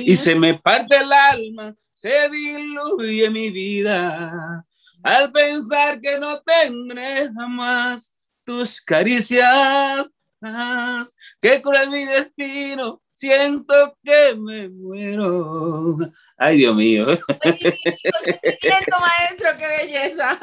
Y 0.01 0.16
se 0.16 0.36
me 0.36 0.53
parte 0.56 0.97
el 0.97 1.12
alma, 1.12 1.76
se 1.91 2.30
diluye 2.30 3.30
mi 3.30 3.49
vida 3.49 4.66
al 5.06 5.32
pensar 5.32 6.01
que 6.01 6.20
no 6.20 6.41
tendré 6.41 7.32
jamás 7.34 8.16
tus 8.43 8.82
caricias. 8.82 10.12
Que 11.41 11.62
cruel 11.62 11.89
mi 11.89 12.06
destino, 12.06 13.01
siento 13.14 13.97
que 14.03 14.36
me 14.36 14.70
muero. 14.70 15.97
Ay, 16.38 16.58
Dios 16.58 16.76
mío. 16.76 17.06
sentimiento, 17.41 18.97
maestro, 18.99 19.47
qué 19.58 19.68
belleza. 19.86 20.39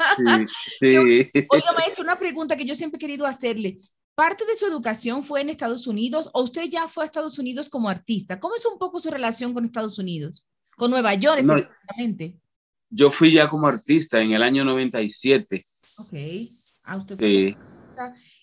Sí, 0.79 1.27
sí. 1.31 1.45
Oiga, 1.49 1.71
maestro, 1.73 2.03
una 2.03 2.17
pregunta 2.17 2.55
que 2.55 2.65
yo 2.65 2.75
siempre 2.75 2.97
he 2.97 2.99
querido 2.99 3.25
hacerle. 3.25 3.77
¿Parte 4.15 4.45
de 4.45 4.55
su 4.55 4.65
educación 4.67 5.23
fue 5.23 5.41
en 5.41 5.49
Estados 5.49 5.87
Unidos 5.87 6.29
o 6.33 6.43
usted 6.43 6.63
ya 6.69 6.87
fue 6.87 7.03
a 7.03 7.05
Estados 7.05 7.39
Unidos 7.39 7.69
como 7.69 7.89
artista? 7.89 8.39
¿Cómo 8.39 8.55
es 8.55 8.65
un 8.65 8.77
poco 8.77 8.99
su 8.99 9.09
relación 9.09 9.53
con 9.53 9.65
Estados 9.65 9.97
Unidos? 9.97 10.47
Con 10.75 10.91
Nueva 10.91 11.13
York, 11.15 11.41
No. 11.43 11.55
específicamente. 11.55 12.39
Yo 12.95 13.09
fui 13.09 13.31
ya 13.31 13.47
como 13.47 13.67
artista 13.67 14.21
en 14.21 14.33
el 14.33 14.43
año 14.43 14.63
97. 14.63 15.63
Ok. 15.97 16.13
Ah, 16.85 16.97
usted 16.97 17.15
Sí. 17.17 17.55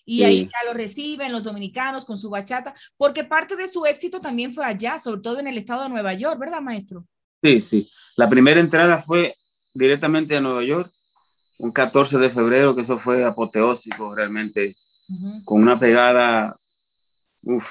Y 0.05 0.17
Sí. 0.17 0.23
ahí 0.23 0.45
ya 0.45 0.67
lo 0.67 0.73
reciben 0.73 1.31
los 1.31 1.43
dominicanos 1.43 2.05
con 2.05 2.17
su 2.17 2.29
bachata, 2.29 2.73
porque 2.97 3.23
parte 3.23 3.55
de 3.55 3.67
su 3.67 3.85
éxito 3.85 4.19
también 4.19 4.53
fue 4.53 4.65
allá, 4.65 4.97
sobre 4.97 5.21
todo 5.21 5.39
en 5.39 5.47
el 5.47 5.57
estado 5.57 5.83
de 5.83 5.89
Nueva 5.89 6.13
York, 6.13 6.39
¿verdad, 6.39 6.61
maestro? 6.61 7.05
Sí, 7.43 7.61
sí. 7.61 7.89
La 8.15 8.29
primera 8.29 8.59
entrada 8.59 9.03
fue 9.03 9.35
directamente 9.73 10.35
a 10.35 10.41
Nueva 10.41 10.63
York, 10.63 10.91
un 11.59 11.71
14 11.71 12.17
de 12.17 12.31
febrero, 12.31 12.75
que 12.75 12.81
eso 12.81 12.97
fue 12.99 13.23
apoteósico 13.23 14.15
realmente, 14.15 14.75
con 15.43 15.61
una 15.61 15.77
pegada, 15.77 16.55
uf, 17.43 17.67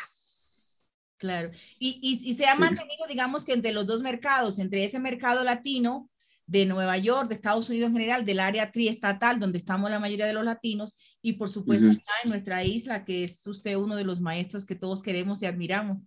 claro. 1.17 1.51
Y, 1.79 1.99
y, 2.03 2.31
y 2.31 2.35
se 2.35 2.47
ha 2.47 2.55
mantenido, 2.55 3.07
digamos 3.09 3.45
que 3.45 3.53
entre 3.53 3.73
los 3.73 3.87
dos 3.87 4.03
mercados, 4.03 4.59
entre 4.59 4.85
ese 4.85 5.01
mercado 5.01 5.45
latino 5.45 6.10
de 6.51 6.67
Nueva 6.67 6.99
York, 6.99 7.29
de 7.29 7.37
Estados 7.37 7.71
Unidos 7.71 7.91
en 7.91 7.93
general, 7.93 8.25
del 8.25 8.41
área 8.41 8.73
triestatal, 8.73 9.39
donde 9.39 9.59
estamos 9.59 9.89
la 9.89 10.01
mayoría 10.01 10.27
de 10.27 10.33
los 10.33 10.45
latinos, 10.45 10.99
y 11.23 11.35
por 11.35 11.49
supuesto 11.49 11.89
acá 11.89 12.13
en 12.25 12.31
nuestra 12.31 12.65
isla, 12.65 13.05
que 13.05 13.23
es 13.23 13.47
usted 13.47 13.77
uno 13.77 13.95
de 13.95 14.03
los 14.03 14.21
maestros 14.21 14.67
que 14.67 14.75
todos 14.75 15.01
queremos 15.01 15.41
y 15.43 15.47
admiramos. 15.47 16.01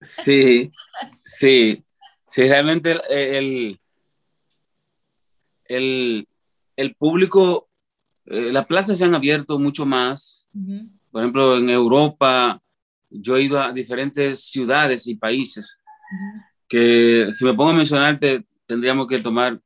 sí, 0.00 0.70
sí, 1.24 1.84
sí, 2.24 2.42
realmente 2.42 2.92
el, 2.92 3.00
el, 3.10 3.80
el, 5.64 6.28
el 6.76 6.94
público, 6.94 7.68
eh, 8.26 8.52
las 8.52 8.66
plazas 8.66 8.98
se 8.98 9.04
han 9.04 9.16
abierto 9.16 9.58
mucho 9.58 9.84
más. 9.84 10.48
Por 11.10 11.22
ejemplo, 11.22 11.58
en 11.58 11.70
Europa, 11.70 12.62
yo 13.10 13.36
he 13.36 13.42
ido 13.42 13.60
a 13.60 13.72
diferentes 13.72 14.44
ciudades 14.44 15.08
y 15.08 15.16
países 15.16 15.82
que 16.68 17.30
si 17.32 17.44
me 17.44 17.54
pongo 17.54 17.70
a 17.70 17.74
mencionarte, 17.74 18.46
tendríamos 18.64 19.06
que 19.08 19.18
tomar 19.18 19.60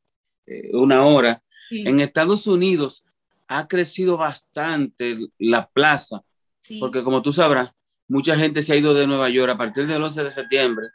eh, 0.47 0.71
una 0.73 1.05
hora. 1.05 1.43
Sí, 1.69 1.83
En 1.87 2.01
Estados 2.01 2.47
Unidos 2.47 3.05
ha 3.49 3.67
crecido 3.67 4.17
bastante 4.17 5.19
la 5.39 5.69
plaza, 5.69 6.23
sí. 6.61 6.79
porque 6.79 7.03
como 7.03 7.23
tú 7.23 7.33
sabrás, 7.33 7.73
mucha 8.09 8.37
gente 8.37 8.63
se 8.63 8.73
ha 8.73 8.77
ido 8.77 8.95
de 8.95 9.07
Nueva 9.07 9.29
York 9.29 9.53
a 9.53 9.59
partir 9.59 9.87
del 9.87 10.03
11 10.03 10.25
de 10.25 10.31
septiembre. 10.31 10.87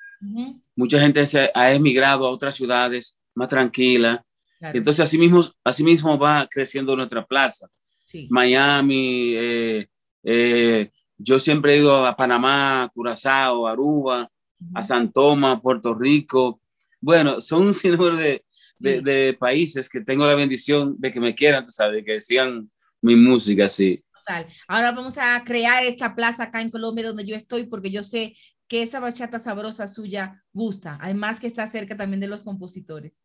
Mucha 0.75 0.99
gente 0.99 1.25
se 1.25 1.49
ha 1.53 1.73
emigrado 1.73 2.27
a 2.27 2.29
otras 2.31 2.55
ciudades 2.55 3.19
más 3.35 3.49
tranquilas. 3.49 4.21
claro, 4.59 4.77
Entonces, 4.77 5.01
así 5.01 5.17
mismo, 5.17 5.41
así 5.63 5.83
mismo 5.83 6.17
va 6.17 6.47
creciendo 6.49 6.95
nuestra 6.95 7.25
plaza. 7.25 7.67
sí. 8.05 8.27
Miami, 8.29 9.33
eh, 9.35 9.87
eh, 10.23 10.91
yo 11.17 11.39
siempre 11.39 11.73
he 11.75 11.77
ido 11.79 12.05
a 12.05 12.15
Panamá, 12.15 12.89
Curazao, 12.93 13.67
Aruba, 13.67 14.29
a 14.73 14.83
San 14.83 15.11
Tomás, 15.11 15.59
Puerto 15.61 15.93
Rico. 15.93 16.61
Bueno, 16.99 17.41
son 17.41 17.63
un 17.63 17.73
sinnúmero 17.73 18.15
de, 18.15 18.43
de, 18.81 19.37
países 19.39 19.89
que 19.89 20.01
tengo 20.01 20.25
la 20.25 20.35
bendición 20.35 20.95
de 20.99 21.11
que 21.11 21.19
me 21.19 21.35
quieran, 21.35 21.69
sabes, 21.71 21.97
de 21.97 22.03
que 22.03 22.21
sigan 22.21 22.69
mi 23.01 23.15
música, 23.15 23.69
sí. 23.69 24.03
Total. 24.13 24.45
Ahora 24.67 24.91
vamos 24.91 25.17
a 25.17 25.43
crear 25.43 25.83
esta 25.83 26.15
plaza 26.15 26.43
acá 26.43 26.61
en 26.61 26.69
Colombia 26.69 27.07
donde 27.07 27.25
yo 27.25 27.35
estoy 27.35 27.65
porque 27.65 27.91
yo 27.91 28.03
sé 28.03 28.35
que 28.67 28.81
esa 28.83 28.99
bachata 28.99 29.39
sabrosa 29.39 29.87
suya 29.87 30.43
gusta, 30.53 30.97
además 31.01 31.39
que 31.39 31.47
está 31.47 31.65
cerca 31.67 31.97
también 31.97 32.19
de 32.21 32.27
los 32.27 32.43
compositores. 32.43 33.19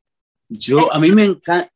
Yo, 0.48 0.92
a 0.92 0.98
mí 0.98 1.10
me 1.12 1.24
encanta, 1.24 1.72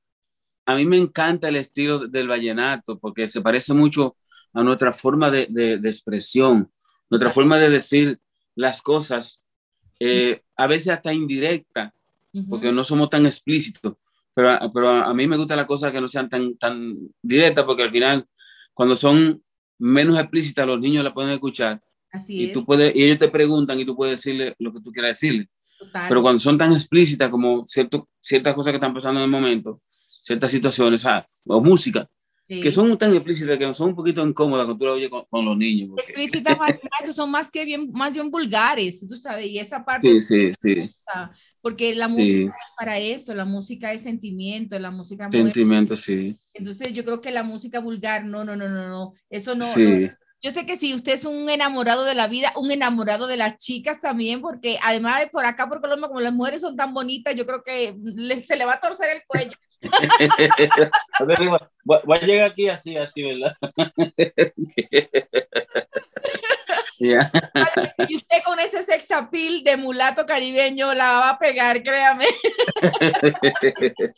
a 0.66 0.74
mí 0.76 0.84
me 0.86 0.96
encanta 0.96 1.48
el 1.48 1.56
estilo 1.56 2.06
del 2.06 2.28
vallenato 2.28 2.98
porque 2.98 3.28
se 3.28 3.40
parece 3.40 3.74
mucho 3.74 4.16
a 4.52 4.62
nuestra 4.62 4.92
forma 4.92 5.30
de, 5.30 5.46
de- 5.50 5.78
de 5.78 5.88
expresión, 5.88 6.70
nuestra 7.08 7.30
forma 7.30 7.58
de 7.58 7.70
decir 7.70 8.18
las 8.54 8.82
cosas, 8.82 9.40
eh, 9.98 10.42
a 10.56 10.66
veces 10.66 10.88
hasta 10.92 11.12
indirecta, 11.12 11.92
Porque 12.48 12.70
no 12.70 12.84
somos 12.84 13.10
tan 13.10 13.26
explícitos, 13.26 13.94
pero, 14.34 14.58
pero 14.72 14.90
a 14.90 15.12
mí 15.12 15.26
me 15.26 15.36
gustan 15.36 15.56
las 15.56 15.66
cosas 15.66 15.90
que 15.92 16.00
no 16.00 16.06
sean 16.06 16.28
tan, 16.28 16.56
tan 16.56 16.96
directas 17.20 17.64
porque 17.64 17.82
al 17.82 17.90
final, 17.90 18.26
cuando 18.72 18.94
son 18.94 19.42
menos 19.78 20.18
explícitas, 20.18 20.66
los 20.66 20.78
niños 20.78 21.02
la 21.02 21.12
pueden 21.12 21.30
escuchar 21.30 21.80
Así 22.12 22.36
y, 22.36 22.44
es, 22.46 22.52
tú 22.52 22.64
puedes, 22.64 22.94
y 22.94 23.04
ellos 23.04 23.18
te 23.18 23.28
preguntan 23.28 23.78
y 23.78 23.84
tú 23.84 23.96
puedes 23.96 24.18
decirle 24.18 24.54
lo 24.58 24.72
que 24.72 24.80
tú 24.80 24.90
quieras 24.90 25.20
decirle. 25.20 25.48
total. 25.78 26.08
Pero 26.08 26.22
cuando 26.22 26.40
son 26.40 26.58
tan 26.58 26.72
explícitas 26.72 27.30
como 27.30 27.64
cierto, 27.64 28.08
ciertas 28.20 28.54
cosas 28.54 28.72
que 28.72 28.76
están 28.76 28.94
pasando 28.94 29.20
en 29.20 29.24
el 29.24 29.30
momento, 29.30 29.76
ciertas 29.78 30.50
situaciones, 30.50 31.04
o 31.46 31.60
música, 31.60 32.08
Sí. 32.50 32.60
que 32.60 32.72
son 32.72 32.98
tan 32.98 33.14
explícitas 33.14 33.56
que 33.56 33.72
son 33.74 33.90
un 33.90 33.94
poquito 33.94 34.26
incómodas 34.26 34.64
cuando 34.66 34.76
tú 34.76 34.84
la 34.86 34.92
oyes 34.94 35.08
con, 35.08 35.24
con 35.30 35.44
los 35.44 35.56
niños. 35.56 35.90
porque- 35.90 36.02
explícitas, 36.02 36.58
son 37.14 37.30
más 37.30 37.48
que 37.48 37.64
bien, 37.64 37.92
más 37.92 38.12
bien 38.12 38.28
vulgares, 38.28 39.06
tú 39.08 39.16
sabes, 39.16 39.46
y 39.46 39.60
esa 39.60 39.84
parte 39.84 40.20
Sí, 40.20 40.20
sí, 40.20 40.52
sí. 40.60 40.72
está, 40.80 41.30
porque 41.62 41.94
la 41.94 42.08
música 42.08 42.50
es 42.50 42.72
para 42.76 42.98
eso, 42.98 43.34
la 43.36 43.44
música 43.44 43.92
es 43.92 44.02
sentimiento, 44.02 44.76
la 44.80 44.90
música. 44.90 45.28
Sentimiento, 45.30 45.94
sí. 45.94 46.36
Entonces 46.52 46.92
yo 46.92 47.04
creo 47.04 47.20
que 47.20 47.30
la 47.30 47.44
música 47.44 47.78
vulgar, 47.78 48.24
no, 48.24 48.44
no, 48.44 48.56
no, 48.56 48.68
no, 48.68 48.88
no, 48.88 49.12
eso 49.30 49.54
no, 49.54 49.66
no. 49.76 50.08
Yo 50.42 50.50
sé 50.50 50.64
que 50.66 50.76
si 50.78 50.92
usted 50.94 51.12
es 51.12 51.24
un 51.26 51.48
enamorado 51.50 52.02
de 52.04 52.14
la 52.14 52.26
vida, 52.26 52.52
un 52.56 52.70
enamorado 52.72 53.26
de 53.28 53.36
las 53.36 53.58
chicas 53.58 54.00
también, 54.00 54.40
porque 54.40 54.78
además 54.82 55.20
de 55.20 55.26
por 55.28 55.44
acá, 55.44 55.68
por 55.68 55.80
Colombia, 55.82 56.08
como 56.08 56.20
las 56.20 56.32
mujeres 56.32 56.62
son 56.62 56.74
tan 56.76 56.94
bonitas, 56.94 57.34
yo 57.36 57.46
creo 57.46 57.62
que 57.62 57.94
le- 58.02 58.40
se 58.40 58.56
le 58.56 58.64
va 58.64 58.72
a 58.74 58.80
torcer 58.80 59.08
el 59.14 59.22
cuello. 59.26 59.52
Voy, 61.84 62.18
a 62.18 62.26
llegar 62.26 62.50
aquí 62.50 62.68
así, 62.68 62.96
así, 62.96 63.22
¿verdad? 63.22 63.56
Y 67.00 68.14
usted 68.14 68.42
con 68.44 68.60
ese 68.60 68.82
sex 68.82 69.10
appeal 69.10 69.64
de 69.64 69.78
mulato 69.78 70.26
caribeño 70.26 70.92
la 70.92 71.12
va 71.12 71.30
a 71.30 71.38
pegar, 71.38 71.82
créame. 71.82 72.26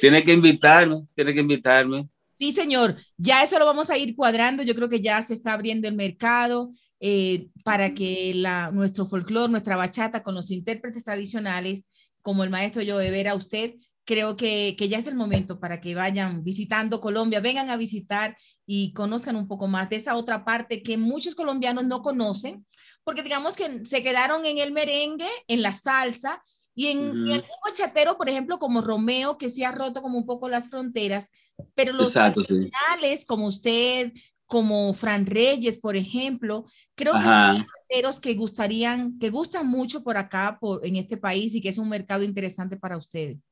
Tiene 0.00 0.22
que 0.22 0.32
invitarme, 0.32 1.06
tiene 1.14 1.32
que 1.32 1.40
invitarme. 1.40 2.08
Sí, 2.32 2.52
señor, 2.52 2.96
ya 3.16 3.42
eso 3.42 3.58
lo 3.58 3.64
vamos 3.64 3.88
a 3.88 3.96
ir 3.96 4.14
cuadrando. 4.16 4.62
Yo 4.62 4.74
creo 4.74 4.88
que 4.88 5.00
ya 5.00 5.22
se 5.22 5.32
está 5.34 5.52
abriendo 5.52 5.88
el 5.88 5.94
mercado 5.94 6.72
eh, 7.00 7.48
para 7.64 7.94
que 7.94 8.32
la, 8.34 8.70
nuestro 8.72 9.06
folclore, 9.06 9.50
nuestra 9.50 9.76
bachata 9.76 10.22
con 10.22 10.34
los 10.34 10.50
intérpretes 10.50 11.04
tradicionales, 11.04 11.86
como 12.20 12.44
el 12.44 12.50
maestro 12.50 12.82
Joe 12.86 13.10
Vera, 13.10 13.34
usted, 13.34 13.74
creo 14.04 14.36
que, 14.36 14.74
que 14.76 14.88
ya 14.88 14.98
es 14.98 15.06
el 15.06 15.14
momento 15.14 15.60
para 15.60 15.80
que 15.80 15.94
vayan 15.94 16.42
visitando 16.42 17.00
Colombia, 17.00 17.40
vengan 17.40 17.70
a 17.70 17.76
visitar 17.76 18.36
y 18.66 18.92
conozcan 18.92 19.36
un 19.36 19.46
poco 19.46 19.68
más 19.68 19.88
de 19.88 19.96
esa 19.96 20.16
otra 20.16 20.44
parte 20.44 20.82
que 20.82 20.96
muchos 20.96 21.34
colombianos 21.34 21.84
no 21.84 22.02
conocen, 22.02 22.66
porque 23.04 23.22
digamos 23.22 23.56
que 23.56 23.84
se 23.84 24.02
quedaron 24.02 24.46
en 24.46 24.58
el 24.58 24.72
merengue, 24.72 25.28
en 25.46 25.62
la 25.62 25.72
salsa. 25.72 26.42
Y 26.74 26.86
en, 26.86 27.10
Ujú. 27.10 27.26
y 27.26 27.32
en 27.32 27.40
un 27.40 27.60
bachatero, 27.62 28.16
por 28.16 28.30
ejemplo, 28.30 28.58
como 28.58 28.80
Romeo, 28.80 29.36
que 29.36 29.50
se 29.50 29.62
ha 29.66 29.72
roto 29.72 30.00
como 30.00 30.16
un 30.16 30.24
poco 30.24 30.48
las 30.48 30.70
fronteras, 30.70 31.30
pero 31.74 31.92
los 31.92 32.08
Exacto, 32.08 32.42
sí. 32.42 32.54
originales, 32.54 33.26
como 33.26 33.46
usted, 33.46 34.10
como 34.46 34.94
Fran 34.94 35.26
Reyes, 35.26 35.78
por 35.78 35.96
ejemplo, 35.96 36.64
creo 36.94 37.12
que 37.12 37.28
son 37.28 37.34
Ajá. 37.34 37.66
bachateros 37.66 38.20
que 38.20 38.34
gustarían, 38.34 39.18
que 39.18 39.28
gustan 39.28 39.66
mucho 39.66 40.02
por 40.02 40.16
acá, 40.16 40.56
por, 40.58 40.86
en 40.86 40.96
este 40.96 41.18
país, 41.18 41.54
y 41.54 41.60
que 41.60 41.68
es 41.68 41.76
un 41.76 41.90
mercado 41.90 42.22
interesante 42.24 42.78
para 42.78 42.96
ustedes. 42.96 43.51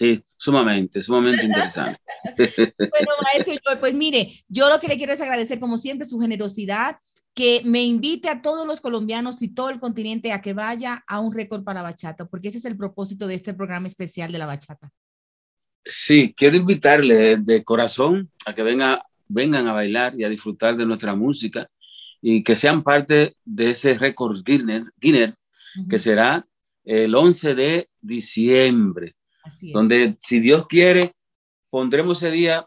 Sí, 0.00 0.24
sumamente, 0.34 1.02
sumamente 1.02 1.44
interesante. 1.44 2.00
Bueno, 2.78 3.12
maestro, 3.22 3.54
pues 3.80 3.92
mire, 3.92 4.32
yo 4.48 4.70
lo 4.70 4.80
que 4.80 4.88
le 4.88 4.96
quiero 4.96 5.12
es 5.12 5.20
agradecer, 5.20 5.60
como 5.60 5.76
siempre, 5.76 6.06
su 6.06 6.18
generosidad, 6.18 6.96
que 7.34 7.60
me 7.66 7.84
invite 7.84 8.30
a 8.30 8.40
todos 8.40 8.66
los 8.66 8.80
colombianos 8.80 9.42
y 9.42 9.48
todo 9.48 9.68
el 9.68 9.78
continente 9.78 10.32
a 10.32 10.40
que 10.40 10.54
vaya 10.54 11.04
a 11.06 11.20
un 11.20 11.34
récord 11.34 11.64
para 11.64 11.82
bachata, 11.82 12.24
porque 12.24 12.48
ese 12.48 12.58
es 12.58 12.64
el 12.64 12.78
propósito 12.78 13.26
de 13.26 13.34
este 13.34 13.52
programa 13.52 13.88
especial 13.88 14.32
de 14.32 14.38
la 14.38 14.46
bachata. 14.46 14.90
Sí, 15.84 16.32
quiero 16.34 16.56
invitarle 16.56 17.36
de, 17.36 17.62
corazón 17.62 18.30
a 18.46 18.54
que 18.54 18.62
venga, 18.62 19.04
vengan 19.28 19.66
a 19.66 19.74
bailar 19.74 20.18
y 20.18 20.24
a 20.24 20.30
disfrutar 20.30 20.78
de 20.78 20.86
nuestra 20.86 21.14
música 21.14 21.68
y 22.22 22.42
que 22.42 22.56
sean 22.56 22.82
parte 22.82 23.36
de 23.44 23.72
ese 23.72 23.98
récord 23.98 24.42
Guinness, 24.42 24.88
Guinness 24.98 25.34
que 25.90 25.98
será 25.98 26.46
el 26.84 27.14
11 27.14 27.54
de 27.54 27.90
diciembre, 28.00 29.14
Así 29.42 29.68
es. 29.68 29.72
donde 29.72 30.16
si 30.18 30.40
Dios 30.40 30.66
quiere, 30.66 31.12
pondremos 31.70 32.22
ese 32.22 32.30
día, 32.32 32.66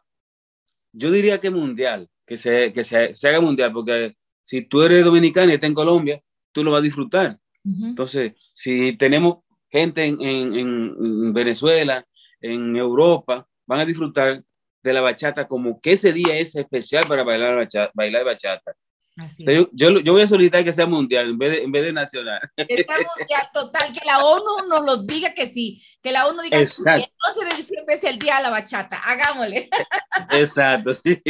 yo 0.93 1.11
diría 1.11 1.39
que 1.41 1.49
mundial, 1.49 2.09
que 2.25 2.37
se, 2.37 2.71
que 2.73 2.83
se, 2.83 3.15
se 3.17 3.27
haga 3.29 3.41
mundial, 3.41 3.71
porque 3.73 4.15
si 4.43 4.61
tú 4.63 4.81
eres 4.83 5.03
dominicano 5.03 5.51
y 5.51 5.55
estás 5.55 5.67
en 5.69 5.73
Colombia, 5.75 6.21
tú 6.51 6.63
lo 6.63 6.71
vas 6.71 6.79
a 6.79 6.83
disfrutar. 6.83 7.39
Ujú. 7.65 7.85
Entonces, 7.87 8.33
si 8.53 8.95
tenemos 8.97 9.39
gente 9.71 10.03
en, 10.05 10.21
en- 10.21 10.53
en 10.55 11.33
Venezuela, 11.33 12.05
en 12.41 12.75
Europa, 12.75 13.47
van 13.65 13.79
a 13.79 13.85
disfrutar 13.85 14.43
de 14.83 14.93
la 14.93 15.01
bachata 15.01 15.47
como 15.47 15.79
que 15.79 15.93
ese 15.93 16.11
día 16.11 16.37
es 16.37 16.55
especial 16.55 17.05
para 17.07 17.23
bailar 17.23 17.55
bachata. 17.55 17.91
Bailar 17.95 18.25
bachata. 18.25 18.73
Así 19.15 19.45
yo, 19.45 19.69
yo, 19.73 19.99
yo 19.99 20.11
voy 20.11 20.23
a 20.23 20.27
solicitar 20.27 20.63
que 20.63 20.71
sea 20.71 20.87
mundial 20.87 21.29
en 21.29 21.37
vez 21.37 21.51
de, 21.51 21.63
en 21.63 21.71
vez 21.71 21.83
de 21.83 21.93
nacional. 21.93 22.39
Estamos 22.57 23.13
ya 23.29 23.47
total, 23.53 23.93
que 23.93 24.03
la 24.05 24.25
ONU 24.25 24.67
nos 24.67 24.83
lo 24.83 24.97
diga 25.03 25.35
que 25.35 25.45
sí, 25.45 25.83
que 26.01 26.11
la 26.11 26.27
ONU 26.27 26.41
diga 26.41 26.57
Exacto. 26.57 27.05
el 27.05 27.35
12 27.35 27.49
de 27.49 27.55
diciembre 27.57 27.93
es 27.95 28.03
el 28.03 28.17
día 28.17 28.37
de 28.37 28.43
la 28.43 28.49
bachata, 28.49 28.97
hagámosle. 28.97 29.69
Exacto, 30.31 30.93
sí. 30.95 31.21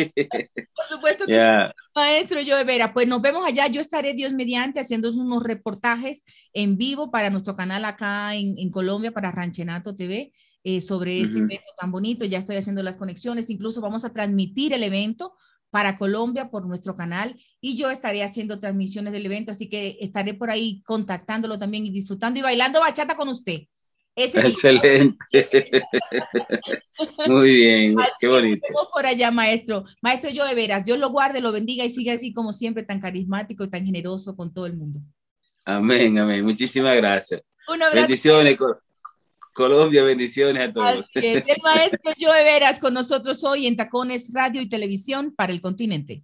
Por 0.74 0.86
supuesto 0.86 1.26
que 1.26 1.34
Ya. 1.34 1.68
sí, 1.68 1.74
maestro 1.94 2.40
Joe 2.46 2.64
Vera, 2.64 2.94
pues 2.94 3.06
nos 3.06 3.22
vemos 3.22 3.46
allá, 3.46 3.68
yo 3.68 3.82
estaré 3.82 4.14
Dios 4.14 4.32
mediante 4.32 4.80
haciendo 4.80 5.12
unos 5.12 5.44
reportajes 5.44 6.24
en 6.54 6.78
vivo 6.78 7.12
para 7.12 7.30
nuestro 7.30 7.56
canal 7.58 7.84
acá 7.84 8.34
en, 8.36 8.58
en 8.58 8.70
Colombia, 8.72 9.12
para 9.12 9.32
Ranchenato 9.32 9.94
TV, 9.94 10.32
eh, 10.64 10.80
sobre 10.80 11.20
este 11.22 11.36
Ujú. 11.36 11.44
evento 11.46 11.74
tan 11.78 11.92
bonito, 11.92 12.24
ya 12.24 12.40
estoy 12.40 12.56
haciendo 12.56 12.82
las 12.82 12.96
conexiones, 12.96 13.50
incluso 13.50 13.82
vamos 13.82 14.06
a 14.06 14.14
transmitir 14.14 14.72
el 14.72 14.84
evento 14.84 15.34
para 15.74 15.98
Colombia 15.98 16.52
por 16.52 16.68
nuestro 16.68 16.96
canal 16.96 17.36
y 17.60 17.76
yo 17.76 17.90
estaré 17.90 18.22
haciendo 18.22 18.60
transmisiones 18.60 19.12
del 19.12 19.26
evento, 19.26 19.52
así 19.52 19.70
que 19.70 19.98
estaré 20.02 20.36
por 20.36 20.52
ahí 20.52 20.84
contactándolo 20.84 21.58
también 21.58 21.84
y 21.88 21.90
disfrutando 21.90 22.40
y 22.40 22.44
bailando 22.44 22.80
bachata 22.80 23.16
con 23.16 23.28
usted. 23.28 23.62
Ese 24.16 24.42
Excelente. 24.42 25.16
Muy 27.28 27.56
bien, 27.56 28.00
Así 28.00 28.12
qué 28.20 28.28
bonito. 28.28 28.68
vemos 28.70 28.88
por 28.94 29.04
allá, 29.08 29.32
maestro. 29.32 29.84
Maestro 30.00 30.30
Joe 30.32 30.54
Veras, 30.54 30.86
Dios 30.86 31.00
lo 31.00 31.10
guarde, 31.10 31.42
lo 31.42 31.52
bendiga 31.52 31.84
y 31.84 31.90
siga 31.90 32.14
así 32.14 32.32
como 32.34 32.54
siempre, 32.54 32.84
tan 32.84 33.00
carismático 33.00 33.64
y 33.64 33.70
tan 33.72 33.84
generoso 33.84 34.36
con 34.36 34.54
todo 34.54 34.68
el 34.68 34.78
mundo. 34.78 35.00
Amén, 35.66 36.20
amén. 36.20 36.46
Muchísimas 36.46 36.96
gracias. 36.98 37.42
Un 37.68 37.82
abrazo. 37.82 38.02
Bendiciones, 38.02 38.58
Colombia, 39.54 40.04
bendiciones 40.04 40.70
a 40.70 40.74
todos. 40.74 40.88
Así 40.88 41.12
es. 41.16 41.48
El 41.48 41.62
maestro 41.64 42.12
Joe 42.20 42.44
Veras 42.44 42.80
con 42.80 42.94
nosotros 42.94 43.44
hoy 43.44 43.68
en 43.68 43.78
Tacones 43.78 44.32
Radio 44.34 44.62
y 44.62 44.70
Televisión 44.70 45.34
para 45.36 45.54
el 45.54 45.62
continente. 45.62 46.24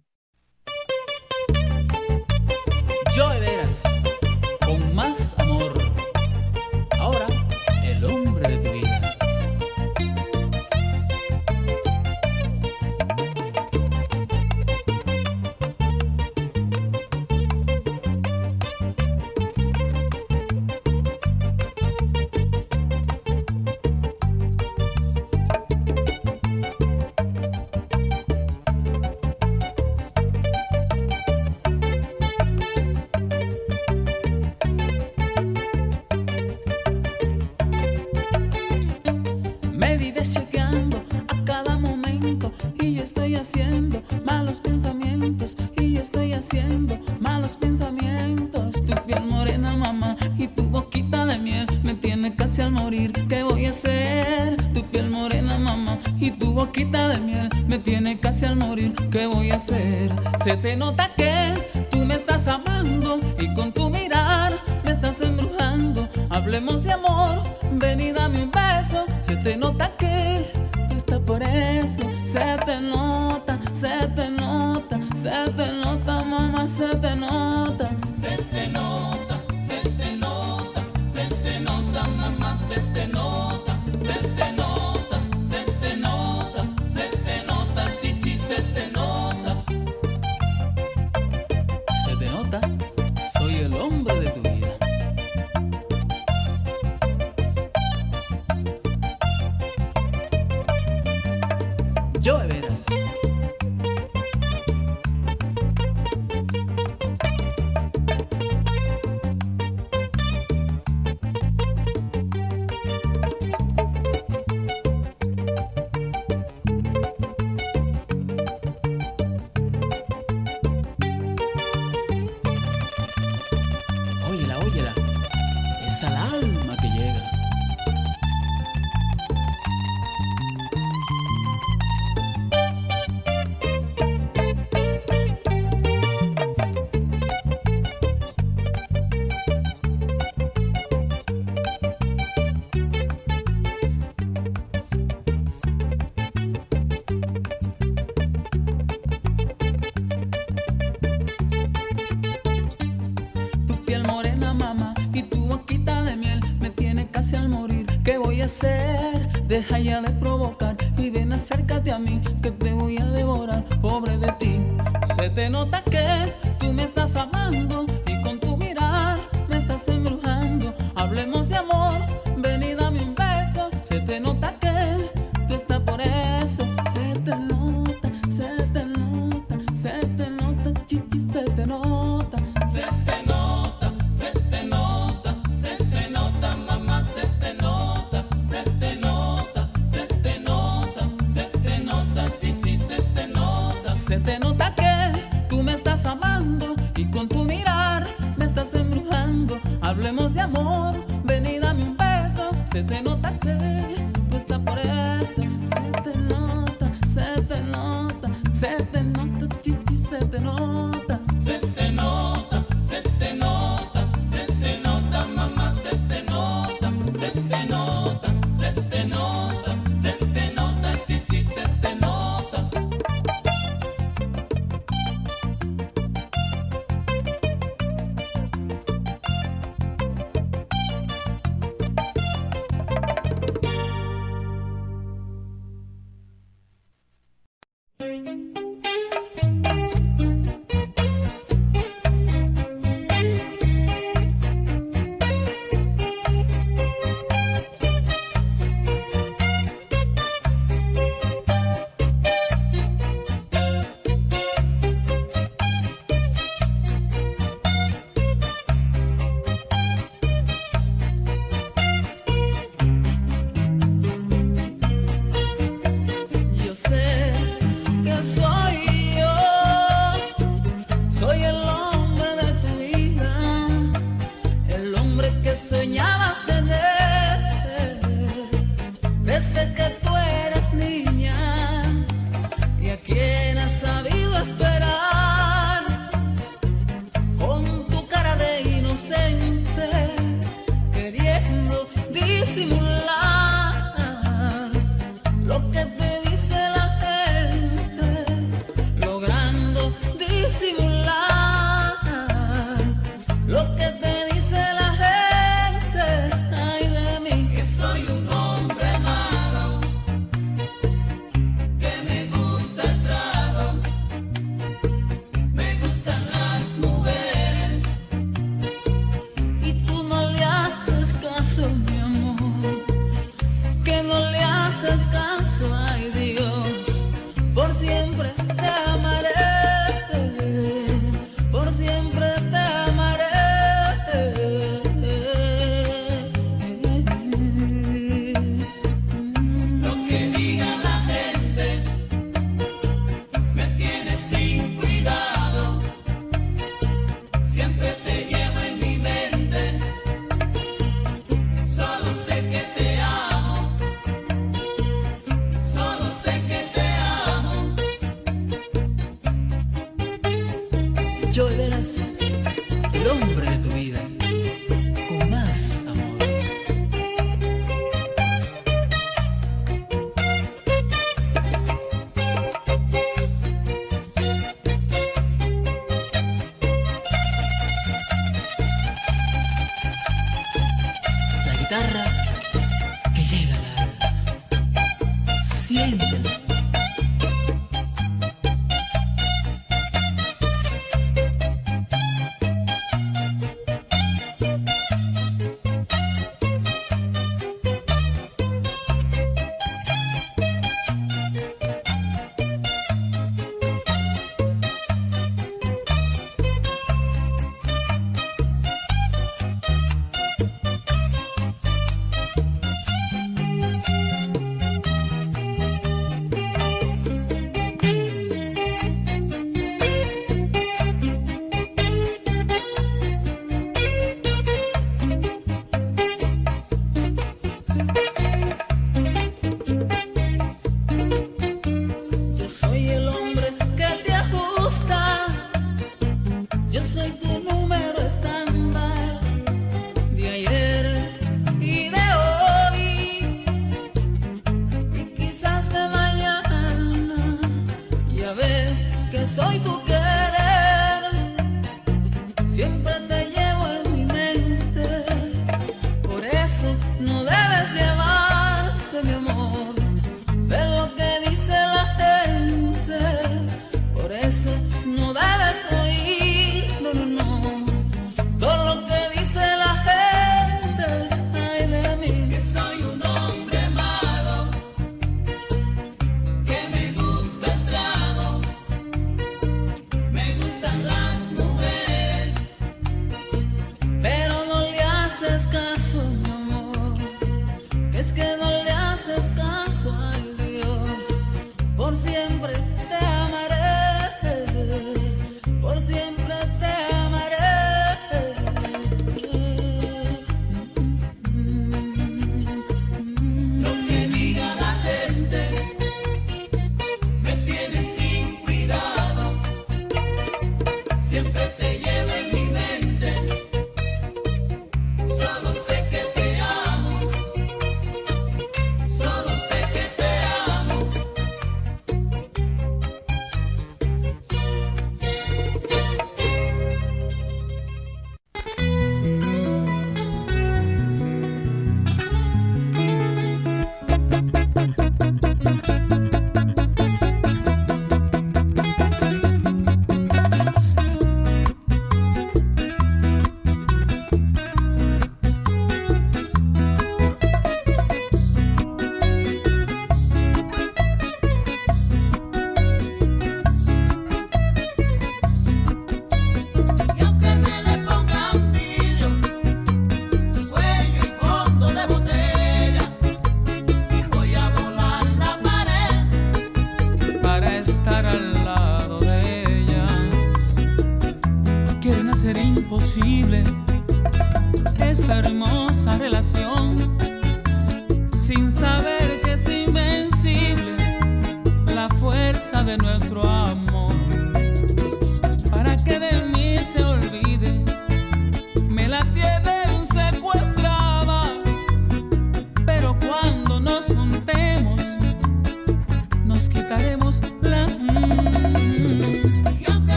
Se 60.70 60.76
nota 60.76 61.09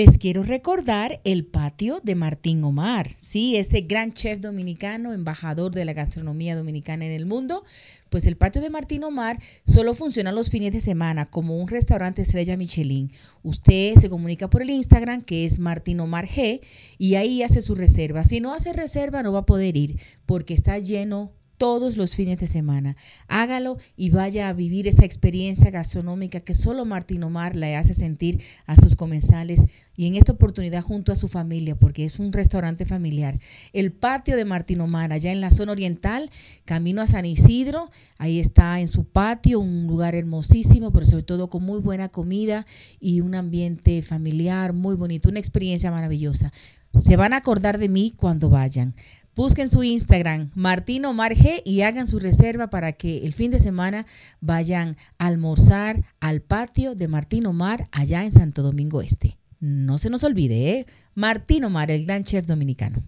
Les 0.00 0.16
quiero 0.16 0.42
recordar 0.42 1.20
el 1.24 1.44
patio 1.44 2.00
de 2.02 2.14
Martín 2.14 2.64
Omar, 2.64 3.10
sí, 3.18 3.56
ese 3.56 3.82
gran 3.82 4.14
chef 4.14 4.40
dominicano, 4.40 5.12
embajador 5.12 5.74
de 5.74 5.84
la 5.84 5.92
gastronomía 5.92 6.56
dominicana 6.56 7.04
en 7.04 7.12
el 7.12 7.26
mundo. 7.26 7.64
Pues 8.08 8.26
el 8.26 8.38
patio 8.38 8.62
de 8.62 8.70
Martín 8.70 9.04
Omar 9.04 9.38
solo 9.66 9.92
funciona 9.92 10.32
los 10.32 10.48
fines 10.48 10.72
de 10.72 10.80
semana 10.80 11.26
como 11.28 11.58
un 11.58 11.68
restaurante 11.68 12.22
estrella 12.22 12.56
Michelin. 12.56 13.12
Usted 13.42 13.96
se 13.96 14.08
comunica 14.08 14.48
por 14.48 14.62
el 14.62 14.70
Instagram 14.70 15.20
que 15.20 15.44
es 15.44 15.58
Martín 15.58 16.00
Omar 16.00 16.26
G 16.26 16.62
y 16.96 17.16
ahí 17.16 17.42
hace 17.42 17.60
su 17.60 17.74
reserva. 17.74 18.24
Si 18.24 18.40
no 18.40 18.54
hace 18.54 18.72
reserva 18.72 19.22
no 19.22 19.34
va 19.34 19.40
a 19.40 19.46
poder 19.46 19.76
ir 19.76 20.00
porque 20.24 20.54
está 20.54 20.78
lleno 20.78 21.30
todos 21.60 21.98
los 21.98 22.16
fines 22.16 22.40
de 22.40 22.46
semana. 22.46 22.96
Hágalo 23.28 23.76
y 23.94 24.08
vaya 24.08 24.48
a 24.48 24.54
vivir 24.54 24.88
esa 24.88 25.04
experiencia 25.04 25.70
gastronómica 25.70 26.40
que 26.40 26.54
solo 26.54 26.86
Martín 26.86 27.22
Omar 27.22 27.54
le 27.54 27.76
hace 27.76 27.92
sentir 27.92 28.42
a 28.64 28.76
sus 28.76 28.96
comensales 28.96 29.66
y 29.94 30.06
en 30.06 30.16
esta 30.16 30.32
oportunidad 30.32 30.80
junto 30.80 31.12
a 31.12 31.16
su 31.16 31.28
familia, 31.28 31.76
porque 31.76 32.06
es 32.06 32.18
un 32.18 32.32
restaurante 32.32 32.86
familiar. 32.86 33.38
El 33.74 33.92
patio 33.92 34.36
de 34.36 34.46
Martín 34.46 34.80
Omar, 34.80 35.12
allá 35.12 35.32
en 35.32 35.42
la 35.42 35.50
zona 35.50 35.72
oriental, 35.72 36.30
camino 36.64 37.02
a 37.02 37.06
San 37.06 37.26
Isidro, 37.26 37.90
ahí 38.16 38.40
está 38.40 38.80
en 38.80 38.88
su 38.88 39.04
patio, 39.04 39.60
un 39.60 39.86
lugar 39.86 40.14
hermosísimo, 40.14 40.92
pero 40.92 41.04
sobre 41.04 41.24
todo 41.24 41.50
con 41.50 41.62
muy 41.62 41.80
buena 41.80 42.08
comida 42.08 42.64
y 43.00 43.20
un 43.20 43.34
ambiente 43.34 44.00
familiar 44.00 44.72
muy 44.72 44.96
bonito, 44.96 45.28
una 45.28 45.40
experiencia 45.40 45.90
maravillosa. 45.90 46.54
Se 46.94 47.16
van 47.16 47.34
a 47.34 47.36
acordar 47.36 47.78
de 47.78 47.88
mí 47.88 48.14
cuando 48.16 48.48
vayan. 48.48 48.94
Busquen 49.40 49.70
su 49.70 49.82
Instagram, 49.82 50.50
Martín 50.54 51.06
Omar 51.06 51.34
G, 51.34 51.62
y 51.64 51.80
hagan 51.80 52.06
su 52.06 52.18
reserva 52.18 52.68
para 52.68 52.92
que 52.92 53.24
el 53.24 53.32
fin 53.32 53.50
de 53.50 53.58
semana 53.58 54.04
vayan 54.42 54.98
a 55.16 55.28
almorzar 55.28 56.04
al 56.20 56.42
patio 56.42 56.94
de 56.94 57.08
Martín 57.08 57.46
Omar 57.46 57.88
allá 57.90 58.22
en 58.26 58.32
Santo 58.32 58.62
Domingo 58.62 59.00
Este. 59.00 59.38
No 59.58 59.96
se 59.96 60.10
nos 60.10 60.24
olvide, 60.24 60.72
¿eh? 60.72 60.86
Martín 61.14 61.64
Omar, 61.64 61.90
el 61.90 62.04
gran 62.04 62.22
chef 62.22 62.46
dominicano. 62.46 63.02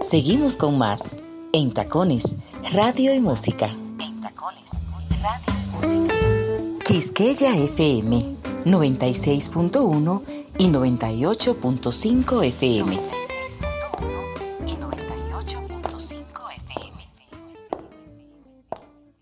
Seguimos 0.00 0.56
con 0.56 0.76
más 0.76 1.20
en 1.52 1.72
Tacones, 1.72 2.34
Radio 2.72 3.14
y 3.14 3.20
Música. 3.20 3.68
En 4.00 4.20
Tacones, 4.20 4.70
Radio 5.22 5.54
y 5.54 5.98
Música. 6.00 6.14
Quisqueya 6.84 7.56
FM 7.56 8.37
96.1 8.72 10.22
y 10.58 10.66
98.5 10.66 12.44
FM. 12.44 12.96
96.1 12.96 13.02
y 14.66 14.72
98.5 14.72 16.52
FM. 16.56 17.08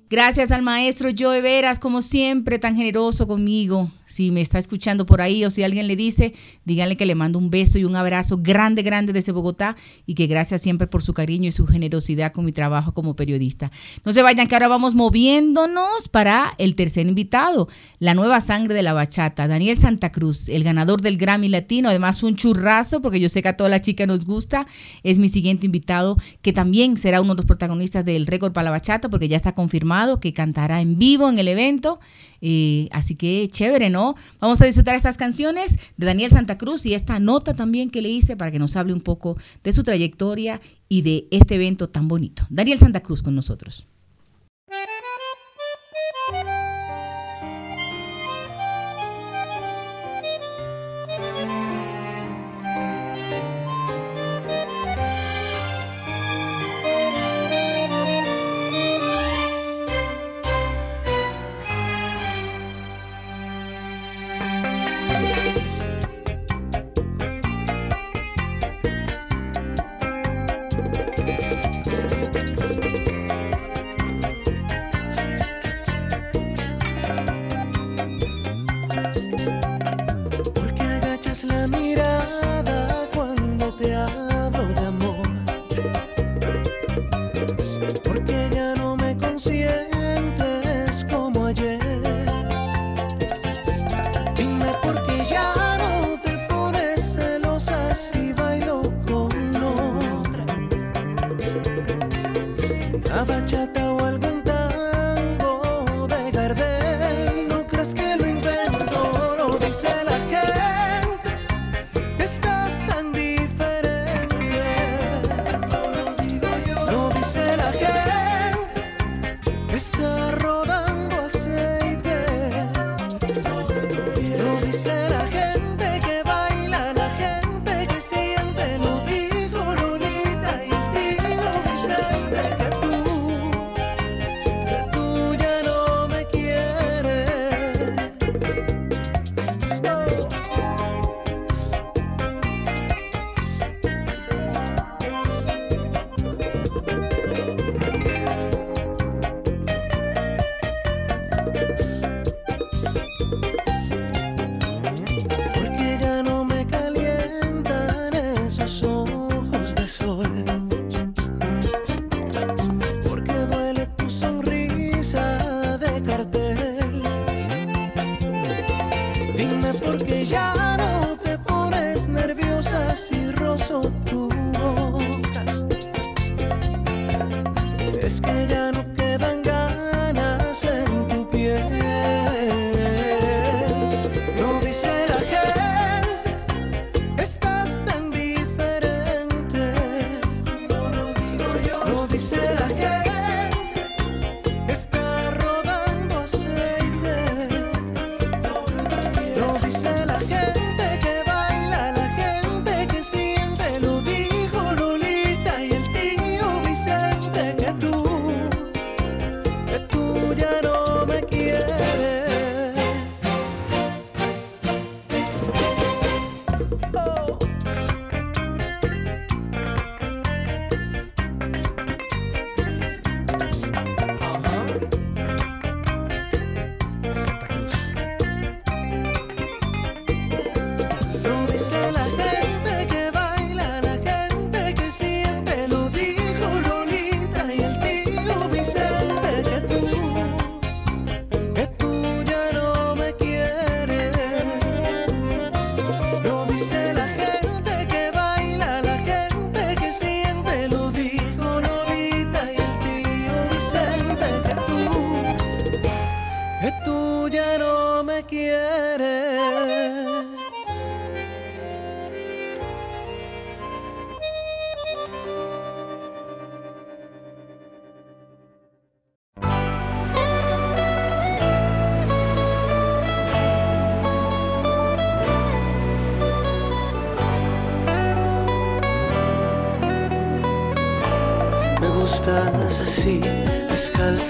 Gracias 0.09 0.51
al 0.51 0.63
maestro 0.63 1.11
Joe 1.17 1.41
Veras, 1.41 1.79
como 1.79 2.03
siempre, 2.03 2.59
tan 2.59 2.77
generoso 2.77 3.27
conmigo. 3.27 3.91
Si 4.07 4.31
me 4.31 4.41
está 4.41 4.59
escuchando 4.59 5.05
por 5.05 5.21
ahí 5.21 5.45
o 5.45 5.51
si 5.51 5.63
alguien 5.63 5.87
le 5.89 5.97
dice, 5.97 6.33
díganle 6.65 6.97
que 6.97 7.05
le 7.05 7.15
mando 7.15 7.39
un 7.39 7.51
beso 7.51 7.79
y 7.79 7.85
un 7.85 7.97
abrazo 7.97 8.39
grande, 8.41 8.83
grande 8.83 9.13
desde 9.13 9.33
Bogotá 9.33 9.77
y 10.07 10.15
que 10.15 10.27
gracias 10.27 10.63
siempre 10.63 10.87
por 10.87 11.03
su 11.03 11.13
cariño 11.13 11.49
y 11.49 11.53
su 11.53 11.67
generosidad 11.67 12.33
con 12.33 12.45
mi 12.45 12.53
trabajo 12.53 12.95
como 12.95 13.17
periodista. 13.17 13.71
No 14.05 14.13
se 14.13 14.23
vayan, 14.23 14.47
que 14.47 14.55
ahora 14.55 14.69
vamos 14.69 14.95
moviéndonos 14.95 16.09
para 16.09 16.55
el 16.59 16.75
tercer 16.77 17.07
invitado, 17.07 17.69
la 17.99 18.15
nueva 18.15 18.41
sangre 18.41 18.75
de 18.75 18.83
la 18.83 18.93
bachata, 18.93 19.49
Daniel 19.49 19.77
Santa 19.77 20.13
Cruz, 20.13 20.49
el 20.49 20.65
ganador 20.65 21.03
del 21.03 21.17
Grammy 21.17 21.49
Latino, 21.49 21.89
además 21.89 22.23
un 22.23 22.37
churrazo, 22.37 23.03
porque 23.03 23.21
yo 23.21 23.29
sé 23.29 23.43
que 23.43 23.49
a 23.49 23.57
toda 23.57 23.69
la 23.69 23.81
chica 23.81 24.07
nos 24.07 24.25
gusta, 24.25 24.67
es 25.03 25.19
mi 25.19 25.29
siguiente 25.29 25.67
invitado, 25.67 26.17
que 26.43 26.53
también 26.53 26.97
será 26.97 27.21
uno 27.21 27.35
de 27.35 27.39
los 27.39 27.47
protagonistas 27.47 28.05
del 28.05 28.27
récord 28.27 28.53
para 28.53 28.67
la 28.67 28.71
bachata, 28.71 29.09
porque 29.09 29.29
ya 29.29 29.37
está 29.37 29.53
confirmado 29.53 30.21
que 30.21 30.33
cantará 30.33 30.81
en 30.81 30.99
vivo 30.99 31.29
en 31.29 31.39
el 31.39 31.49
evento. 31.49 31.99
Eh, 32.43 32.89
así 32.93 33.15
que 33.15 33.49
chévere, 33.49 33.91
¿no? 33.91 33.96
Vamos 34.41 34.61
a 34.61 34.67
disfrutar 34.67 34.95
estas 34.95 35.17
canciones 35.17 35.79
de 35.97 36.07
Daniel 36.07 36.31
Santa 36.31 36.59
Cruz 36.59 36.87
y 36.87 36.95
esta 36.95 37.19
nota 37.19 37.55
también 37.55 37.91
que 37.91 38.03
le 38.03 38.09
hice 38.09 38.37
para 38.37 38.51
que 38.51 38.59
nos 38.59 38.77
hable 38.77 38.93
un 38.93 39.01
poco 39.01 39.37
de 39.65 39.73
su 39.73 39.83
trayectoria 39.83 40.61
y 40.89 41.03
de 41.03 41.27
este 41.31 41.55
evento 41.55 41.89
tan 41.89 42.09
bonito. 42.09 42.47
Daniel 42.51 42.79
Santa 42.79 43.01
Cruz 43.01 43.23
con 43.23 43.35
nosotros. 43.35 43.87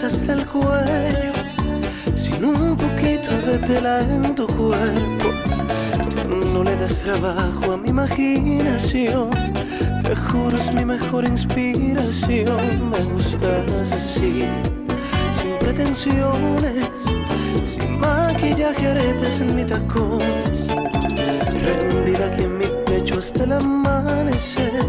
hasta 0.04 0.34
el 0.34 0.46
cuello, 0.46 1.32
sin 2.14 2.44
un 2.44 2.76
poquito 2.76 3.30
de 3.46 3.58
tela 3.58 4.00
en 4.00 4.34
tu 4.34 4.46
cuerpo. 4.46 5.30
No 6.52 6.62
le 6.62 6.76
das 6.76 7.02
trabajo 7.02 7.72
a 7.72 7.76
mi 7.78 7.88
imaginación, 7.88 9.30
te 10.02 10.14
juro 10.14 10.56
es 10.58 10.74
mi 10.74 10.84
mejor 10.84 11.24
inspiración. 11.24 12.90
Me 12.90 12.98
gustas 13.12 13.92
así, 13.92 14.46
sin 15.30 15.56
pretensiones, 15.60 16.88
sin 17.64 17.98
maquillaje, 17.98 18.88
aretes 18.88 19.40
ni 19.40 19.64
tacones. 19.64 20.68
Rendida 21.58 22.26
aquí 22.26 22.42
en 22.42 22.58
mi 22.58 22.66
pecho 22.84 23.18
hasta 23.18 23.44
el 23.44 23.52
amanecer, 23.52 24.84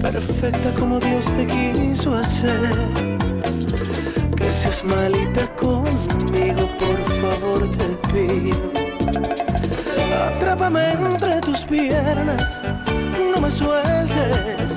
perfecta 0.00 0.70
como 0.78 0.98
Dios 1.00 1.24
te 1.36 1.46
quiso 1.46 2.14
hacer 2.14 3.07
te 4.48 4.54
seas 4.54 4.82
malita 4.82 5.46
conmigo, 5.56 6.62
por 6.78 7.00
favor 7.20 7.70
te 7.70 7.88
pido. 8.10 8.72
Atrápame 10.26 10.92
entre 10.92 11.40
tus 11.42 11.60
piernas, 11.64 12.62
no 13.32 13.40
me 13.42 13.50
sueltes, 13.50 14.70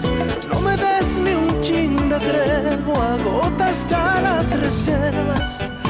no 0.52 0.60
me 0.60 0.76
des 0.76 1.18
ni 1.24 1.34
un 1.36 1.62
chin 1.62 1.96
de 2.10 2.20
tregua, 2.20 3.14
agotas 3.14 3.78
hasta 3.78 4.22
las 4.22 4.60
reservas 4.60 5.81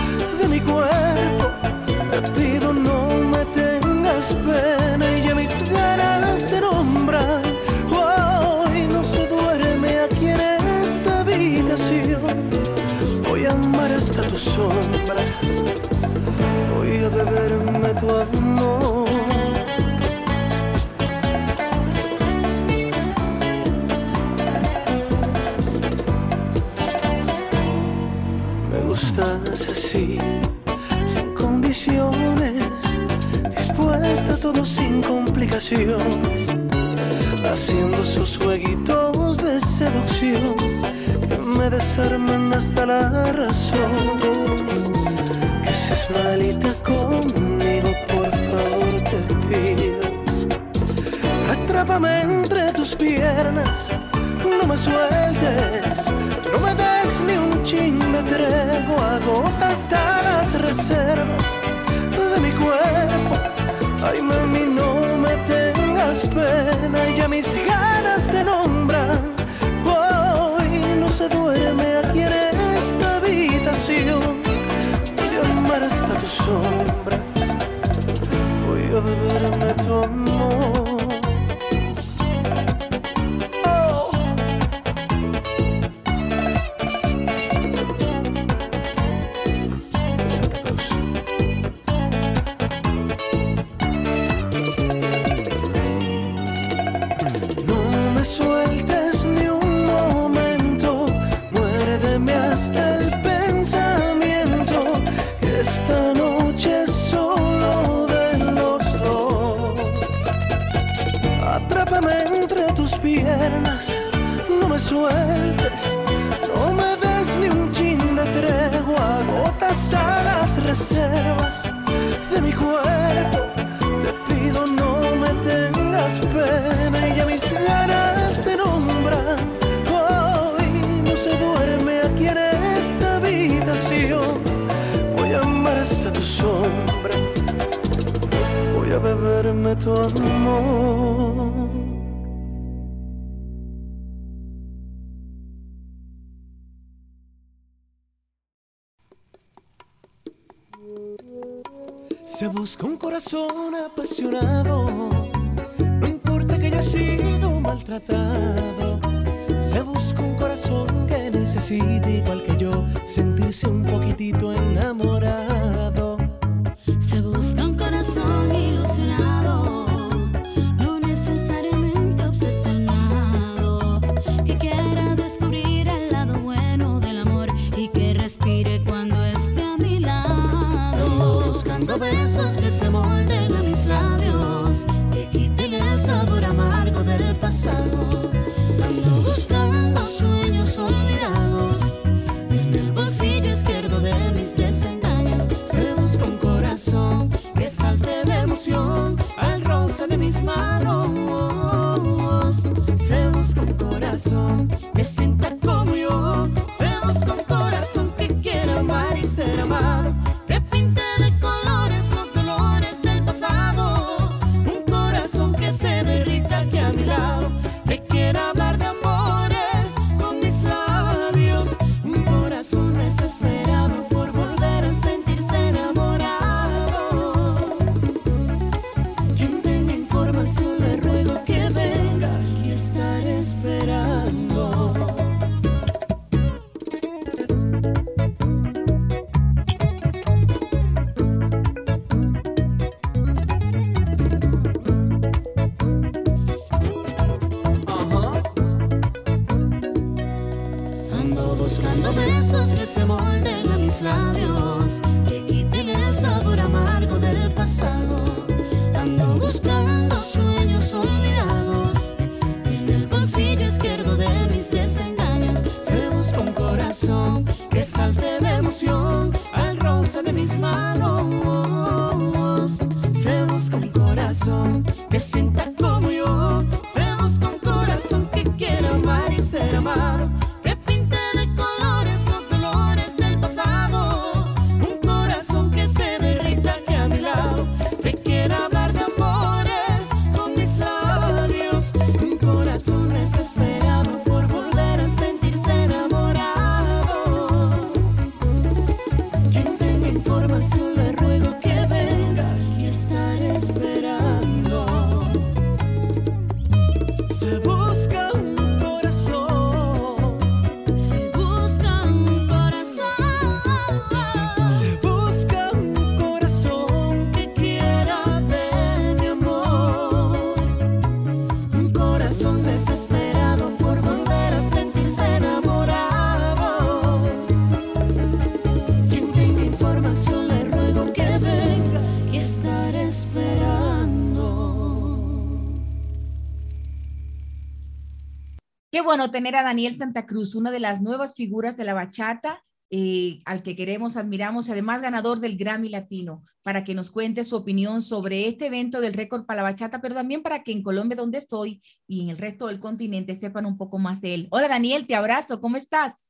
bueno 339.12 339.30
tener 339.30 339.58
a 339.58 339.64
Daniel 339.64 339.94
Santa 339.94 340.26
Cruz, 340.26 340.56
una 340.56 340.72
de 340.72 340.80
las 340.80 341.02
nuevas 341.02 341.36
figuras 341.36 341.76
de 341.76 341.84
la 341.84 341.94
bachata, 341.94 342.64
eh, 342.90 343.42
al 343.44 343.62
que 343.62 343.76
queremos, 343.76 344.16
admiramos, 344.16 344.70
y 344.70 344.72
además 344.72 345.02
ganador 345.02 345.42
del 345.42 345.58
Grammy 345.58 345.90
Latino, 345.90 346.46
para 346.64 346.86
que 346.86 346.96
nos 346.96 347.12
cuente 347.12 347.44
su 347.44 347.58
opinión 347.58 348.02
sobre 348.02 348.48
este 348.48 348.68
evento 348.68 349.02
del 349.02 349.14
récord 349.14 349.46
para 349.46 349.58
la 349.58 349.70
bachata, 349.70 350.00
pero 350.00 350.16
también 350.16 350.42
para 350.42 350.64
que 350.64 350.72
en 350.72 350.82
Colombia, 350.82 351.18
donde 351.18 351.40
estoy, 351.40 351.82
y 352.08 352.22
en 352.22 352.30
el 352.30 352.38
resto 352.38 352.68
del 352.68 352.80
continente 352.80 353.36
sepan 353.36 353.66
un 353.66 353.78
poco 353.78 353.98
más 353.98 354.22
de 354.22 354.34
él. 354.34 354.48
Hola 354.50 354.70
Daniel, 354.70 355.06
te 355.06 355.14
abrazo, 355.14 355.60
¿cómo 355.60 355.76
estás? 355.76 356.30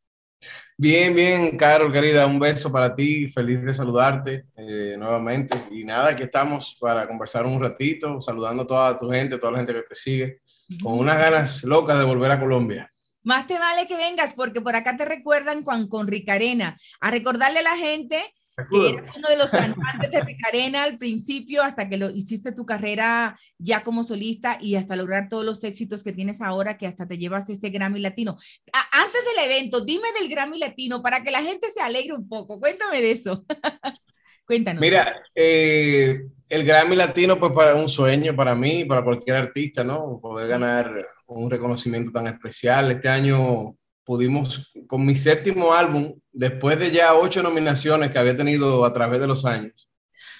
Bien, 0.75 1.13
bien, 1.13 1.55
Carol, 1.57 1.91
querida, 1.91 2.25
un 2.25 2.39
beso 2.39 2.71
para 2.71 2.95
ti, 2.95 3.27
feliz 3.27 3.61
de 3.61 3.75
saludarte 3.75 4.47
eh, 4.55 4.95
nuevamente. 4.97 5.55
Y 5.69 5.83
nada, 5.83 6.09
aquí 6.09 6.23
estamos 6.23 6.75
para 6.81 7.07
conversar 7.07 7.45
un 7.45 7.61
ratito, 7.61 8.19
saludando 8.19 8.63
a 8.63 8.65
toda 8.65 8.97
tu 8.97 9.07
gente, 9.11 9.37
toda 9.37 9.51
la 9.51 9.59
gente 9.59 9.71
que 9.71 9.83
te 9.83 9.93
sigue, 9.93 10.41
con 10.81 10.99
unas 10.99 11.17
ganas 11.17 11.63
locas 11.63 11.97
de 11.97 12.05
volver 12.05 12.31
a 12.31 12.39
Colombia. 12.39 12.91
Más 13.23 13.45
te 13.45 13.57
vale 13.59 13.87
que 13.87 13.97
vengas, 13.97 14.33
porque 14.33 14.61
por 14.61 14.75
acá 14.75 14.97
te 14.97 15.05
recuerdan 15.05 15.63
con, 15.63 15.87
con 15.87 16.07
Ricarena, 16.07 16.77
a 16.99 17.11
recordarle 17.11 17.59
a 17.59 17.63
la 17.63 17.77
gente 17.77 18.21
que 18.69 18.89
eres 18.89 19.09
uno 19.15 19.27
de 19.29 19.37
los 19.37 19.49
cantantes 19.49 20.11
de 20.11 20.21
Ricarena 20.21 20.83
al 20.83 20.97
principio, 20.97 21.63
hasta 21.63 21.89
que 21.89 21.97
lo 21.97 22.09
hiciste 22.09 22.51
tu 22.51 22.65
carrera 22.65 23.35
ya 23.57 23.81
como 23.83 24.03
solista 24.03 24.57
y 24.61 24.75
hasta 24.75 24.95
lograr 24.95 25.29
todos 25.29 25.45
los 25.45 25.63
éxitos 25.63 26.03
que 26.03 26.11
tienes 26.13 26.41
ahora, 26.41 26.77
que 26.77 26.85
hasta 26.85 27.07
te 27.07 27.17
llevas 27.17 27.49
este 27.49 27.69
Grammy 27.69 27.99
Latino. 28.01 28.37
A- 28.73 29.01
antes 29.03 29.21
del 29.35 29.45
evento, 29.51 29.81
dime 29.81 30.07
del 30.19 30.29
Grammy 30.29 30.59
Latino 30.59 31.01
para 31.01 31.23
que 31.23 31.31
la 31.31 31.41
gente 31.41 31.69
se 31.69 31.81
alegre 31.81 32.13
un 32.13 32.27
poco. 32.27 32.59
Cuéntame 32.59 33.01
de 33.01 33.11
eso. 33.11 33.45
Cuéntanos. 34.45 34.81
Mira, 34.81 35.23
eh, 35.33 36.21
el 36.51 36.65
Grammy 36.65 36.97
Latino, 36.97 37.39
pues 37.39 37.53
para 37.53 37.75
un 37.75 37.87
sueño 37.87 38.35
para 38.35 38.53
mí, 38.53 38.83
para 38.83 39.03
cualquier 39.03 39.37
artista, 39.37 39.85
¿no? 39.85 40.19
Poder 40.21 40.49
ganar 40.49 41.07
un 41.25 41.49
reconocimiento 41.49 42.11
tan 42.11 42.27
especial. 42.27 42.91
Este 42.91 43.07
año 43.07 43.73
pudimos, 44.03 44.69
con 44.85 45.05
mi 45.05 45.15
séptimo 45.15 45.73
álbum, 45.73 46.13
después 46.29 46.77
de 46.77 46.91
ya 46.91 47.13
ocho 47.13 47.41
nominaciones 47.41 48.11
que 48.11 48.19
había 48.19 48.35
tenido 48.35 48.83
a 48.83 48.91
través 48.91 49.21
de 49.21 49.27
los 49.27 49.45
años, 49.45 49.89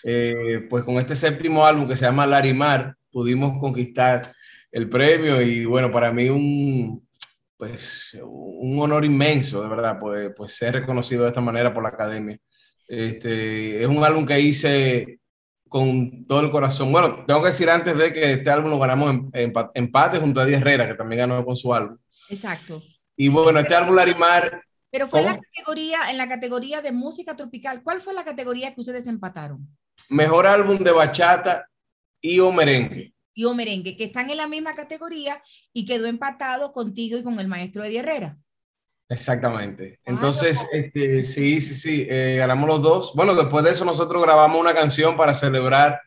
eh, 0.03 0.67
pues 0.69 0.83
con 0.83 0.95
este 0.95 1.15
séptimo 1.15 1.65
álbum 1.65 1.87
que 1.87 1.95
se 1.95 2.03
llama 2.03 2.27
Larimar, 2.27 2.93
pudimos 3.09 3.57
conquistar 3.61 4.35
el 4.69 4.89
premio 4.89 5.41
y 5.41 5.63
bueno, 5.63 5.91
para 5.93 6.11
mí 6.11 6.27
un, 6.27 7.07
pues, 7.55 8.17
un 8.21 8.77
honor 8.81 9.05
inmenso, 9.05 9.63
de 9.63 9.69
verdad, 9.69 9.97
pues, 9.97 10.31
pues 10.35 10.57
ser 10.57 10.73
reconocido 10.73 11.21
de 11.23 11.29
esta 11.29 11.41
manera 11.41 11.73
por 11.73 11.83
la 11.83 11.89
academia. 11.89 12.37
Este, 12.85 13.81
es 13.81 13.87
un 13.87 14.03
álbum 14.03 14.25
que 14.25 14.37
hice 14.37 15.20
con 15.71 16.25
todo 16.27 16.41
el 16.41 16.51
corazón. 16.51 16.91
Bueno, 16.91 17.23
tengo 17.25 17.41
que 17.41 17.47
decir 17.47 17.69
antes 17.69 17.97
de 17.97 18.11
que 18.11 18.33
este 18.33 18.49
álbum 18.51 18.71
lo 18.71 18.77
ganamos 18.77 19.09
en, 19.09 19.29
en 19.31 19.53
empa- 19.53 19.71
empate 19.73 20.19
junto 20.19 20.41
a 20.41 20.43
Eddie 20.43 20.57
Herrera, 20.57 20.85
que 20.85 20.95
también 20.95 21.19
ganó 21.19 21.45
con 21.45 21.55
su 21.55 21.73
álbum. 21.73 21.97
Exacto. 22.29 22.83
Y 23.15 23.29
bueno, 23.29 23.57
este 23.59 23.73
álbum 23.73 23.95
Larimar, 23.95 24.63
Pero 24.91 25.07
fue 25.07 25.21
en 25.21 25.27
la 25.27 25.39
categoría, 25.39 26.09
en 26.11 26.17
la 26.17 26.27
categoría 26.27 26.81
de 26.81 26.91
música 26.91 27.37
tropical. 27.37 27.83
¿Cuál 27.83 28.01
fue 28.01 28.13
la 28.13 28.25
categoría 28.25 28.75
que 28.75 28.81
ustedes 28.81 29.07
empataron? 29.07 29.65
mejor 30.09 30.45
álbum 30.45 30.77
de 30.77 30.91
bachata 30.91 31.65
y 32.19 32.39
o 32.39 32.51
merengue. 32.51 33.13
Y 33.33 33.45
o 33.45 33.53
merengue, 33.53 33.95
que 33.95 34.03
están 34.03 34.29
en 34.29 34.37
la 34.37 34.47
misma 34.47 34.73
categoría 34.75 35.41
y 35.71 35.85
quedó 35.85 36.05
empatado 36.07 36.73
contigo 36.73 37.17
y 37.17 37.23
con 37.23 37.39
el 37.39 37.47
maestro 37.47 37.85
Eddie 37.85 37.99
Herrera. 37.99 38.37
Exactamente. 39.11 39.99
Entonces, 40.05 40.65
este, 40.71 41.23
sí, 41.25 41.59
sí, 41.59 41.73
sí, 41.73 42.07
eh, 42.09 42.35
ganamos 42.37 42.67
los 42.69 42.81
dos. 42.81 43.11
Bueno, 43.13 43.35
después 43.35 43.65
de 43.65 43.71
eso 43.71 43.83
nosotros 43.83 44.21
grabamos 44.23 44.59
una 44.59 44.73
canción 44.73 45.17
para 45.17 45.33
celebrar 45.33 45.99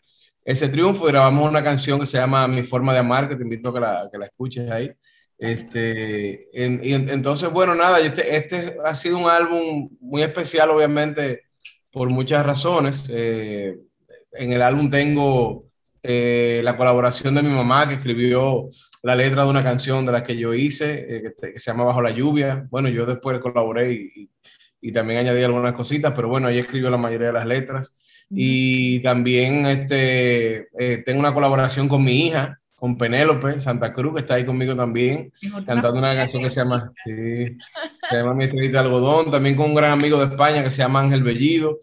ese 0.43 0.69
triunfo 0.71 1.07
y 1.07 1.13
grabamos 1.13 1.49
una 1.49 1.63
canción 1.63 2.01
que 2.01 2.07
se 2.07 2.17
llama 2.17 2.49
Mi 2.49 2.63
forma 2.63 2.95
de 2.95 3.01
amar, 3.01 3.29
que 3.29 3.37
te 3.37 3.43
invito 3.43 3.69
a 3.69 3.75
que 3.75 3.81
la, 3.81 4.09
que 4.11 4.19
la 4.19 4.25
escuches 4.27 4.71
ahí. 4.71 4.91
Este, 5.39 6.49
en- 6.65 6.81
y 6.83 6.95
en- 6.95 7.11
entonces, 7.11 7.51
bueno, 7.51 7.75
nada, 7.75 8.01
este, 8.01 8.37
este 8.37 8.77
ha 8.85 8.95
sido 8.95 9.19
un 9.19 9.29
álbum 9.29 9.91
muy 10.01 10.23
especial, 10.23 10.71
obviamente, 10.71 11.43
por 11.93 12.09
muchas 12.09 12.45
razones. 12.47 13.05
Eh, 13.11 13.77
en 14.33 14.53
el 14.53 14.63
álbum 14.63 14.89
tengo 14.91 15.67
eh, 16.03 16.61
la 16.65 16.77
colaboración 16.77 17.35
de 17.35 17.43
mi 17.43 17.51
mamá, 17.51 17.87
que 17.89 17.95
escribió 17.95 18.69
la 19.05 19.15
letra 19.15 19.45
de 19.45 19.51
una 19.51 19.63
canción 19.63 20.05
de 20.07 20.13
la 20.13 20.25
que 20.25 20.37
yo 20.37 20.53
hice, 20.55 21.07
eh, 21.09 21.35
que, 21.41 21.59
se 21.59 21.71
llama 21.71 21.85
Bajo 21.85 22.03
la 22.03 22.11
Lluvia. 22.11 22.67
Bueno, 22.71 22.89
yo 22.89 23.07
después 23.07 23.39
colaboré 23.39 23.93
y, 23.93 24.11
y- 24.23 24.31
y 24.87 24.93
también 24.93 25.21
añadí 25.21 25.43
algunas 25.43 25.73
cositas, 25.73 26.13
pero 26.15 26.29
bueno, 26.29 26.49
ella 26.51 26.61
escribió 26.61 26.91
la 26.91 26.99
mayoría 26.99 27.29
de 27.29 27.33
las 27.33 27.47
letras. 27.47 27.93
Y 28.29 29.01
también 29.01 29.65
este, 29.65 30.69
eh, 30.79 30.99
tengo 31.07 31.21
una 31.21 31.33
colaboración 31.33 31.89
con 31.89 32.05
mi 32.05 32.27
hija, 32.27 32.61
con 32.75 32.99
Penélope 32.99 33.61
Santa 33.61 33.95
Cruz, 33.95 34.13
que 34.15 34.21
está 34.21 34.35
ahí 34.35 34.45
conmigo 34.45 34.77
también, 34.77 35.33
cantando 35.67 35.99
una 35.99 36.15
canción 36.15 36.43
que 36.43 36.51
se 36.51 36.57
llama, 36.61 36.93
sí, 37.03 37.57
se 38.11 38.17
llama 38.17 38.35
Mi 38.35 38.45
estrellita 38.45 38.81
de 38.83 38.87
algodón, 38.87 39.31
también 39.31 39.57
con 39.57 39.71
un 39.71 39.75
gran 39.75 39.93
amigo 39.93 40.19
de 40.19 40.27
España 40.27 40.63
que 40.63 40.71
se 40.71 40.79
llama 40.79 41.01
Ángel 41.01 41.23
Bellido. 41.23 41.79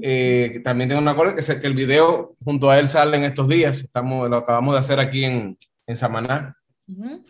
Eh, 0.00 0.60
también 0.64 0.88
tengo 0.88 1.00
una 1.00 1.14
cosa 1.14 1.36
que, 1.36 1.42
sé 1.42 1.60
que 1.60 1.68
el 1.68 1.74
video 1.74 2.34
junto 2.44 2.70
a 2.70 2.78
él 2.80 2.88
sale 2.88 3.16
en 3.18 3.22
estos 3.24 3.46
días, 3.48 3.78
estamos, 3.78 4.28
lo 4.28 4.36
acabamos 4.38 4.74
de 4.74 4.80
hacer 4.80 4.98
aquí 4.98 5.24
en, 5.24 5.56
en 5.86 5.96
Samaná. 5.96 6.56
Ujú. 6.88 7.24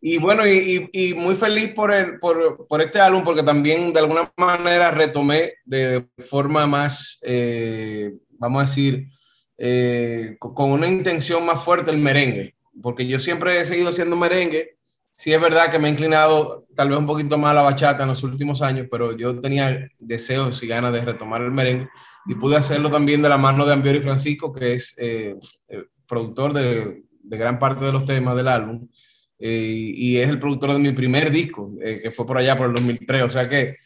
Y 0.00 0.18
bueno, 0.18 0.46
y, 0.46 0.88
y- 0.92 1.10
y 1.10 1.14
muy 1.14 1.34
feliz 1.34 1.72
por, 1.74 1.92
el, 1.92 2.18
por, 2.18 2.66
por 2.68 2.82
este 2.82 3.00
álbum, 3.00 3.22
porque 3.24 3.42
también 3.42 3.92
de 3.92 4.00
alguna 4.00 4.30
manera 4.36 4.90
retomé 4.90 5.54
de 5.64 6.06
forma 6.18 6.66
más, 6.66 7.18
eh, 7.22 8.12
vamos 8.38 8.62
a 8.62 8.66
decir, 8.66 9.08
eh, 9.56 10.36
co- 10.38 10.52
con 10.54 10.72
una 10.72 10.86
intención 10.88 11.46
más 11.46 11.64
fuerte 11.64 11.90
el 11.90 11.98
merengue, 11.98 12.54
porque 12.82 13.06
yo 13.06 13.18
siempre 13.18 13.58
he 13.60 13.64
seguido 13.64 13.88
haciendo 13.88 14.14
merengue. 14.16 14.76
Sí 15.10 15.32
es 15.32 15.40
verdad 15.40 15.70
que 15.70 15.78
me 15.78 15.88
he 15.88 15.92
inclinado 15.92 16.66
tal 16.74 16.88
vez 16.90 16.98
un 16.98 17.06
poquito 17.06 17.38
más 17.38 17.52
a 17.52 17.54
la 17.54 17.62
bachata 17.62 18.02
en 18.02 18.08
los 18.10 18.22
últimos 18.24 18.60
años, 18.62 18.88
pero 18.90 19.16
yo 19.16 19.40
tenía 19.40 19.88
deseos 19.98 20.60
y 20.62 20.66
ganas 20.66 20.92
de 20.92 21.02
retomar 21.04 21.40
el 21.40 21.52
merengue 21.52 21.88
y 22.26 22.34
pude 22.34 22.56
hacerlo 22.56 22.90
también 22.90 23.22
de 23.22 23.28
la 23.28 23.38
mano 23.38 23.64
de 23.64 23.72
Ambiori 23.72 24.00
Francisco, 24.00 24.52
que 24.52 24.74
es 24.74 24.92
eh, 24.98 25.36
productor 26.06 26.52
de, 26.52 27.04
de 27.24 27.38
gran 27.38 27.58
parte 27.58 27.84
de 27.84 27.92
los 27.92 28.04
temas 28.04 28.36
del 28.36 28.48
álbum 28.48 28.88
eh, 29.38 29.92
y 29.94 30.16
es 30.18 30.28
el 30.28 30.38
productor 30.38 30.72
de 30.72 30.78
mi 30.78 30.92
primer 30.92 31.30
disco, 31.30 31.72
eh, 31.82 32.00
que 32.02 32.10
fue 32.10 32.26
por 32.26 32.38
allá 32.38 32.56
por 32.56 32.68
el 32.68 32.74
2003. 32.74 33.24
O 33.24 33.30
sea 33.30 33.48
que 33.48 33.76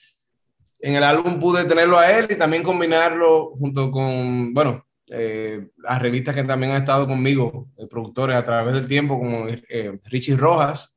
en 0.81 0.94
el 0.94 1.02
álbum 1.02 1.40
pude 1.40 1.65
tenerlo 1.65 1.98
a 1.98 2.10
él 2.16 2.27
y 2.31 2.36
también 2.36 2.62
combinarlo 2.62 3.52
junto 3.56 3.90
con, 3.90 4.52
bueno, 4.52 4.86
eh, 5.09 5.69
las 5.78 6.01
revistas 6.01 6.35
que 6.35 6.44
también 6.44 6.73
han 6.73 6.78
estado 6.78 7.06
conmigo, 7.06 7.69
eh, 7.78 7.86
productores 7.89 8.36
a 8.36 8.44
través 8.44 8.74
del 8.74 8.86
tiempo, 8.86 9.19
como 9.19 9.47
Richie 10.05 10.36
Rojas, 10.36 10.94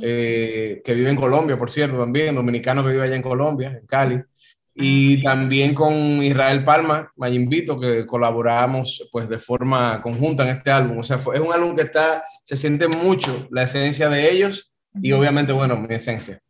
que 0.00 0.82
vive 0.84 1.10
en 1.10 1.16
Colombia, 1.16 1.58
por 1.58 1.70
cierto, 1.70 1.98
también, 1.98 2.34
dominicano 2.34 2.82
que 2.82 2.90
vive 2.90 3.04
allá 3.04 3.16
en 3.16 3.22
Colombia, 3.22 3.78
en 3.80 3.86
Cali. 3.86 4.22
Y 4.74 5.20
también 5.22 5.74
con 5.74 5.92
Israel 6.22 6.64
Palma, 6.64 7.12
Mayimbito, 7.16 7.78
que 7.78 8.06
colaboramos 8.06 9.06
pues 9.12 9.28
de 9.28 9.38
forma 9.38 10.00
conjunta 10.02 10.44
en 10.44 10.56
este 10.56 10.70
álbum. 10.70 10.98
O 10.98 11.04
sea, 11.04 11.18
fue- 11.18 11.36
es 11.36 11.42
un 11.42 11.52
álbum 11.52 11.76
que 11.76 11.82
está, 11.82 12.24
se 12.44 12.56
siente 12.56 12.88
mucho 12.88 13.46
la 13.50 13.64
esencia 13.64 14.08
de 14.08 14.30
ellos 14.32 14.72
y 15.00 15.12
obviamente, 15.12 15.52
bueno, 15.52 15.76
mi 15.76 15.94
esencia. 15.94 16.40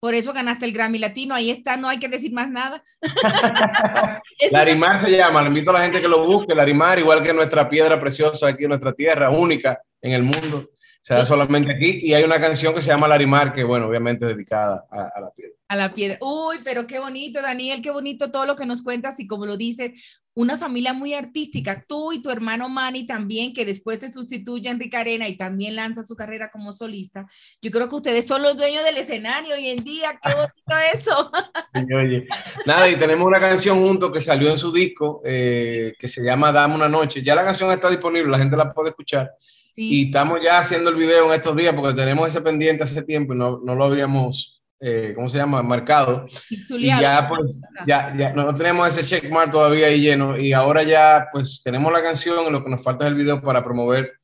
Por 0.00 0.14
eso 0.14 0.32
ganaste 0.32 0.64
el 0.66 0.72
Grammy 0.72 0.98
Latino. 0.98 1.34
Ahí 1.34 1.50
está, 1.50 1.76
no 1.76 1.88
hay 1.88 1.98
que 2.00 2.08
decir 2.08 2.32
más 2.32 2.50
nada. 2.50 2.82
Larimar 4.50 5.04
se 5.04 5.10
llama, 5.12 5.42
le 5.42 5.48
invito 5.48 5.70
a 5.70 5.74
la 5.74 5.84
gente 5.84 6.00
que 6.00 6.08
lo 6.08 6.24
busque, 6.24 6.54
Larimar, 6.54 6.98
igual 6.98 7.22
que 7.22 7.32
nuestra 7.32 7.68
piedra 7.68 7.98
preciosa 8.00 8.48
aquí 8.48 8.64
en 8.64 8.70
nuestra 8.70 8.92
tierra, 8.92 9.30
única 9.30 9.80
en 10.00 10.12
el 10.12 10.22
mundo, 10.22 10.68
se 11.00 11.14
da 11.14 11.24
solamente 11.24 11.72
aquí. 11.72 12.00
Y 12.02 12.14
hay 12.14 12.24
una 12.24 12.40
canción 12.40 12.74
que 12.74 12.82
se 12.82 12.88
llama 12.88 13.08
Larimar, 13.08 13.54
que 13.54 13.62
bueno, 13.64 13.86
obviamente 13.86 14.24
es 14.26 14.32
dedicada 14.34 14.84
a, 14.90 15.10
a 15.14 15.20
la 15.20 15.30
piedra. 15.30 15.54
A 15.72 15.76
la 15.76 15.94
piedra. 15.94 16.18
Uy, 16.20 16.58
pero 16.62 16.86
qué 16.86 16.98
bonito, 16.98 17.40
Daniel, 17.40 17.80
qué 17.80 17.90
bonito 17.90 18.30
todo 18.30 18.44
lo 18.44 18.56
que 18.56 18.66
nos 18.66 18.82
cuentas 18.82 19.18
y 19.20 19.26
como 19.26 19.46
lo 19.46 19.56
dices, 19.56 20.20
una 20.34 20.58
familia 20.58 20.92
muy 20.92 21.14
artística. 21.14 21.82
Tú 21.88 22.12
y 22.12 22.20
tu 22.20 22.28
hermano 22.28 22.68
Manny 22.68 23.06
también, 23.06 23.54
que 23.54 23.64
después 23.64 23.98
te 23.98 24.12
sustituye 24.12 24.68
a 24.68 24.72
Enrique 24.72 24.98
Arena 24.98 25.26
y 25.28 25.38
también 25.38 25.74
lanza 25.74 26.02
su 26.02 26.14
carrera 26.14 26.50
como 26.50 26.74
solista. 26.74 27.26
Yo 27.62 27.70
creo 27.70 27.88
que 27.88 27.94
ustedes 27.94 28.26
son 28.26 28.42
los 28.42 28.54
dueños 28.58 28.84
del 28.84 28.98
escenario 28.98 29.54
hoy 29.54 29.70
en 29.70 29.82
día. 29.82 30.20
Qué 30.22 30.34
bonito 30.34 30.94
eso. 30.94 31.30
Y, 31.74 31.94
oye, 31.94 32.26
nada, 32.66 32.90
y 32.90 32.96
tenemos 32.96 33.26
una 33.26 33.40
canción 33.40 33.80
juntos 33.80 34.10
que 34.10 34.20
salió 34.20 34.50
en 34.50 34.58
su 34.58 34.70
disco, 34.70 35.22
eh, 35.24 35.94
que 35.98 36.06
se 36.06 36.22
llama 36.22 36.52
Dame 36.52 36.74
una 36.74 36.90
noche. 36.90 37.22
Ya 37.22 37.34
la 37.34 37.44
canción 37.44 37.72
está 37.72 37.88
disponible, 37.88 38.30
la 38.30 38.38
gente 38.38 38.58
la 38.58 38.74
puede 38.74 38.90
escuchar. 38.90 39.30
Y 39.74 40.06
estamos 40.06 40.38
ya 40.44 40.58
haciendo 40.58 40.90
el 40.90 40.96
video 40.96 41.26
en 41.28 41.32
estos 41.32 41.56
días 41.56 41.74
porque 41.74 41.94
tenemos 41.94 42.28
ese 42.28 42.42
pendiente 42.42 42.84
hace 42.84 43.02
tiempo 43.02 43.32
y 43.32 43.38
no, 43.38 43.58
no 43.64 43.74
lo 43.74 43.84
habíamos, 43.84 44.61
eh, 44.84 45.12
¿cómo 45.14 45.28
se 45.28 45.38
llama? 45.38 45.62
Marcado. 45.62 46.26
Y 46.50 46.86
ya, 46.86 47.28
pues, 47.28 47.60
ya, 47.86 48.12
ya 48.16 48.32
no 48.32 48.52
tenemos 48.52 48.88
ese 48.88 49.06
checkmark 49.06 49.52
todavía 49.52 49.86
ahí 49.86 50.00
lleno. 50.00 50.36
Y 50.36 50.52
ahora 50.52 50.82
ya, 50.82 51.28
pues, 51.32 51.62
tenemos 51.62 51.92
la 51.92 52.02
canción. 52.02 52.52
Lo 52.52 52.64
que 52.64 52.70
nos 52.70 52.82
falta 52.82 53.04
es 53.04 53.12
el 53.12 53.14
video 53.14 53.40
para 53.40 53.62
promover. 53.62 54.14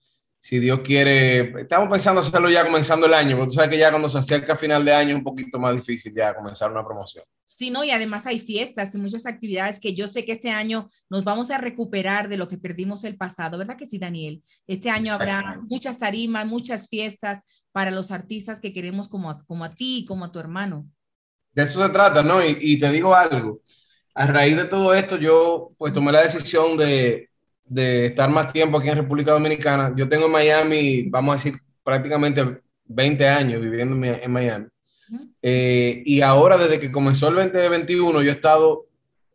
Si 0.41 0.59
Dios 0.59 0.81
quiere, 0.81 1.61
estamos 1.61 1.89
pensando 1.89 2.21
hacerlo 2.21 2.51
ya 2.51 2.65
comenzando 2.65 3.07
el 3.07 3.15
año, 3.15 3.37
porque 3.37 3.51
tú 3.51 3.55
sabes 3.55 3.71
que 3.71 3.79
ya 3.79 3.91
cuando 3.91 4.09
se 4.09 4.19
acerca 4.19 4.57
final 4.57 4.85
de 4.85 4.93
año 4.93 5.11
es 5.11 5.17
un 5.17 5.25
poquito 5.25 5.61
más 5.61 5.75
difícil 5.75 6.13
ya 6.13 6.35
comenzar 6.35 6.71
una 6.71 6.85
promoción. 6.85 7.25
Sí, 7.59 7.71
no, 7.71 7.83
y 7.83 7.91
además 7.91 8.25
hay 8.25 8.39
fiestas 8.39 8.95
y 8.95 8.99
muchas 8.99 9.27
actividades 9.27 9.81
que 9.81 9.93
yo 9.93 10.07
sé 10.07 10.25
que 10.25 10.31
este 10.31 10.51
año 10.51 10.89
nos 11.11 11.25
vamos 11.25 11.51
a 11.51 11.59
recuperar 11.59 12.29
de 12.29 12.37
lo 12.37 12.47
que 12.47 12.57
perdimos 12.57 13.03
el 13.03 13.17
pasado, 13.17 13.59
¿verdad 13.59 13.77
que 13.77 13.85
sí, 13.85 13.99
Daniel? 13.99 14.45
Este 14.69 14.91
año 14.91 15.13
habrá 15.13 15.61
muchas 15.69 15.99
tarimas, 15.99 16.47
muchas 16.47 16.87
fiestas 16.89 17.41
para 17.79 17.93
los 17.93 18.11
artistas 18.11 18.59
que 18.59 18.73
queremos 18.73 19.07
como, 19.07 19.31
a- 19.31 19.41
como 19.47 19.63
a 19.63 19.73
ti 19.73 19.99
y 19.99 20.05
como 20.05 20.25
a 20.25 20.33
tu 20.33 20.41
hermano. 20.41 20.85
De 21.53 21.63
eso 21.63 21.81
se 21.81 21.89
trata, 21.91 22.25
¿no? 22.25 22.45
Y, 22.45 22.57
y 22.61 22.77
te 22.77 22.91
digo 22.91 23.15
algo, 23.15 23.61
a 24.17 24.27
raíz 24.27 24.57
de 24.57 24.65
todo 24.65 24.93
esto 24.95 25.17
yo 25.17 25.71
pues 25.79 25.93
tomé 25.93 26.11
la 26.11 26.23
decisión 26.23 26.77
de, 26.77 27.31
de 27.65 28.07
estar 28.07 28.29
más 28.31 28.53
tiempo 28.53 28.79
aquí 28.79 28.89
en 28.89 28.97
República 28.97 29.31
Dominicana. 29.31 29.93
Yo 29.97 30.09
tengo 30.09 30.27
en 30.27 30.33
Miami, 30.33 31.03
vamos 31.09 31.35
a 31.35 31.37
decir, 31.37 31.61
prácticamente 31.85 32.61
20 32.87 33.29
años 33.29 33.63
viviendo 33.63 33.95
en, 33.95 34.01
Mi- 34.01 34.09
en 34.25 34.33
Miami. 34.33 34.67
Eh, 35.41 36.03
y 36.05 36.21
ahora, 36.21 36.59
desde 36.59 36.81
que 36.81 36.91
comenzó 36.91 37.29
el 37.29 37.37
2021, 37.37 38.23
yo 38.23 38.29
he 38.29 38.35
estado 38.35 38.89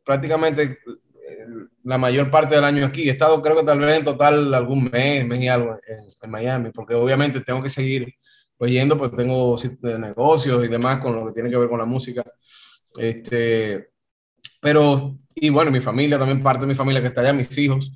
prácticamente 0.04 0.64
eh, 0.64 1.48
la 1.86 1.98
mayor 1.98 2.30
parte 2.30 2.56
del 2.56 2.66
año 2.66 2.86
aquí. 2.86 3.08
He 3.08 3.12
estado, 3.14 3.42
creo 3.42 3.56
que 3.56 3.64
tal 3.64 3.80
vez 3.80 4.00
en 4.00 4.04
total 4.04 4.54
algún 4.54 4.92
mes, 4.92 5.26
mes 5.26 5.42
y 5.42 5.48
algo 5.48 5.80
en, 5.88 6.00
en 6.22 6.30
Miami, 6.30 6.72
porque 6.72 6.94
obviamente 6.94 7.40
tengo 7.40 7.64
que 7.64 7.70
seguir 7.70 8.14
pues 8.64 8.72
yendo, 8.72 8.98
pues 8.98 9.14
tengo 9.14 9.58
negocios 10.00 10.64
y 10.64 10.70
demás 10.70 11.00
con 11.00 11.14
lo 11.14 11.26
que 11.26 11.34
tiene 11.34 11.50
que 11.50 11.58
ver 11.58 11.68
con 11.68 11.80
la 11.80 11.84
música. 11.84 12.24
Este, 12.98 13.90
pero, 14.62 15.18
y 15.36 15.50
bueno, 15.50 15.70
mi 15.70 15.82
familia, 15.82 16.18
también 16.18 16.42
parte 16.42 16.62
de 16.62 16.68
mi 16.68 16.74
familia 16.74 17.02
que 17.02 17.10
está 17.10 17.20
allá, 17.20 17.34
mis 17.34 17.58
hijos. 17.58 17.92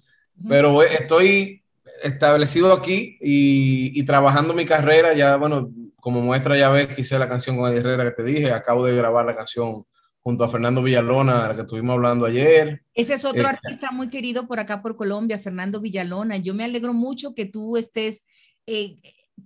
Pero 0.45 0.83
eh, 0.83 0.87
estoy 0.99 1.63
establecido 2.03 2.73
aquí 2.73 3.17
y, 3.21 3.97
y 3.97 4.03
trabajando 4.03 4.53
mi 4.53 4.65
carrera. 4.65 5.13
Ya, 5.13 5.37
bueno, 5.37 5.71
como 6.01 6.19
muestra, 6.19 6.57
ya 6.57 6.67
ves 6.69 6.89
que 6.89 6.99
hice 6.99 7.17
la 7.17 7.29
canción 7.29 7.55
con 7.55 7.71
Eddie 7.71 7.79
Herrera 7.79 8.03
que 8.03 8.11
te 8.11 8.23
dije. 8.25 8.51
Acabo 8.51 8.85
de 8.85 8.93
grabar 8.93 9.25
la 9.25 9.37
canción 9.37 9.85
junto 10.19 10.43
a 10.43 10.49
Fernando 10.49 10.83
Villalona, 10.83 11.43
de 11.43 11.47
la 11.47 11.55
que 11.55 11.61
estuvimos 11.61 11.93
hablando 11.93 12.25
ayer. 12.25 12.81
Ese 12.93 13.13
es 13.13 13.23
otro 13.23 13.43
Eh, 13.43 13.51
artista 13.51 13.91
muy 13.91 14.09
querido 14.09 14.45
por 14.49 14.59
acá, 14.59 14.81
por 14.81 14.97
Colombia, 14.97 15.39
Fernando 15.39 15.79
Villalona. 15.79 16.35
Yo 16.35 16.53
me 16.53 16.65
alegro 16.65 16.93
mucho 16.93 17.33
que 17.33 17.45
tú 17.45 17.77
estés 17.77 18.25
eh, 18.65 18.97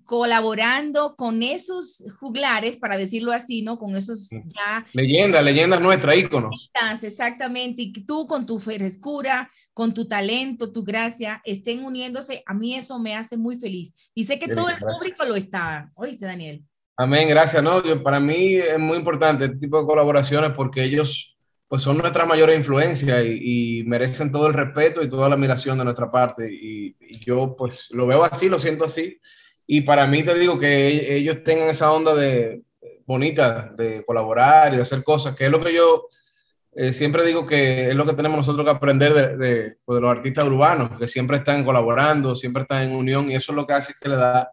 colaborando 0.05 1.15
con 1.15 1.41
esos 1.41 2.03
juglares, 2.19 2.77
para 2.77 2.97
decirlo 2.97 3.31
así, 3.31 3.61
¿no? 3.61 3.77
Con 3.77 3.95
esos 3.95 4.29
ya 4.29 4.85
Leyenda, 4.93 5.41
leyendas 5.41 5.81
nuestras, 5.81 6.17
íconos. 6.17 6.69
Exactamente, 7.01 7.81
y 7.81 7.93
tú 8.05 8.27
con 8.27 8.45
tu 8.45 8.59
frescura, 8.59 9.49
con 9.73 9.93
tu 9.93 10.07
talento, 10.07 10.71
tu 10.71 10.83
gracia, 10.83 11.41
estén 11.45 11.83
uniéndose, 11.83 12.43
a 12.45 12.53
mí 12.53 12.75
eso 12.75 12.99
me 12.99 13.15
hace 13.15 13.37
muy 13.37 13.59
feliz. 13.59 13.93
Y 14.13 14.23
sé 14.25 14.39
que 14.39 14.47
todo 14.47 14.69
el 14.69 14.75
gracias. 14.77 14.93
público 14.93 15.25
lo 15.25 15.35
está. 15.35 15.91
¿Oíste, 15.95 16.25
Daniel? 16.25 16.63
Amén, 16.97 17.29
gracias. 17.29 17.63
No, 17.63 17.83
yo- 17.83 18.03
para 18.03 18.19
mí 18.19 18.55
es 18.55 18.77
muy 18.79 18.97
importante 18.97 19.45
este 19.45 19.57
tipo 19.57 19.79
de 19.79 19.85
colaboraciones 19.85 20.51
porque 20.55 20.83
ellos 20.83 21.35
pues 21.67 21.81
son 21.83 21.97
nuestras 21.97 22.27
mayores 22.27 22.57
influencias 22.57 23.23
y, 23.25 23.79
y 23.79 23.83
merecen 23.85 24.29
todo 24.29 24.47
el 24.47 24.53
respeto 24.53 25.01
y 25.01 25.09
toda 25.09 25.29
la 25.29 25.35
admiración 25.35 25.77
de 25.77 25.85
nuestra 25.85 26.11
parte. 26.11 26.51
Y, 26.51 26.97
y 26.99 27.19
yo 27.25 27.55
pues 27.57 27.87
lo 27.91 28.05
veo 28.05 28.25
así, 28.25 28.49
lo 28.49 28.59
siento 28.59 28.83
así. 28.83 29.17
Y 29.73 29.79
para 29.81 30.05
mí 30.05 30.21
te 30.21 30.37
digo 30.37 30.59
que 30.59 30.89
e- 30.89 31.15
ellos 31.15 31.43
tengan 31.45 31.69
esa 31.69 31.93
onda 31.93 32.13
de 32.13 32.61
bonita 33.05 33.71
de 33.77 34.03
colaborar 34.03 34.73
y 34.73 34.75
de 34.75 34.81
hacer 34.81 35.01
cosas, 35.01 35.33
que 35.33 35.45
es 35.45 35.49
lo 35.49 35.63
que 35.63 35.73
yo 35.73 36.07
eh, 36.73 36.91
siempre 36.91 37.23
digo 37.23 37.45
que 37.45 37.87
es 37.87 37.95
lo 37.95 38.05
que 38.05 38.11
tenemos 38.11 38.35
nosotros 38.35 38.65
que 38.65 38.71
aprender 38.71 39.13
de, 39.13 39.37
de, 39.37 39.77
pues, 39.85 39.95
de 39.95 40.01
los 40.01 40.11
artistas 40.11 40.45
urbanos, 40.45 40.97
que 40.99 41.07
siempre 41.07 41.37
están 41.37 41.63
colaborando, 41.63 42.35
siempre 42.35 42.63
están 42.63 42.83
en 42.83 42.95
unión 42.97 43.31
y 43.31 43.35
eso 43.35 43.53
es 43.53 43.55
lo 43.55 43.65
que 43.65 43.71
hace 43.71 43.93
que 43.97 44.09
le 44.09 44.17
da 44.17 44.51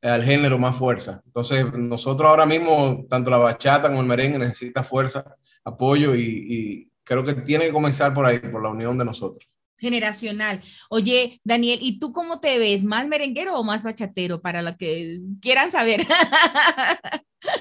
al 0.00 0.24
género 0.24 0.58
más 0.58 0.74
fuerza. 0.74 1.20
Entonces, 1.26 1.66
nosotros 1.74 2.26
ahora 2.26 2.46
mismo, 2.46 3.04
tanto 3.06 3.28
la 3.28 3.36
bachata 3.36 3.88
como 3.88 4.00
el 4.00 4.06
merengue 4.06 4.38
necesita 4.38 4.82
fuerza, 4.82 5.36
apoyo 5.62 6.14
y, 6.14 6.22
y 6.22 6.90
creo 7.04 7.22
que 7.22 7.34
tiene 7.34 7.66
que 7.66 7.72
comenzar 7.72 8.14
por 8.14 8.24
ahí, 8.24 8.38
por 8.38 8.62
la 8.62 8.70
unión 8.70 8.96
de 8.96 9.04
nosotros. 9.04 9.46
Generacional. 9.76 10.60
Oye, 10.88 11.40
Daniel, 11.44 11.78
¿y 11.82 11.98
tú 11.98 12.12
cómo 12.12 12.40
te 12.40 12.58
ves? 12.58 12.84
¿Más 12.84 13.08
merenguero 13.08 13.58
o 13.58 13.64
más 13.64 13.82
bachatero? 13.82 14.40
Para 14.40 14.62
lo 14.62 14.76
que 14.76 15.20
quieran 15.40 15.70
saber. 15.70 16.06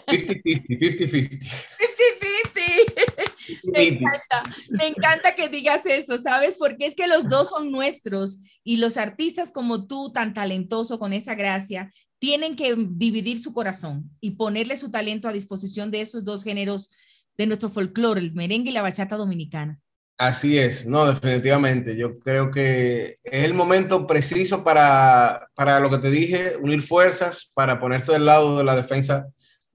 50-50, 0.07 0.65
50-50. 0.67 1.39
50-50. 1.39 3.33
Me 3.63 3.87
encanta, 3.87 4.43
me 4.69 4.87
encanta 4.87 5.35
que 5.35 5.49
digas 5.49 5.85
eso, 5.85 6.17
¿sabes? 6.17 6.57
Porque 6.57 6.85
es 6.85 6.95
que 6.95 7.07
los 7.07 7.27
dos 7.27 7.49
son 7.49 7.71
nuestros 7.71 8.41
y 8.63 8.77
los 8.77 8.97
artistas 8.97 9.51
como 9.51 9.87
tú, 9.87 10.11
tan 10.13 10.33
talentoso, 10.33 10.99
con 10.99 11.13
esa 11.13 11.35
gracia, 11.35 11.91
tienen 12.19 12.55
que 12.55 12.75
dividir 12.77 13.37
su 13.37 13.53
corazón 13.53 14.09
y 14.21 14.31
ponerle 14.31 14.77
su 14.77 14.91
talento 14.91 15.27
a 15.27 15.33
disposición 15.33 15.91
de 15.91 16.01
esos 16.01 16.23
dos 16.23 16.43
géneros 16.43 16.91
de 17.37 17.47
nuestro 17.47 17.69
folclore, 17.69 18.21
el 18.21 18.33
merengue 18.33 18.69
y 18.69 18.73
la 18.73 18.81
bachata 18.81 19.17
dominicana. 19.17 19.79
Así 20.17 20.57
es, 20.57 20.85
no, 20.85 21.05
definitivamente. 21.05 21.97
Yo 21.97 22.19
creo 22.19 22.51
que 22.51 23.15
es 23.23 23.43
el 23.43 23.53
momento 23.53 24.05
preciso 24.05 24.63
para, 24.63 25.49
para 25.55 25.79
lo 25.79 25.89
que 25.89 25.97
te 25.97 26.11
dije, 26.11 26.55
unir 26.61 26.81
fuerzas, 26.81 27.51
para 27.53 27.79
ponerse 27.79 28.13
del 28.13 28.25
lado 28.25 28.57
de 28.57 28.63
la 28.63 28.75
defensa 28.75 29.27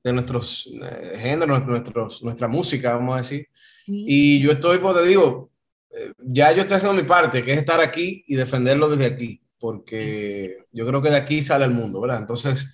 de 0.05 0.12
nuestros 0.12 0.69
eh, 0.81 1.19
géneros, 1.19 1.66
nuestros, 1.66 2.23
nuestra 2.23 2.47
música, 2.47 2.94
vamos 2.94 3.15
a 3.15 3.19
decir. 3.19 3.48
Sí. 3.85 4.05
Y 4.06 4.40
yo 4.40 4.52
estoy, 4.52 4.78
pues 4.78 4.97
te 4.97 5.06
digo, 5.06 5.51
eh, 5.90 6.12
ya 6.19 6.52
yo 6.52 6.60
estoy 6.60 6.77
haciendo 6.77 7.01
mi 7.01 7.06
parte, 7.06 7.43
que 7.43 7.52
es 7.52 7.59
estar 7.59 7.81
aquí 7.81 8.24
y 8.27 8.36
defenderlo 8.36 8.89
desde 8.89 9.06
aquí, 9.06 9.43
porque 9.59 10.65
yo 10.70 10.86
creo 10.86 11.02
que 11.02 11.10
de 11.10 11.16
aquí 11.16 11.43
sale 11.43 11.65
el 11.65 11.73
mundo, 11.73 12.01
¿verdad? 12.01 12.20
Entonces, 12.20 12.69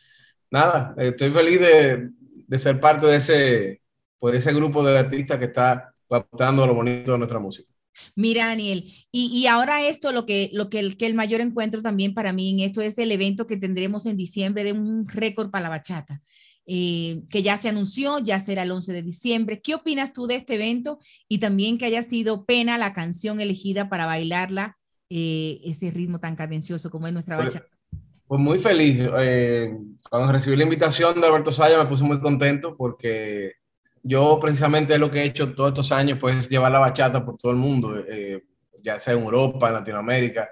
nada, 0.51 0.95
estoy 0.99 1.31
feliz 1.31 1.61
de, 1.61 2.11
de 2.47 2.59
ser 2.59 2.79
parte 2.79 3.07
de 3.07 3.17
ese, 3.17 3.81
pues, 4.19 4.33
de 4.33 4.39
ese 4.39 4.53
grupo 4.53 4.85
de 4.85 4.99
artistas 4.99 5.39
que 5.39 5.47
está 5.47 5.94
aportando 6.17 6.65
a 6.65 6.67
lo 6.67 6.75
bonito 6.75 7.13
de 7.13 7.19
nuestra 7.19 7.39
música. 7.39 7.73
Mira, 8.17 8.47
Daniel, 8.47 8.85
y, 9.13 9.27
y 9.27 9.47
ahora 9.47 9.87
esto, 9.87 10.13
lo 10.13 10.27
que, 10.27 10.51
lo 10.53 10.69
que 10.69 10.81
el, 10.81 10.97
que 10.97 11.07
el 11.07 11.15
mayor 11.15 11.41
encuentro 11.41 11.83
también 11.83 12.15
para 12.15 12.33
mí 12.33 12.51
en 12.51 12.61
esto 12.61 12.83
es 12.83 12.99
el 12.99 13.13
evento 13.13 13.47
que 13.47 13.57
tendremos 13.57 14.07
en 14.07 14.17
diciembre 14.17 14.65
de 14.65 14.73
un 14.73 15.07
récord 15.09 15.51
para 15.51 15.65
la 15.65 15.69
bachata, 15.69 16.21
eh, 16.67 17.23
que 17.31 17.43
ya 17.43 17.57
se 17.57 17.69
anunció, 17.69 18.19
ya 18.19 18.41
será 18.41 18.63
el 18.63 18.73
11 18.73 18.93
de 18.93 19.03
diciembre. 19.03 19.61
¿Qué 19.61 19.75
opinas 19.75 20.13
tú 20.13 20.27
de 20.27 20.37
este 20.37 20.55
evento? 20.55 20.99
Y 21.29 21.39
también 21.39 21.79
que 21.79 21.85
haya 21.85 22.03
sido 22.03 22.45
pena 22.45 22.79
la 22.79 22.93
canción 22.95 23.41
elegida 23.41 23.89
para 23.89 24.07
bailarla, 24.07 24.77
eh, 25.11 25.61
ese 25.65 25.91
ritmo 25.91 26.19
tan 26.19 26.35
cadencioso 26.37 26.91
como 26.91 27.07
es 27.07 27.13
nuestra 27.13 27.37
Pues, 27.37 27.55
bachata. 27.55 27.69
Pues 28.27 28.41
muy 28.41 28.59
feliz. 28.59 29.01
Eh, 29.21 29.77
cuando 30.11 30.33
recibí 30.33 30.57
la 30.57 30.65
invitación 30.65 31.21
de 31.21 31.27
Alberto 31.27 31.53
Saya 31.53 31.79
me 31.79 31.87
puse 31.89 32.03
muy 32.03 32.19
contento 32.21 32.77
porque 32.77 33.53
yo 34.05 34.39
precisamente 34.41 34.99
lo 34.99 35.11
que 35.11 35.23
he 35.23 35.25
hecho 35.25 35.55
todos 35.55 35.71
estos 35.71 35.91
años 35.91 36.19
pues 36.21 36.37
es 36.37 36.49
llevar 36.49 36.71
la 36.71 36.79
bachata 36.79 37.25
por 37.25 37.39
todo 37.39 37.51
el 37.53 37.59
mundo, 37.59 38.05
eh, 38.07 38.45
ya 38.83 39.01
sea 39.01 39.15
en 39.15 39.21
Europa, 39.21 39.69
en 39.69 39.75
Latinoamérica, 39.75 40.49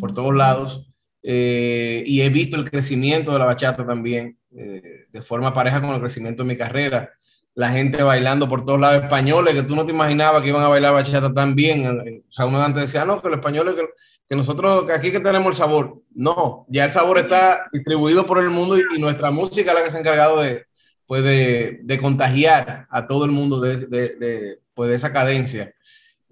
por 0.00 0.12
todos 0.12 0.34
lados. 0.34 0.90
Eh, 1.22 2.02
y 2.06 2.22
he 2.22 2.30
visto 2.30 2.56
el 2.56 2.68
crecimiento 2.68 3.32
de 3.32 3.38
la 3.38 3.44
bachata 3.46 3.86
también. 3.86 4.38
eh, 4.56 5.06
de 5.12 5.22
forma 5.22 5.52
pareja 5.52 5.80
con 5.80 5.90
el 5.90 6.00
crecimiento 6.00 6.42
de 6.42 6.48
mi 6.48 6.56
carrera. 6.56 7.10
La 7.54 7.70
gente 7.70 8.02
bailando 8.02 8.48
por 8.48 8.64
todos 8.64 8.80
lados, 8.80 9.02
españoles 9.02 9.54
que 9.54 9.62
tú 9.62 9.76
no 9.76 9.84
te 9.86 9.92
imaginabas 9.92 10.42
que 10.42 10.48
iban 10.48 10.62
a 10.62 10.68
bailar 10.68 10.92
bachata 10.92 11.32
tan 11.32 11.54
bien. 11.54 12.22
O 12.28 12.32
sea, 12.32 12.46
uno 12.46 12.60
antes 12.62 12.82
decía, 12.82 13.04
no, 13.04 13.22
que 13.22 13.28
los 13.28 13.38
españoles, 13.38 13.74
que, 13.76 13.88
que 14.28 14.36
nosotros, 14.36 14.84
que 14.84 14.92
aquí 14.92 15.12
que 15.12 15.20
tenemos 15.20 15.48
el 15.48 15.54
sabor. 15.54 16.02
No, 16.12 16.66
ya 16.68 16.84
el 16.86 16.90
sabor 16.90 17.18
está 17.18 17.66
distribuido 17.72 18.26
por 18.26 18.38
el 18.38 18.50
mundo 18.50 18.76
y, 18.78 18.82
y 18.96 19.00
nuestra 19.00 19.30
música 19.30 19.70
es 19.70 19.76
la 19.78 19.84
que 19.84 19.90
se 19.90 19.98
ha 19.98 20.00
encargado 20.00 20.40
de, 20.40 20.66
pues 21.14 21.22
de, 21.22 21.78
de 21.84 21.98
contagiar 21.98 22.88
a 22.90 23.06
todo 23.06 23.24
el 23.24 23.30
mundo 23.30 23.60
de, 23.60 23.86
de, 23.86 24.16
de, 24.16 24.58
pues 24.74 24.90
de 24.90 24.96
esa 24.96 25.12
cadencia 25.12 25.72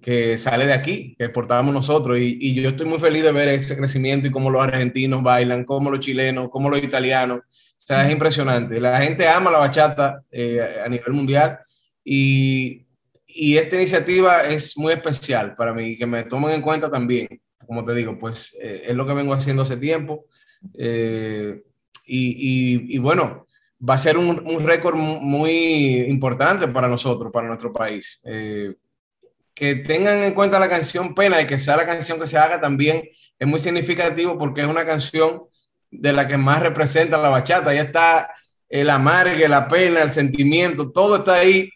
que 0.01 0.37
sale 0.37 0.67
de 0.67 0.73
aquí, 0.73 1.15
que 1.17 1.27
exportábamos 1.27 1.73
nosotros. 1.73 2.19
Y, 2.19 2.37
y 2.41 2.55
yo 2.55 2.71
estoy 2.71 2.89
muy 2.89 2.99
feliz 2.99 3.23
de 3.23 3.31
ver 3.31 3.49
ese 3.51 3.77
crecimiento 3.77 4.27
y 4.27 4.33
cómo 4.33 4.51
los 4.51 4.61
argentinos 4.61 5.23
bailan, 5.23 5.63
cómo 5.63 5.89
los 5.89 6.01
chilenos, 6.01 6.49
cómo 6.51 6.69
los 6.69 6.83
italianos. 6.83 7.39
O 7.39 7.45
sea, 7.77 8.05
es 8.05 8.11
impresionante. 8.11 8.81
La 8.81 9.01
gente 9.01 9.29
ama 9.29 9.53
la 9.53 9.59
bachata 9.59 10.25
eh, 10.33 10.81
a 10.85 10.89
nivel 10.89 11.13
mundial 11.13 11.61
y, 12.05 12.85
y 13.25 13.57
esta 13.59 13.77
iniciativa 13.77 14.43
es 14.43 14.77
muy 14.77 14.95
especial 14.95 15.55
para 15.55 15.73
mí, 15.73 15.97
que 15.97 16.07
me 16.07 16.25
tomen 16.25 16.55
en 16.55 16.61
cuenta 16.61 16.91
también. 16.91 17.41
Como 17.65 17.85
te 17.85 17.95
digo, 17.95 18.19
pues 18.19 18.53
eh, 18.61 18.83
es 18.89 18.97
lo 18.97 19.07
que 19.07 19.15
vengo 19.15 19.33
haciendo 19.33 19.63
hace 19.63 19.77
tiempo. 19.77 20.25
Eh, 20.77 21.63
y, 22.05 22.97
y, 22.97 22.99
bueno, 22.99 23.47
va 23.89 23.95
a 23.95 23.99
ser 23.99 24.17
un, 24.17 24.43
un 24.47 24.65
récord 24.65 24.97
mu- 24.97 25.21
muy 25.21 26.01
importante 26.09 26.69
para 26.69 26.89
nosotros, 26.89 27.33
para 27.33 27.49
nuestro 27.49 27.73
país. 27.73 28.21
Eh, 28.25 28.75
que 29.55 29.75
tengan 29.75 30.23
en 30.23 30.35
cuenta 30.35 30.59
la 30.59 30.69
canción 30.69 31.15
Pena 31.15 31.41
y 31.41 31.47
que 31.47 31.59
sea 31.59 31.77
la 31.77 31.85
canción 31.85 32.19
que 32.19 32.27
se 32.27 32.39
haga 32.39 32.61
también 32.61 33.03
es 33.39 33.49
muy 33.49 33.59
significativo 33.61 34.39
porque 34.39 34.63
es 34.63 34.67
una 34.67 34.85
canción 34.85 35.43
de 35.91 36.13
la 36.13 36.27
que 36.27 36.39
más 36.39 36.61
representa 36.61 37.19
la 37.19 37.29
bachata. 37.29 37.71
Ahí 37.71 37.79
está 37.79 38.31
el 38.69 38.89
amargue, 38.89 39.47
la 39.49 39.69
pena, 39.69 40.01
el 40.03 40.11
sentimiento, 40.11 40.91
todo 40.91 41.17
está 41.17 41.35
ahí 41.35 41.69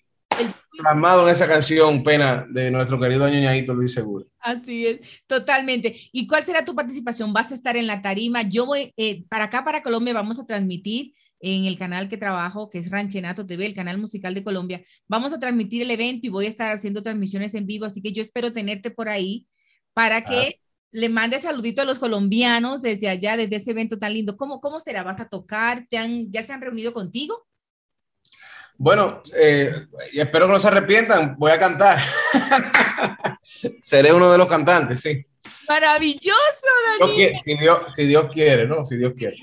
plasmado 0.78 1.26
en 1.26 1.32
esa 1.32 1.46
canción 1.46 2.02
Pena 2.02 2.46
de 2.48 2.70
nuestro 2.70 2.98
querido 2.98 3.28
ñoñadito 3.28 3.74
Luis 3.74 3.92
Seguro. 3.92 4.26
Así 4.38 4.86
es, 4.86 5.00
totalmente. 5.26 5.94
¿Y 6.12 6.26
cuál 6.26 6.44
será 6.44 6.64
tu 6.64 6.74
participación? 6.74 7.32
¿Vas 7.32 7.50
a 7.50 7.54
estar 7.54 7.76
en 7.76 7.86
la 7.86 8.00
tarima? 8.00 8.42
Yo 8.42 8.64
voy, 8.64 8.92
eh, 8.96 9.24
para 9.28 9.44
acá, 9.44 9.64
para 9.64 9.82
Colombia, 9.82 10.14
vamos 10.14 10.38
a 10.38 10.46
transmitir 10.46 11.12
en 11.54 11.64
el 11.66 11.78
canal 11.78 12.08
que 12.08 12.16
trabajo, 12.16 12.68
que 12.70 12.78
es 12.78 12.90
Ranchenato 12.90 13.46
TV, 13.46 13.66
el 13.66 13.74
canal 13.74 13.98
musical 13.98 14.34
de 14.34 14.42
Colombia. 14.42 14.82
Vamos 15.06 15.32
a 15.32 15.38
transmitir 15.38 15.82
el 15.82 15.90
evento 15.90 16.26
y 16.26 16.30
voy 16.30 16.46
a 16.46 16.48
estar 16.48 16.72
haciendo 16.72 17.02
transmisiones 17.02 17.54
en 17.54 17.66
vivo, 17.66 17.84
así 17.84 18.02
que 18.02 18.12
yo 18.12 18.20
espero 18.20 18.52
tenerte 18.52 18.90
por 18.90 19.08
ahí 19.08 19.46
para 19.94 20.24
que 20.24 20.60
le 20.90 21.08
mandes 21.08 21.42
saludito 21.42 21.82
a 21.82 21.84
los 21.84 21.98
colombianos 21.98 22.82
desde 22.82 23.08
allá, 23.08 23.36
desde 23.36 23.56
ese 23.56 23.70
evento 23.70 23.98
tan 23.98 24.12
lindo. 24.14 24.36
¿Cómo, 24.36 24.60
cómo 24.60 24.80
será? 24.80 25.02
¿Vas 25.02 25.20
a 25.20 25.28
tocar? 25.28 25.86
¿Te 25.88 25.98
han, 25.98 26.30
¿Ya 26.32 26.42
se 26.42 26.52
han 26.52 26.62
reunido 26.62 26.92
contigo? 26.92 27.46
Bueno, 28.78 29.22
eh, 29.38 29.72
y 30.12 30.20
espero 30.20 30.46
que 30.46 30.52
no 30.52 30.60
se 30.60 30.68
arrepientan, 30.68 31.36
voy 31.38 31.50
a 31.50 31.58
cantar. 31.58 31.98
Seré 33.80 34.12
uno 34.12 34.30
de 34.30 34.38
los 34.38 34.48
cantantes, 34.48 35.00
sí. 35.00 35.24
Maravilloso, 35.68 36.34
qui- 37.00 37.40
si, 37.44 37.56
Dios, 37.56 37.78
si 37.94 38.06
Dios 38.06 38.26
quiere, 38.32 38.66
¿no? 38.66 38.84
Si 38.84 38.96
Dios 38.96 39.12
quiere. 39.16 39.36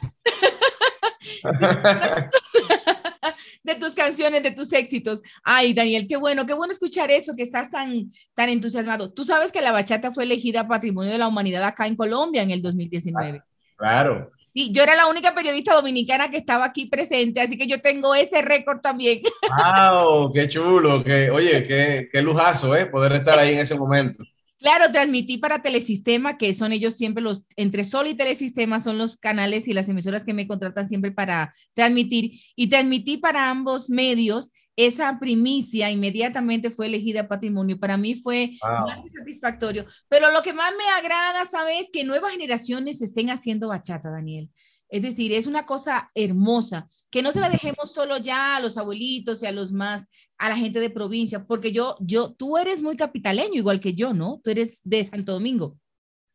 de 3.64 3.76
tus 3.76 3.94
canciones, 3.94 4.44
de 4.44 4.52
tus 4.52 4.72
éxitos. 4.74 5.22
Ay, 5.44 5.74
Daniel, 5.74 6.08
qué 6.08 6.18
bueno, 6.18 6.46
qué 6.46 6.54
bueno 6.54 6.74
escuchar 6.74 7.12
eso, 7.12 7.34
que 7.36 7.44
estás 7.44 7.72
tan, 7.72 8.12
tan 8.34 8.50
entusiasmado. 8.50 9.12
Tú 9.12 9.24
sabes 9.24 9.52
que 9.52 9.62
la 9.62 9.72
bachata 9.72 10.12
fue 10.12 10.24
elegida 10.24 10.68
Patrimonio 10.68 11.12
de 11.12 11.18
la 11.18 11.28
Humanidad 11.28 11.64
acá 11.64 11.88
en 11.88 11.96
Colombia 11.96 12.44
en 12.44 12.52
el 12.52 12.62
2019. 12.62 13.42
Claro. 13.78 14.32
Y 14.56 14.72
yo 14.72 14.84
era 14.84 14.96
la 14.96 15.08
única 15.08 15.34
periodista 15.34 15.74
dominicana 15.74 16.30
que 16.30 16.38
estaba 16.38 16.66
aquí 16.66 16.86
presente, 16.86 17.42
así 17.42 17.58
que 17.58 17.66
yo 17.66 17.82
tengo 17.82 18.14
ese 18.14 18.44
récord 18.44 18.82
también. 18.82 19.22
¡Wow! 19.50 20.32
¡Qué 20.32 20.48
chulo! 20.48 21.04
Qué, 21.04 21.32
oye, 21.32 21.64
qué, 21.64 22.08
qué 22.12 22.22
lujazo, 22.22 22.76
¿eh? 22.76 22.86
Poder 22.86 23.14
estar 23.14 23.40
ahí 23.40 23.54
en 23.54 23.62
ese 23.62 23.76
momento. 23.76 24.24
Claro, 24.64 24.94
transmití 24.94 25.40
para 25.40 25.62
Telesistema, 25.62 26.38
que 26.38 26.54
son 26.54 26.72
ellos 26.72 26.96
siempre 26.96 27.22
los, 27.22 27.48
entre 27.58 27.84
Sol 27.84 28.08
y 28.08 28.16
Telesistema 28.16 28.80
son 28.80 28.98
los 28.98 29.18
canales 29.18 29.68
y 29.68 29.74
las 29.74 29.90
emisoras 29.90 30.24
que 30.24 30.34
me 30.34 30.48
contratan 30.48 30.88
siempre 30.88 31.12
para 31.12 31.54
transmitir. 31.74 32.40
Y 32.56 32.68
transmití 32.70 33.18
para 33.18 33.50
ambos 33.50 33.90
medios. 33.90 34.54
Esa 34.78 35.20
primicia 35.20 35.92
inmediatamente 35.92 36.72
fue 36.72 36.86
elegida 36.86 37.28
patrimonio. 37.28 37.78
Para 37.78 37.98
mí 37.98 38.16
fue 38.16 38.52
Wow. 38.62 38.88
más 38.88 39.04
que 39.04 39.10
satisfactorio. 39.10 39.86
Pero 40.08 40.32
lo 40.32 40.42
que 40.42 40.54
más 40.54 40.72
me 40.78 40.86
agrada, 40.98 41.46
¿sabes? 41.46 41.90
Que 41.92 42.06
nuevas 42.06 42.32
generaciones 42.32 43.02
estén 43.02 43.32
haciendo 43.32 43.68
bachata, 43.68 44.10
Daniel. 44.10 44.50
Es 44.90 45.02
decir, 45.02 45.34
es 45.34 45.48
una 45.48 45.66
cosa 45.66 46.10
hermosa, 46.14 46.88
que 47.10 47.22
no 47.24 47.32
se 47.32 47.40
la 47.40 47.50
dejemos 47.50 47.92
solo 47.92 48.18
ya 48.18 48.56
a 48.56 48.60
los 48.60 48.78
abuelitos 48.78 49.42
y 49.42 49.48
a 49.48 49.52
los 49.52 49.72
más, 49.72 50.08
a 50.38 50.50
la 50.50 50.58
gente 50.58 50.80
de 50.80 50.90
provincia, 50.92 51.46
porque 51.48 51.72
yo, 51.72 51.96
yo, 52.00 52.34
tú 52.34 52.58
eres 52.58 52.82
muy 52.82 52.96
capitaleño, 52.96 53.56
igual 53.56 53.80
que 53.80 53.94
yo, 53.94 54.14
¿no? 54.14 54.40
Tú 54.44 54.52
eres 54.52 54.82
de 54.84 55.04
Santo 55.04 55.32
Domingo. 55.34 55.78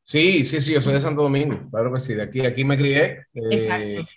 Sí, 0.02 0.44
sí, 0.44 0.60
sí, 0.60 0.72
yo 0.72 0.80
soy 0.80 0.94
de 0.94 1.00
Santo 1.00 1.22
Domingo, 1.22 1.68
claro 1.70 1.92
que 1.92 2.00
sí, 2.00 2.14
de 2.14 2.22
aquí, 2.22 2.40
aquí 2.40 2.64
me 2.64 2.76
crié. 2.76 3.26
eh, 3.34 3.48
Exacto. 3.50 4.10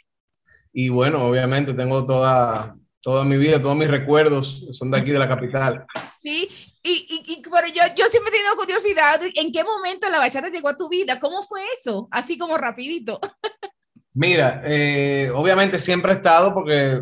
y 0.74 0.90
bueno, 0.90 1.24
obviamente 1.26 1.74
tengo 1.74 2.06
toda, 2.06 2.76
toda 3.02 3.24
mi 3.26 3.38
vida, 3.38 3.62
todos 3.62 3.76
mis 3.76 3.90
recuerdos 3.90 4.66
son 4.72 4.90
de 4.90 4.98
aquí, 4.98 5.12
de 5.12 5.20
la 5.20 5.28
capital. 5.28 5.86
Sí, 6.22 6.48
y, 6.84 6.92
y, 6.92 7.34
y 7.34 7.42
pero 7.42 7.68
yo, 7.68 7.82
yo 7.96 8.08
siempre 8.08 8.30
he 8.34 8.38
tenido 8.38 8.56
curiosidad, 8.56 9.22
¿en 9.36 9.52
qué 9.52 9.64
momento 9.64 10.10
la 10.10 10.18
bachata 10.20 10.50
llegó 10.50 10.70
a 10.70 10.78
tu 10.78 10.88
vida? 10.90 11.20
¿Cómo 11.20 11.44
fue 11.44 11.62
eso? 11.78 12.08
Así 12.10 12.38
como 12.38 12.58
rapidito. 12.58 13.20
Mira, 14.14 14.62
eh, 14.66 15.32
obviamente 15.34 15.80
siempre 15.80 16.12
he 16.12 16.16
estado 16.16 16.54
porque 16.54 17.02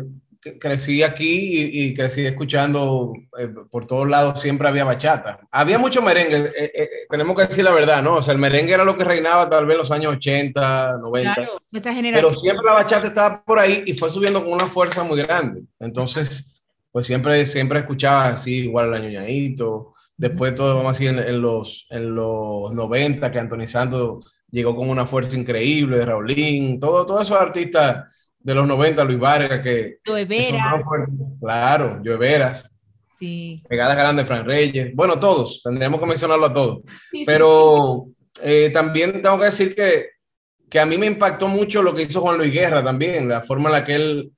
crecí 0.58 1.02
aquí 1.02 1.60
y, 1.60 1.84
y 1.84 1.94
crecí 1.94 2.24
escuchando 2.24 3.12
eh, 3.38 3.48
por 3.70 3.86
todos 3.86 4.08
lados, 4.08 4.40
siempre 4.40 4.68
había 4.68 4.84
bachata. 4.84 5.40
Había 5.50 5.78
mucho 5.78 6.00
merengue, 6.00 6.50
eh, 6.56 6.88
tenemos 7.10 7.36
que 7.36 7.46
decir 7.46 7.64
la 7.64 7.72
verdad, 7.72 8.02
¿no? 8.02 8.14
O 8.14 8.22
sea, 8.22 8.32
el 8.32 8.38
merengue 8.40 8.72
era 8.72 8.84
lo 8.84 8.96
que 8.96 9.04
reinaba 9.04 9.50
tal 9.50 9.66
vez 9.66 9.74
en 9.74 9.78
los 9.78 9.90
años 9.90 10.14
80, 10.14 10.98
90. 10.98 11.34
Claro, 11.34 11.52
nuestra 11.70 11.92
Pero 11.92 11.96
generación. 12.02 12.38
siempre 12.38 12.64
la 12.64 12.72
bachata 12.72 13.08
estaba 13.08 13.42
por 13.42 13.58
ahí 13.58 13.82
y 13.86 13.94
fue 13.94 14.08
subiendo 14.08 14.42
con 14.42 14.54
una 14.54 14.66
fuerza 14.66 15.02
muy 15.04 15.20
grande. 15.20 15.62
Entonces, 15.78 16.50
pues 16.90 17.06
siempre, 17.06 17.44
siempre 17.44 17.80
escuchaba 17.80 18.28
así, 18.28 18.64
igual 18.64 18.94
el 18.94 19.02
ñoñadito. 19.02 19.94
Después 20.16 20.54
todo, 20.54 20.76
vamos 20.76 20.96
así, 20.96 21.06
en, 21.06 21.18
en 21.18 21.40
los, 21.40 21.86
en 21.90 22.14
los 22.14 22.72
90, 22.72 23.30
que 23.30 23.38
Anthony 23.38 23.66
Santos 23.66 24.24
llegó 24.50 24.74
con 24.74 24.88
una 24.88 25.06
fuerza 25.06 25.36
increíble, 25.36 26.04
Raulín, 26.04 26.80
todo, 26.80 27.06
todos 27.06 27.22
esos 27.22 27.36
artistas 27.36 28.12
de 28.38 28.54
los 28.54 28.66
90, 28.66 29.04
Luis 29.04 29.18
Vargas, 29.18 29.60
que, 29.60 29.98
Joe 30.04 30.26
que 30.26 30.36
Vera, 30.36 30.58
sonaron 30.58 30.84
fuertes. 30.84 31.14
Claro, 31.40 32.02
Joe 32.04 32.16
Veras, 32.16 32.70
sí. 33.06 33.62
Pegadas 33.68 33.96
Grandes, 33.96 34.26
Fran 34.26 34.44
Reyes. 34.44 34.94
Bueno, 34.94 35.18
todos, 35.18 35.60
tendríamos 35.62 36.00
que 36.00 36.06
mencionarlo 36.06 36.46
a 36.46 36.54
todos. 36.54 36.78
Sí, 37.10 37.18
sí. 37.18 37.24
Pero 37.26 38.06
eh, 38.42 38.70
también 38.72 39.22
tengo 39.22 39.38
que 39.38 39.46
decir 39.46 39.74
que, 39.74 40.06
que 40.68 40.80
a 40.80 40.86
mí 40.86 40.96
me 40.96 41.06
impactó 41.06 41.48
mucho 41.48 41.82
lo 41.82 41.94
que 41.94 42.02
hizo 42.02 42.20
Juan 42.20 42.38
Luis 42.38 42.52
Guerra 42.52 42.82
también, 42.82 43.28
la 43.28 43.40
forma 43.42 43.68
en 43.68 43.72
la 43.72 43.84
que 43.84 43.94
él 43.94 44.32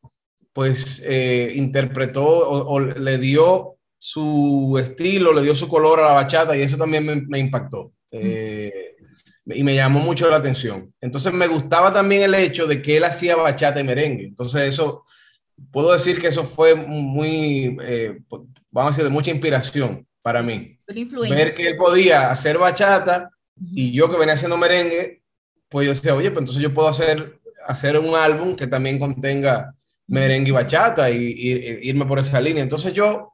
pues 0.52 1.00
eh, 1.04 1.52
interpretó 1.54 2.24
o, 2.26 2.74
o 2.74 2.80
le 2.80 3.18
dio 3.18 3.76
su 4.04 4.78
estilo, 4.82 5.32
le 5.32 5.42
dio 5.42 5.54
su 5.54 5.68
color 5.68 6.00
a 6.00 6.08
la 6.08 6.12
bachata 6.14 6.56
y 6.56 6.62
eso 6.62 6.76
también 6.76 7.06
me, 7.06 7.22
me 7.22 7.38
impactó. 7.38 7.92
Eh, 8.10 8.91
y 9.46 9.64
me 9.64 9.74
llamó 9.74 10.00
mucho 10.00 10.28
la 10.30 10.36
atención. 10.36 10.92
Entonces 11.00 11.32
me 11.32 11.46
gustaba 11.48 11.92
también 11.92 12.22
el 12.22 12.34
hecho 12.34 12.66
de 12.66 12.80
que 12.82 12.96
él 12.96 13.04
hacía 13.04 13.36
bachata 13.36 13.80
y 13.80 13.84
merengue. 13.84 14.24
Entonces 14.24 14.62
eso, 14.62 15.04
puedo 15.70 15.92
decir 15.92 16.20
que 16.20 16.28
eso 16.28 16.44
fue 16.44 16.74
muy, 16.74 17.76
eh, 17.82 18.18
vamos 18.70 18.90
a 18.90 18.94
decir, 18.94 19.04
de 19.04 19.10
mucha 19.10 19.30
inspiración 19.30 20.06
para 20.22 20.42
mí 20.42 20.78
ver 21.34 21.54
que 21.54 21.66
él 21.66 21.76
podía 21.76 22.30
hacer 22.30 22.58
bachata 22.58 23.28
y 23.72 23.92
yo 23.92 24.10
que 24.10 24.16
venía 24.16 24.34
haciendo 24.34 24.56
merengue, 24.56 25.22
pues 25.68 25.86
yo 25.86 25.94
decía, 25.94 26.14
oye, 26.14 26.30
pues 26.30 26.40
entonces 26.42 26.62
yo 26.62 26.72
puedo 26.74 26.88
hacer, 26.88 27.40
hacer 27.66 27.98
un 27.98 28.14
álbum 28.14 28.54
que 28.54 28.66
también 28.66 28.98
contenga 28.98 29.74
merengue 30.06 30.48
y 30.50 30.52
bachata 30.52 31.10
y, 31.10 31.16
y- 31.16 31.78
irme 31.88 32.04
por 32.06 32.18
esa 32.18 32.40
línea. 32.40 32.62
Entonces 32.62 32.92
yo, 32.92 33.31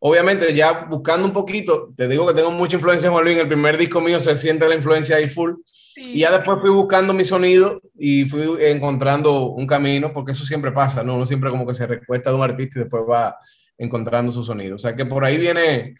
obviamente, 0.00 0.52
ya 0.54 0.86
buscando 0.90 1.26
un 1.26 1.32
poquito, 1.32 1.92
te 1.96 2.08
digo 2.08 2.26
que 2.26 2.34
tengo 2.34 2.50
mucha 2.50 2.76
influencia 2.76 3.06
en 3.06 3.12
Juan 3.12 3.24
Luis, 3.24 3.36
en 3.36 3.42
el 3.42 3.48
primer 3.48 3.78
disco 3.78 4.00
mío 4.00 4.18
se 4.18 4.36
siente 4.36 4.68
la 4.68 4.74
influencia 4.74 5.16
ahí 5.16 5.28
full. 5.28 5.52
Sí. 5.94 6.14
Y 6.14 6.18
ya 6.20 6.30
después 6.30 6.58
fui 6.60 6.70
buscando 6.70 7.12
mi 7.12 7.24
sonido 7.24 7.80
y 7.98 8.24
fui 8.24 8.42
encontrando 8.60 9.46
un 9.50 9.66
camino, 9.66 10.12
porque 10.12 10.32
eso 10.32 10.44
siempre 10.44 10.72
pasa, 10.72 11.04
¿no? 11.04 11.16
Uno 11.16 11.26
siempre 11.26 11.50
como 11.50 11.66
que 11.66 11.74
se 11.74 11.86
recuesta 11.86 12.30
de 12.30 12.36
un 12.36 12.42
artista 12.42 12.78
y 12.78 12.82
después 12.82 13.04
va 13.08 13.36
encontrando 13.78 14.32
su 14.32 14.42
sonido. 14.44 14.76
O 14.76 14.78
sea 14.78 14.96
que 14.96 15.06
por 15.06 15.24
ahí 15.24 15.38
viene 15.38 15.96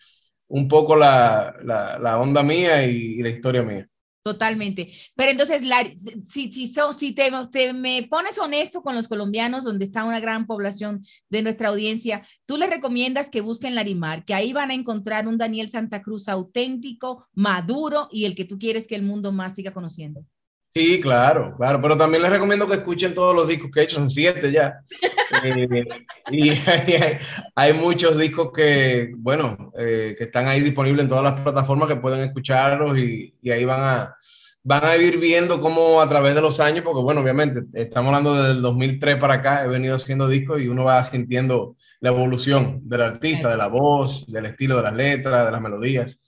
un 0.48 0.68
poco 0.68 0.96
la, 0.96 1.54
la, 1.62 1.98
la 1.98 2.18
onda 2.18 2.42
mía 2.42 2.84
y, 2.86 3.18
y 3.18 3.22
la 3.22 3.28
historia 3.30 3.62
mía. 3.62 3.86
Totalmente. 4.22 4.92
Pero 5.14 5.30
entonces, 5.30 5.62
Lari, 5.62 5.96
si, 6.28 6.52
si, 6.52 6.66
si 6.66 7.12
te, 7.12 7.30
te 7.50 7.72
me 7.72 8.06
pones 8.08 8.38
honesto 8.38 8.82
con 8.82 8.94
los 8.94 9.08
colombianos, 9.08 9.64
donde 9.64 9.86
está 9.86 10.04
una 10.04 10.20
gran 10.20 10.46
población 10.46 11.02
de 11.30 11.42
nuestra 11.42 11.70
audiencia, 11.70 12.26
tú 12.44 12.58
les 12.58 12.68
recomiendas 12.68 13.30
que 13.30 13.40
busquen 13.40 13.74
Larimar, 13.74 14.26
que 14.26 14.34
ahí 14.34 14.52
van 14.52 14.70
a 14.70 14.74
encontrar 14.74 15.26
un 15.26 15.38
Daniel 15.38 15.70
Santa 15.70 16.02
Cruz 16.02 16.28
auténtico, 16.28 17.28
maduro 17.32 18.08
y 18.10 18.26
el 18.26 18.34
que 18.34 18.44
tú 18.44 18.58
quieres 18.58 18.86
que 18.86 18.94
el 18.94 19.02
mundo 19.02 19.32
más 19.32 19.54
siga 19.54 19.72
conociendo. 19.72 20.26
Sí, 20.72 21.00
claro, 21.00 21.56
claro, 21.56 21.82
pero 21.82 21.96
también 21.96 22.22
les 22.22 22.30
recomiendo 22.30 22.66
que 22.68 22.74
escuchen 22.74 23.12
todos 23.12 23.34
los 23.34 23.48
discos 23.48 23.70
que 23.72 23.80
he 23.80 23.82
hecho, 23.82 23.96
son 23.96 24.10
siete 24.10 24.52
ya. 24.52 24.80
Eh, 25.44 25.84
y 26.28 26.50
hay, 26.50 27.18
hay 27.54 27.72
muchos 27.72 28.18
discos 28.18 28.50
que, 28.52 29.12
bueno, 29.16 29.72
eh, 29.78 30.16
que 30.18 30.24
están 30.24 30.48
ahí 30.48 30.60
disponibles 30.60 31.04
en 31.04 31.08
todas 31.08 31.22
las 31.22 31.40
plataformas 31.40 31.88
que 31.88 31.96
pueden 31.96 32.20
escucharlos 32.22 32.98
y, 32.98 33.32
y 33.40 33.50
ahí 33.52 33.64
van 33.64 33.80
a, 33.80 34.16
van 34.62 34.84
a 34.84 34.96
ir 34.96 35.18
viendo 35.18 35.60
cómo 35.60 36.00
a 36.00 36.08
través 36.08 36.34
de 36.34 36.40
los 36.40 36.60
años, 36.60 36.82
porque 36.82 37.00
bueno, 37.00 37.20
obviamente 37.20 37.62
estamos 37.74 38.08
hablando 38.08 38.42
del 38.42 38.60
2003 38.60 39.16
para 39.16 39.34
acá, 39.34 39.64
he 39.64 39.68
venido 39.68 39.96
haciendo 39.96 40.28
discos 40.28 40.60
y 40.60 40.68
uno 40.68 40.84
va 40.84 41.02
sintiendo 41.04 41.76
la 42.00 42.10
evolución 42.10 42.80
del 42.84 43.02
artista, 43.02 43.48
de 43.48 43.56
la 43.56 43.68
voz, 43.68 44.26
del 44.26 44.46
estilo 44.46 44.76
de 44.76 44.82
las 44.82 44.94
letras, 44.94 45.46
de 45.46 45.52
las 45.52 45.60
melodías. 45.60 46.18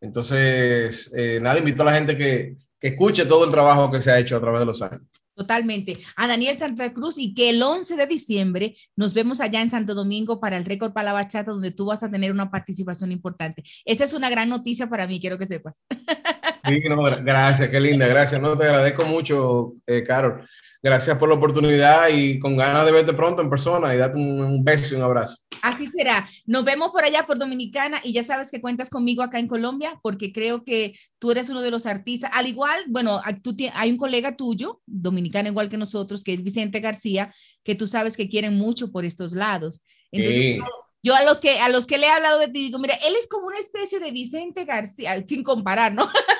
Entonces, 0.00 1.10
eh, 1.14 1.40
nada, 1.42 1.58
invito 1.58 1.82
a 1.82 1.86
la 1.86 1.94
gente 1.94 2.16
que, 2.16 2.56
que 2.80 2.88
escuche 2.88 3.26
todo 3.26 3.44
el 3.44 3.50
trabajo 3.50 3.90
que 3.90 4.00
se 4.00 4.10
ha 4.10 4.18
hecho 4.18 4.36
a 4.36 4.40
través 4.40 4.60
de 4.60 4.66
los 4.66 4.82
años. 4.82 5.02
Totalmente. 5.34 5.98
A 6.16 6.26
Daniel 6.26 6.58
Santa 6.58 6.92
Cruz 6.92 7.16
y 7.16 7.32
que 7.32 7.48
el 7.48 7.62
11 7.62 7.96
de 7.96 8.06
diciembre 8.06 8.76
nos 8.94 9.14
vemos 9.14 9.40
allá 9.40 9.62
en 9.62 9.70
Santo 9.70 9.94
Domingo 9.94 10.38
para 10.38 10.58
el 10.58 10.66
récord 10.66 10.92
para 10.92 11.06
la 11.06 11.12
bachata, 11.14 11.52
donde 11.52 11.70
tú 11.70 11.86
vas 11.86 12.02
a 12.02 12.10
tener 12.10 12.30
una 12.30 12.50
participación 12.50 13.10
importante. 13.10 13.62
Esta 13.86 14.04
es 14.04 14.12
una 14.12 14.28
gran 14.28 14.50
noticia 14.50 14.88
para 14.88 15.06
mí, 15.06 15.18
quiero 15.18 15.38
que 15.38 15.46
sepas. 15.46 15.78
Sí, 16.64 16.80
no, 16.88 16.96
gra- 16.96 17.22
gracias, 17.24 17.68
qué 17.68 17.80
linda, 17.80 18.06
gracias. 18.06 18.40
No, 18.40 18.56
te 18.56 18.64
agradezco 18.64 19.04
mucho, 19.04 19.74
eh, 19.86 20.02
Carol. 20.02 20.44
Gracias 20.82 21.18
por 21.18 21.28
la 21.28 21.34
oportunidad 21.34 22.08
y 22.08 22.38
con 22.38 22.56
ganas 22.56 22.86
de 22.86 22.92
verte 22.92 23.12
pronto 23.12 23.42
en 23.42 23.50
persona 23.50 23.94
y 23.94 23.98
darte 23.98 24.16
un, 24.18 24.40
un 24.40 24.64
beso 24.64 24.94
y 24.94 24.96
un 24.96 25.02
abrazo. 25.02 25.36
Así 25.62 25.84
será. 25.86 26.26
Nos 26.46 26.64
vemos 26.64 26.90
por 26.90 27.04
allá 27.04 27.26
por 27.26 27.38
Dominicana 27.38 28.00
y 28.02 28.14
ya 28.14 28.22
sabes 28.22 28.50
que 28.50 28.62
cuentas 28.62 28.88
conmigo 28.88 29.22
acá 29.22 29.38
en 29.38 29.46
Colombia 29.46 29.98
porque 30.02 30.32
creo 30.32 30.64
que 30.64 30.92
tú 31.18 31.30
eres 31.32 31.50
uno 31.50 31.60
de 31.60 31.70
los 31.70 31.84
artistas. 31.84 32.30
Al 32.32 32.46
igual, 32.46 32.80
bueno, 32.88 33.20
tú 33.42 33.54
hay 33.74 33.90
un 33.90 33.98
colega 33.98 34.36
tuyo, 34.36 34.80
dominicano 34.86 35.50
igual 35.50 35.68
que 35.68 35.76
nosotros, 35.76 36.24
que 36.24 36.32
es 36.32 36.42
Vicente 36.42 36.80
García, 36.80 37.30
que 37.62 37.74
tú 37.74 37.86
sabes 37.86 38.16
que 38.16 38.30
quieren 38.30 38.56
mucho 38.56 38.90
por 38.90 39.04
estos 39.04 39.32
lados. 39.34 39.84
Entonces, 40.12 40.40
Sí. 40.40 40.58
yo 41.02 41.14
a 41.14 41.22
los 41.24 41.40
que 41.40 41.60
a 41.60 41.68
los 41.68 41.86
que 41.86 41.98
le 41.98 42.06
he 42.06 42.10
hablado 42.10 42.38
de 42.38 42.48
ti 42.48 42.60
digo, 42.60 42.78
mira, 42.78 42.94
él 42.94 43.14
es 43.18 43.28
como 43.28 43.46
una 43.48 43.58
especie 43.58 44.00
de 44.00 44.12
Vicente 44.12 44.64
García, 44.64 45.22
sin 45.26 45.42
comparar, 45.42 45.92
¿no? 45.92 46.08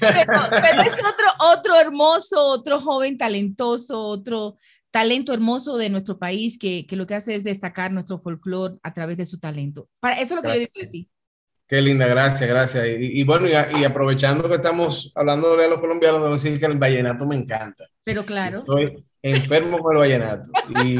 pero, 0.00 0.32
pero 0.50 0.82
es 0.82 0.94
otro, 0.94 1.26
otro 1.40 1.76
hermoso, 1.76 2.40
otro 2.46 2.80
joven 2.80 3.18
talentoso, 3.18 4.00
otro 4.02 4.56
talento 4.90 5.32
hermoso 5.32 5.76
de 5.76 5.90
nuestro 5.90 6.18
país 6.18 6.58
que, 6.58 6.86
que 6.86 6.96
lo 6.96 7.06
que 7.06 7.14
hace 7.14 7.34
es 7.34 7.44
destacar 7.44 7.92
nuestro 7.92 8.18
folclore 8.18 8.76
a 8.82 8.94
través 8.94 9.16
de 9.16 9.26
su 9.26 9.38
talento. 9.38 9.88
Para 10.00 10.20
eso 10.20 10.34
es 10.34 10.36
lo 10.36 10.42
que 10.42 10.48
yo 10.54 10.60
digo 10.60 10.72
de 10.74 10.86
ti. 10.86 11.10
Qué 11.66 11.82
linda, 11.82 12.06
gracias, 12.06 12.48
gracias. 12.48 12.86
Y, 12.86 13.20
y 13.20 13.24
bueno, 13.24 13.46
y, 13.46 13.52
a- 13.52 13.68
y 13.78 13.84
aprovechando 13.84 14.48
que 14.48 14.54
estamos 14.54 15.12
hablando 15.14 15.54
de 15.56 15.68
los 15.68 15.78
colombianos, 15.80 16.22
debo 16.22 16.32
decir 16.32 16.58
que 16.58 16.64
el 16.64 16.78
vallenato 16.78 17.26
me 17.26 17.36
encanta. 17.36 17.84
Pero 18.04 18.24
claro, 18.24 18.60
Estoy 18.60 19.04
enfermo 19.20 19.78
con 19.80 19.92
el 19.96 19.98
vallenato. 20.00 20.50
Y 20.82 20.96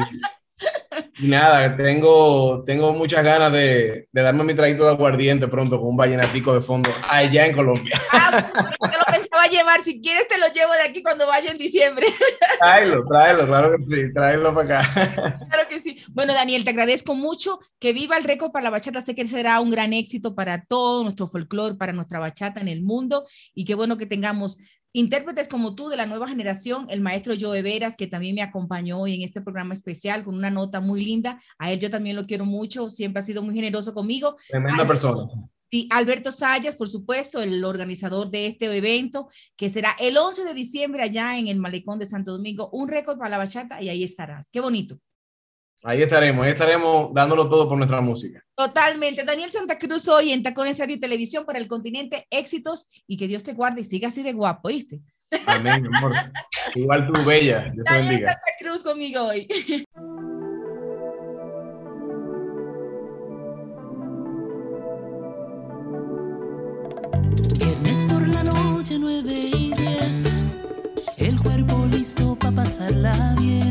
nada, 1.21 1.77
tengo, 1.77 2.65
tengo 2.65 2.93
muchas 2.93 3.25
ganas 3.25 3.53
de, 3.53 4.09
de 4.11 4.23
darme 4.23 4.45
mi 4.45 4.55
traguito 4.55 4.85
de 4.85 4.91
aguardiente 4.91 5.49
pronto 5.49 5.79
con 5.79 5.91
un 5.91 5.97
vallenatico 5.97 6.55
de 6.55 6.61
fondo 6.61 6.91
allá 7.09 7.47
en 7.47 7.57
Colombia. 7.57 8.01
ah, 8.13 8.51
te 8.53 8.99
lo 8.99 9.05
pensaba 9.11 9.47
llevar, 9.47 9.81
si 9.81 10.01
quieres 10.01 10.29
te 10.29 10.39
lo 10.39 10.47
llevo 10.49 10.73
de 10.73 10.83
aquí 10.83 11.03
cuando 11.03 11.27
vaya 11.27 11.51
en 11.51 11.59
diciembre. 11.59 12.07
Tráelo, 12.59 13.05
tráelo, 13.09 13.47
claro 13.47 13.73
que 13.73 13.83
sí, 13.83 14.13
tráelo 14.13 14.55
para 14.55 14.81
acá. 14.81 15.39
Claro 15.49 15.69
que 15.69 15.81
sí. 15.81 15.97
Bueno, 16.11 16.35
Daniel, 16.35 16.65
te 16.65 16.71
agradezco 16.71 17.15
mucho. 17.15 17.59
Que 17.79 17.93
viva 17.93 18.17
el 18.17 18.25
récord 18.25 18.51
para 18.51 18.65
la 18.65 18.71
bachata. 18.71 19.01
Sé 19.01 19.15
que 19.15 19.27
será 19.27 19.61
un 19.61 19.71
gran 19.71 19.93
éxito 19.93 20.35
para 20.35 20.65
todo 20.65 21.03
nuestro 21.05 21.29
folclore, 21.29 21.77
para 21.77 21.93
nuestra 21.93 22.19
bachata 22.19 22.61
en 22.61 22.69
el 22.69 22.83
mundo. 22.83 23.27
Y 23.55 23.65
qué 23.65 23.75
bueno 23.75 23.97
que 23.97 24.07
tengamos 24.07 24.59
intérpretes 24.93 25.49
como 25.49 25.75
tú 25.75 25.89
de 25.89 25.97
la 25.97 26.07
nueva 26.07 26.29
generación, 26.29 26.87
el 26.91 27.01
maestro 27.01 27.35
Joe 27.39 27.63
Veras, 27.63 27.97
que 27.97 28.07
también 28.07 28.35
me 28.35 28.43
acompañó 28.43 29.01
hoy 29.01 29.15
en 29.15 29.23
este 29.23 29.41
programa 29.41 29.75
especial 29.75 30.25
con 30.25 30.35
una 30.35 30.51
nota 30.51 30.81
muy 30.81 31.05
linda. 31.05 31.41
A 31.59 31.73
él 31.73 31.81
yo 31.81 31.91
también 31.91 32.17
lo 32.17 32.25
quiero 32.25 32.45
mucho, 32.45 32.91
siempre 32.91 33.21
ha 33.21 33.23
sido 33.23 33.43
muy 33.43 33.55
generoso 33.55 33.95
conmigo. 33.95 34.37
Tremenda 34.49 34.87
persona. 34.87 35.25
Sí, 35.71 35.87
Alberto 35.91 36.33
Sayas, 36.33 36.77
por 36.77 36.89
supuesto, 36.89 37.43
el 37.43 37.63
organizador 37.63 38.31
de 38.31 38.47
este 38.47 38.75
evento, 38.75 39.29
que 39.55 39.69
será 39.69 39.95
el 39.99 40.17
11 40.17 40.45
de 40.45 40.55
diciembre 40.55 41.03
allá 41.03 41.39
en 41.39 41.49
el 41.49 41.59
Malecón 41.59 41.99
de 41.99 42.07
Santo 42.07 42.33
Domingo, 42.33 42.71
un 42.73 42.89
récord 42.89 43.19
para 43.19 43.29
la 43.29 43.39
bachata 43.39 43.83
y 43.83 43.91
ahí 43.91 44.03
estarás. 44.03 44.49
Qué 44.51 44.61
bonito. 44.61 44.99
Ahí 45.85 46.03
estaremos, 46.03 46.45
ahí 46.45 46.51
estaremos 46.51 47.15
dándolo 47.15 47.49
todo 47.49 47.69
por 47.69 47.79
nuestra 47.79 48.01
música. 48.01 48.45
Totalmente. 48.57 49.23
Daniel 49.25 49.53
Santa 49.53 49.79
Cruz 49.79 50.09
hoy 50.09 50.33
en 50.33 50.43
Tacones 50.43 50.79
Radio 50.79 50.97
y 50.97 51.01
Televisión 51.01 51.45
para 51.45 51.59
el 51.59 51.69
continente. 51.69 52.27
Éxitos 52.31 52.89
y 53.07 53.17
que 53.17 53.29
Dios 53.29 53.45
te 53.45 53.53
guarde 53.53 53.83
y 53.83 53.85
siga 53.85 54.09
así 54.09 54.25
de 54.25 54.33
guapo, 54.33 54.69
¿viste? 54.69 55.01
Amén, 55.47 55.83
mi 55.83 55.97
amor. 55.97 56.15
Igual 56.75 57.07
tú, 57.07 57.25
bella. 57.25 57.71
Dios 57.73 57.85
te 57.85 57.95
Daniel 57.95 58.09
bendiga. 58.09 58.33
Santa 58.33 58.51
Cruz 58.59 58.83
conmigo 58.83 59.23
hoy. 59.23 59.47
Viernes 67.61 68.05
por 68.09 68.27
la 68.27 68.43
noche, 68.43 68.97
9 68.99 69.29
y 69.33 69.73
10. 69.75 70.45
El 71.19 71.41
cuerpo 71.41 71.87
listo 71.93 72.37
para 72.37 72.57
pasarla 72.57 73.37
bien. 73.39 73.68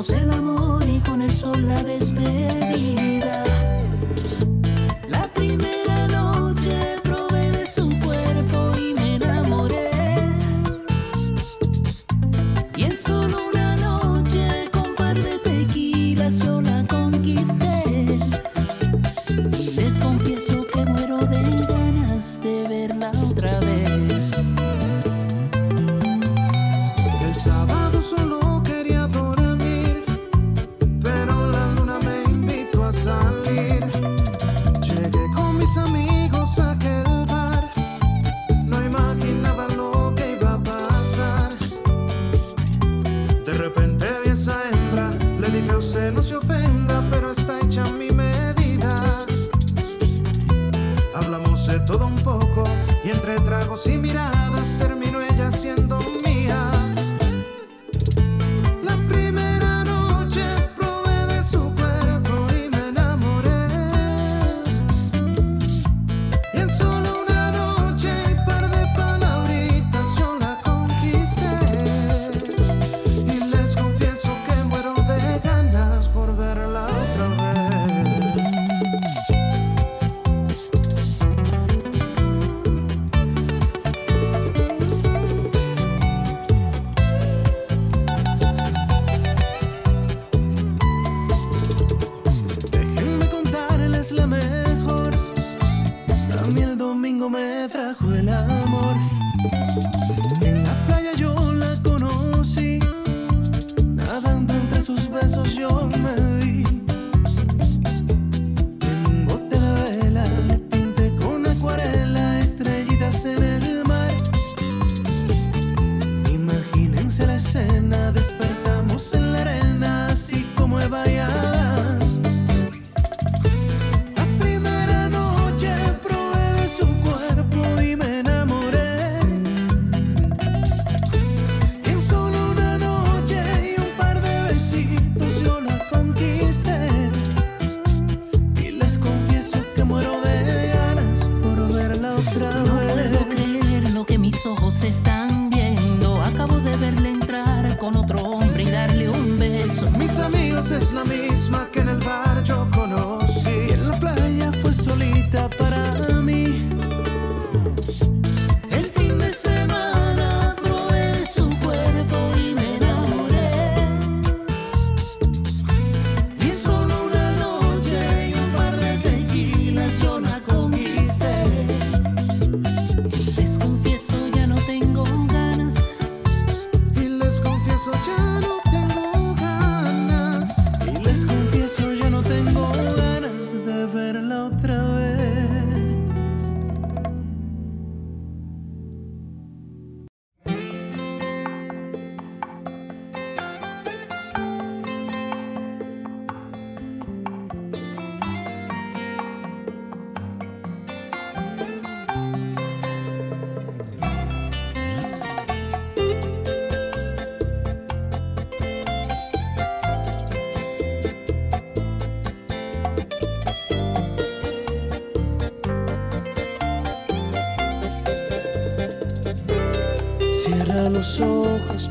Hicimos 0.00 0.10
el 0.10 0.30
amor 0.30 0.84
y 0.86 1.00
con 1.00 1.22
el 1.22 1.32
sol 1.32 1.66
la 1.66 1.82
despedida. 1.82 3.25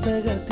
pegar 0.06 0.44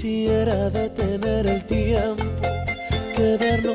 quisiera 0.00 0.70
detener 0.70 1.44
el 1.48 1.66
tiempo, 1.66 2.22
quedarnos 3.16 3.67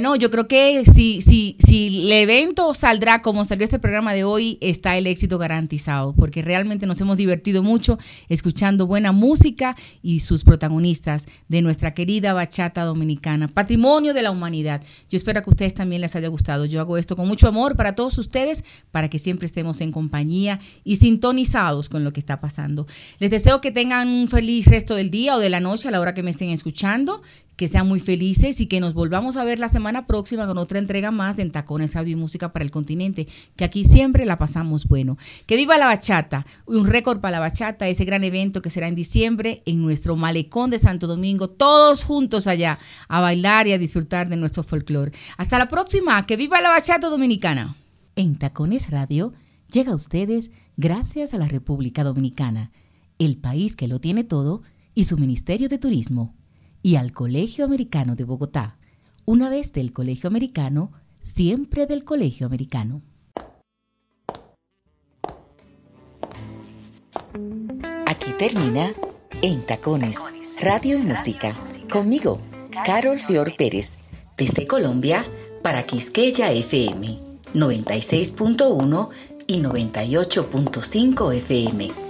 Bueno, 0.00 0.16
yo 0.16 0.30
creo 0.30 0.48
que 0.48 0.82
si, 0.86 1.20
si, 1.20 1.58
si 1.58 2.04
el 2.06 2.10
evento 2.10 2.72
saldrá 2.72 3.20
como 3.20 3.44
salió 3.44 3.64
este 3.64 3.78
programa 3.78 4.14
de 4.14 4.24
hoy, 4.24 4.56
está 4.62 4.96
el 4.96 5.06
éxito 5.06 5.36
garantizado, 5.36 6.14
porque 6.14 6.40
realmente 6.40 6.86
nos 6.86 6.98
hemos 7.02 7.18
divertido 7.18 7.62
mucho 7.62 7.98
escuchando 8.30 8.86
buena 8.86 9.12
música 9.12 9.76
y 10.02 10.20
sus 10.20 10.42
protagonistas 10.42 11.26
de 11.48 11.60
nuestra 11.60 11.92
querida 11.92 12.32
bachata 12.32 12.84
dominicana, 12.84 13.46
patrimonio 13.48 14.14
de 14.14 14.22
la 14.22 14.30
humanidad. 14.30 14.82
Yo 15.10 15.18
espero 15.18 15.42
que 15.42 15.50
a 15.50 15.52
ustedes 15.52 15.74
también 15.74 16.00
les 16.00 16.16
haya 16.16 16.28
gustado. 16.28 16.64
Yo 16.64 16.80
hago 16.80 16.96
esto 16.96 17.14
con 17.14 17.28
mucho 17.28 17.46
amor 17.46 17.76
para 17.76 17.94
todos 17.94 18.16
ustedes, 18.16 18.64
para 18.90 19.10
que 19.10 19.18
siempre 19.18 19.44
estemos 19.44 19.82
en 19.82 19.92
compañía 19.92 20.60
y 20.82 20.96
sintonizados 20.96 21.90
con 21.90 22.04
lo 22.04 22.14
que 22.14 22.20
está 22.20 22.40
pasando. 22.40 22.86
Les 23.18 23.30
deseo 23.30 23.60
que 23.60 23.70
tengan 23.70 24.08
un 24.08 24.28
feliz 24.28 24.64
resto 24.64 24.94
del 24.94 25.10
día 25.10 25.36
o 25.36 25.40
de 25.40 25.50
la 25.50 25.60
noche 25.60 25.88
a 25.88 25.90
la 25.90 26.00
hora 26.00 26.14
que 26.14 26.22
me 26.22 26.30
estén 26.30 26.48
escuchando 26.48 27.20
que 27.60 27.68
sean 27.68 27.86
muy 27.86 28.00
felices 28.00 28.58
y 28.62 28.68
que 28.68 28.80
nos 28.80 28.94
volvamos 28.94 29.36
a 29.36 29.44
ver 29.44 29.58
la 29.58 29.68
semana 29.68 30.06
próxima 30.06 30.46
con 30.46 30.56
otra 30.56 30.78
entrega 30.78 31.10
más 31.10 31.38
en 31.38 31.50
Tacones 31.50 31.94
Radio 31.94 32.12
y 32.12 32.16
Música 32.16 32.54
para 32.54 32.64
el 32.64 32.70
Continente, 32.70 33.28
que 33.54 33.64
aquí 33.64 33.84
siempre 33.84 34.24
la 34.24 34.38
pasamos 34.38 34.88
bueno. 34.88 35.18
Que 35.44 35.56
viva 35.56 35.76
la 35.76 35.84
bachata, 35.84 36.46
un 36.64 36.86
récord 36.86 37.20
para 37.20 37.32
la 37.32 37.40
bachata, 37.40 37.86
ese 37.86 38.06
gran 38.06 38.24
evento 38.24 38.62
que 38.62 38.70
será 38.70 38.88
en 38.88 38.94
diciembre 38.94 39.62
en 39.66 39.82
nuestro 39.82 40.16
malecón 40.16 40.70
de 40.70 40.78
Santo 40.78 41.06
Domingo, 41.06 41.50
todos 41.50 42.02
juntos 42.02 42.46
allá 42.46 42.78
a 43.08 43.20
bailar 43.20 43.66
y 43.66 43.72
a 43.72 43.78
disfrutar 43.78 44.30
de 44.30 44.38
nuestro 44.38 44.62
folclore. 44.62 45.12
Hasta 45.36 45.58
la 45.58 45.68
próxima, 45.68 46.24
que 46.24 46.38
viva 46.38 46.62
la 46.62 46.70
bachata 46.70 47.10
dominicana. 47.10 47.76
En 48.16 48.38
Tacones 48.38 48.88
Radio 48.88 49.34
llega 49.70 49.92
a 49.92 49.96
ustedes 49.96 50.50
gracias 50.78 51.34
a 51.34 51.36
la 51.36 51.46
República 51.46 52.04
Dominicana, 52.04 52.70
el 53.18 53.36
país 53.36 53.76
que 53.76 53.86
lo 53.86 54.00
tiene 54.00 54.24
todo, 54.24 54.62
y 54.94 55.04
su 55.04 55.18
Ministerio 55.18 55.68
de 55.68 55.76
Turismo, 55.76 56.34
y 56.82 56.96
al 56.96 57.12
Colegio 57.12 57.64
Americano 57.64 58.16
de 58.16 58.24
Bogotá. 58.24 58.76
Una 59.26 59.48
vez 59.48 59.72
del 59.72 59.92
Colegio 59.92 60.28
Americano, 60.28 60.92
siempre 61.20 61.86
del 61.86 62.04
Colegio 62.04 62.46
Americano. 62.46 63.02
Aquí 68.06 68.32
termina 68.38 68.92
En 69.42 69.64
Tacones, 69.64 70.18
Radio 70.60 70.98
y 70.98 71.02
Música. 71.02 71.56
Conmigo, 71.90 72.40
Carol 72.84 73.18
Fior 73.18 73.54
Pérez, 73.56 73.98
desde 74.36 74.66
Colombia 74.66 75.24
para 75.62 75.84
Quisqueya 75.84 76.50
FM 76.52 77.30
96.1 77.54 79.08
y 79.46 79.60
98.5 79.60 81.34
FM. 81.34 82.09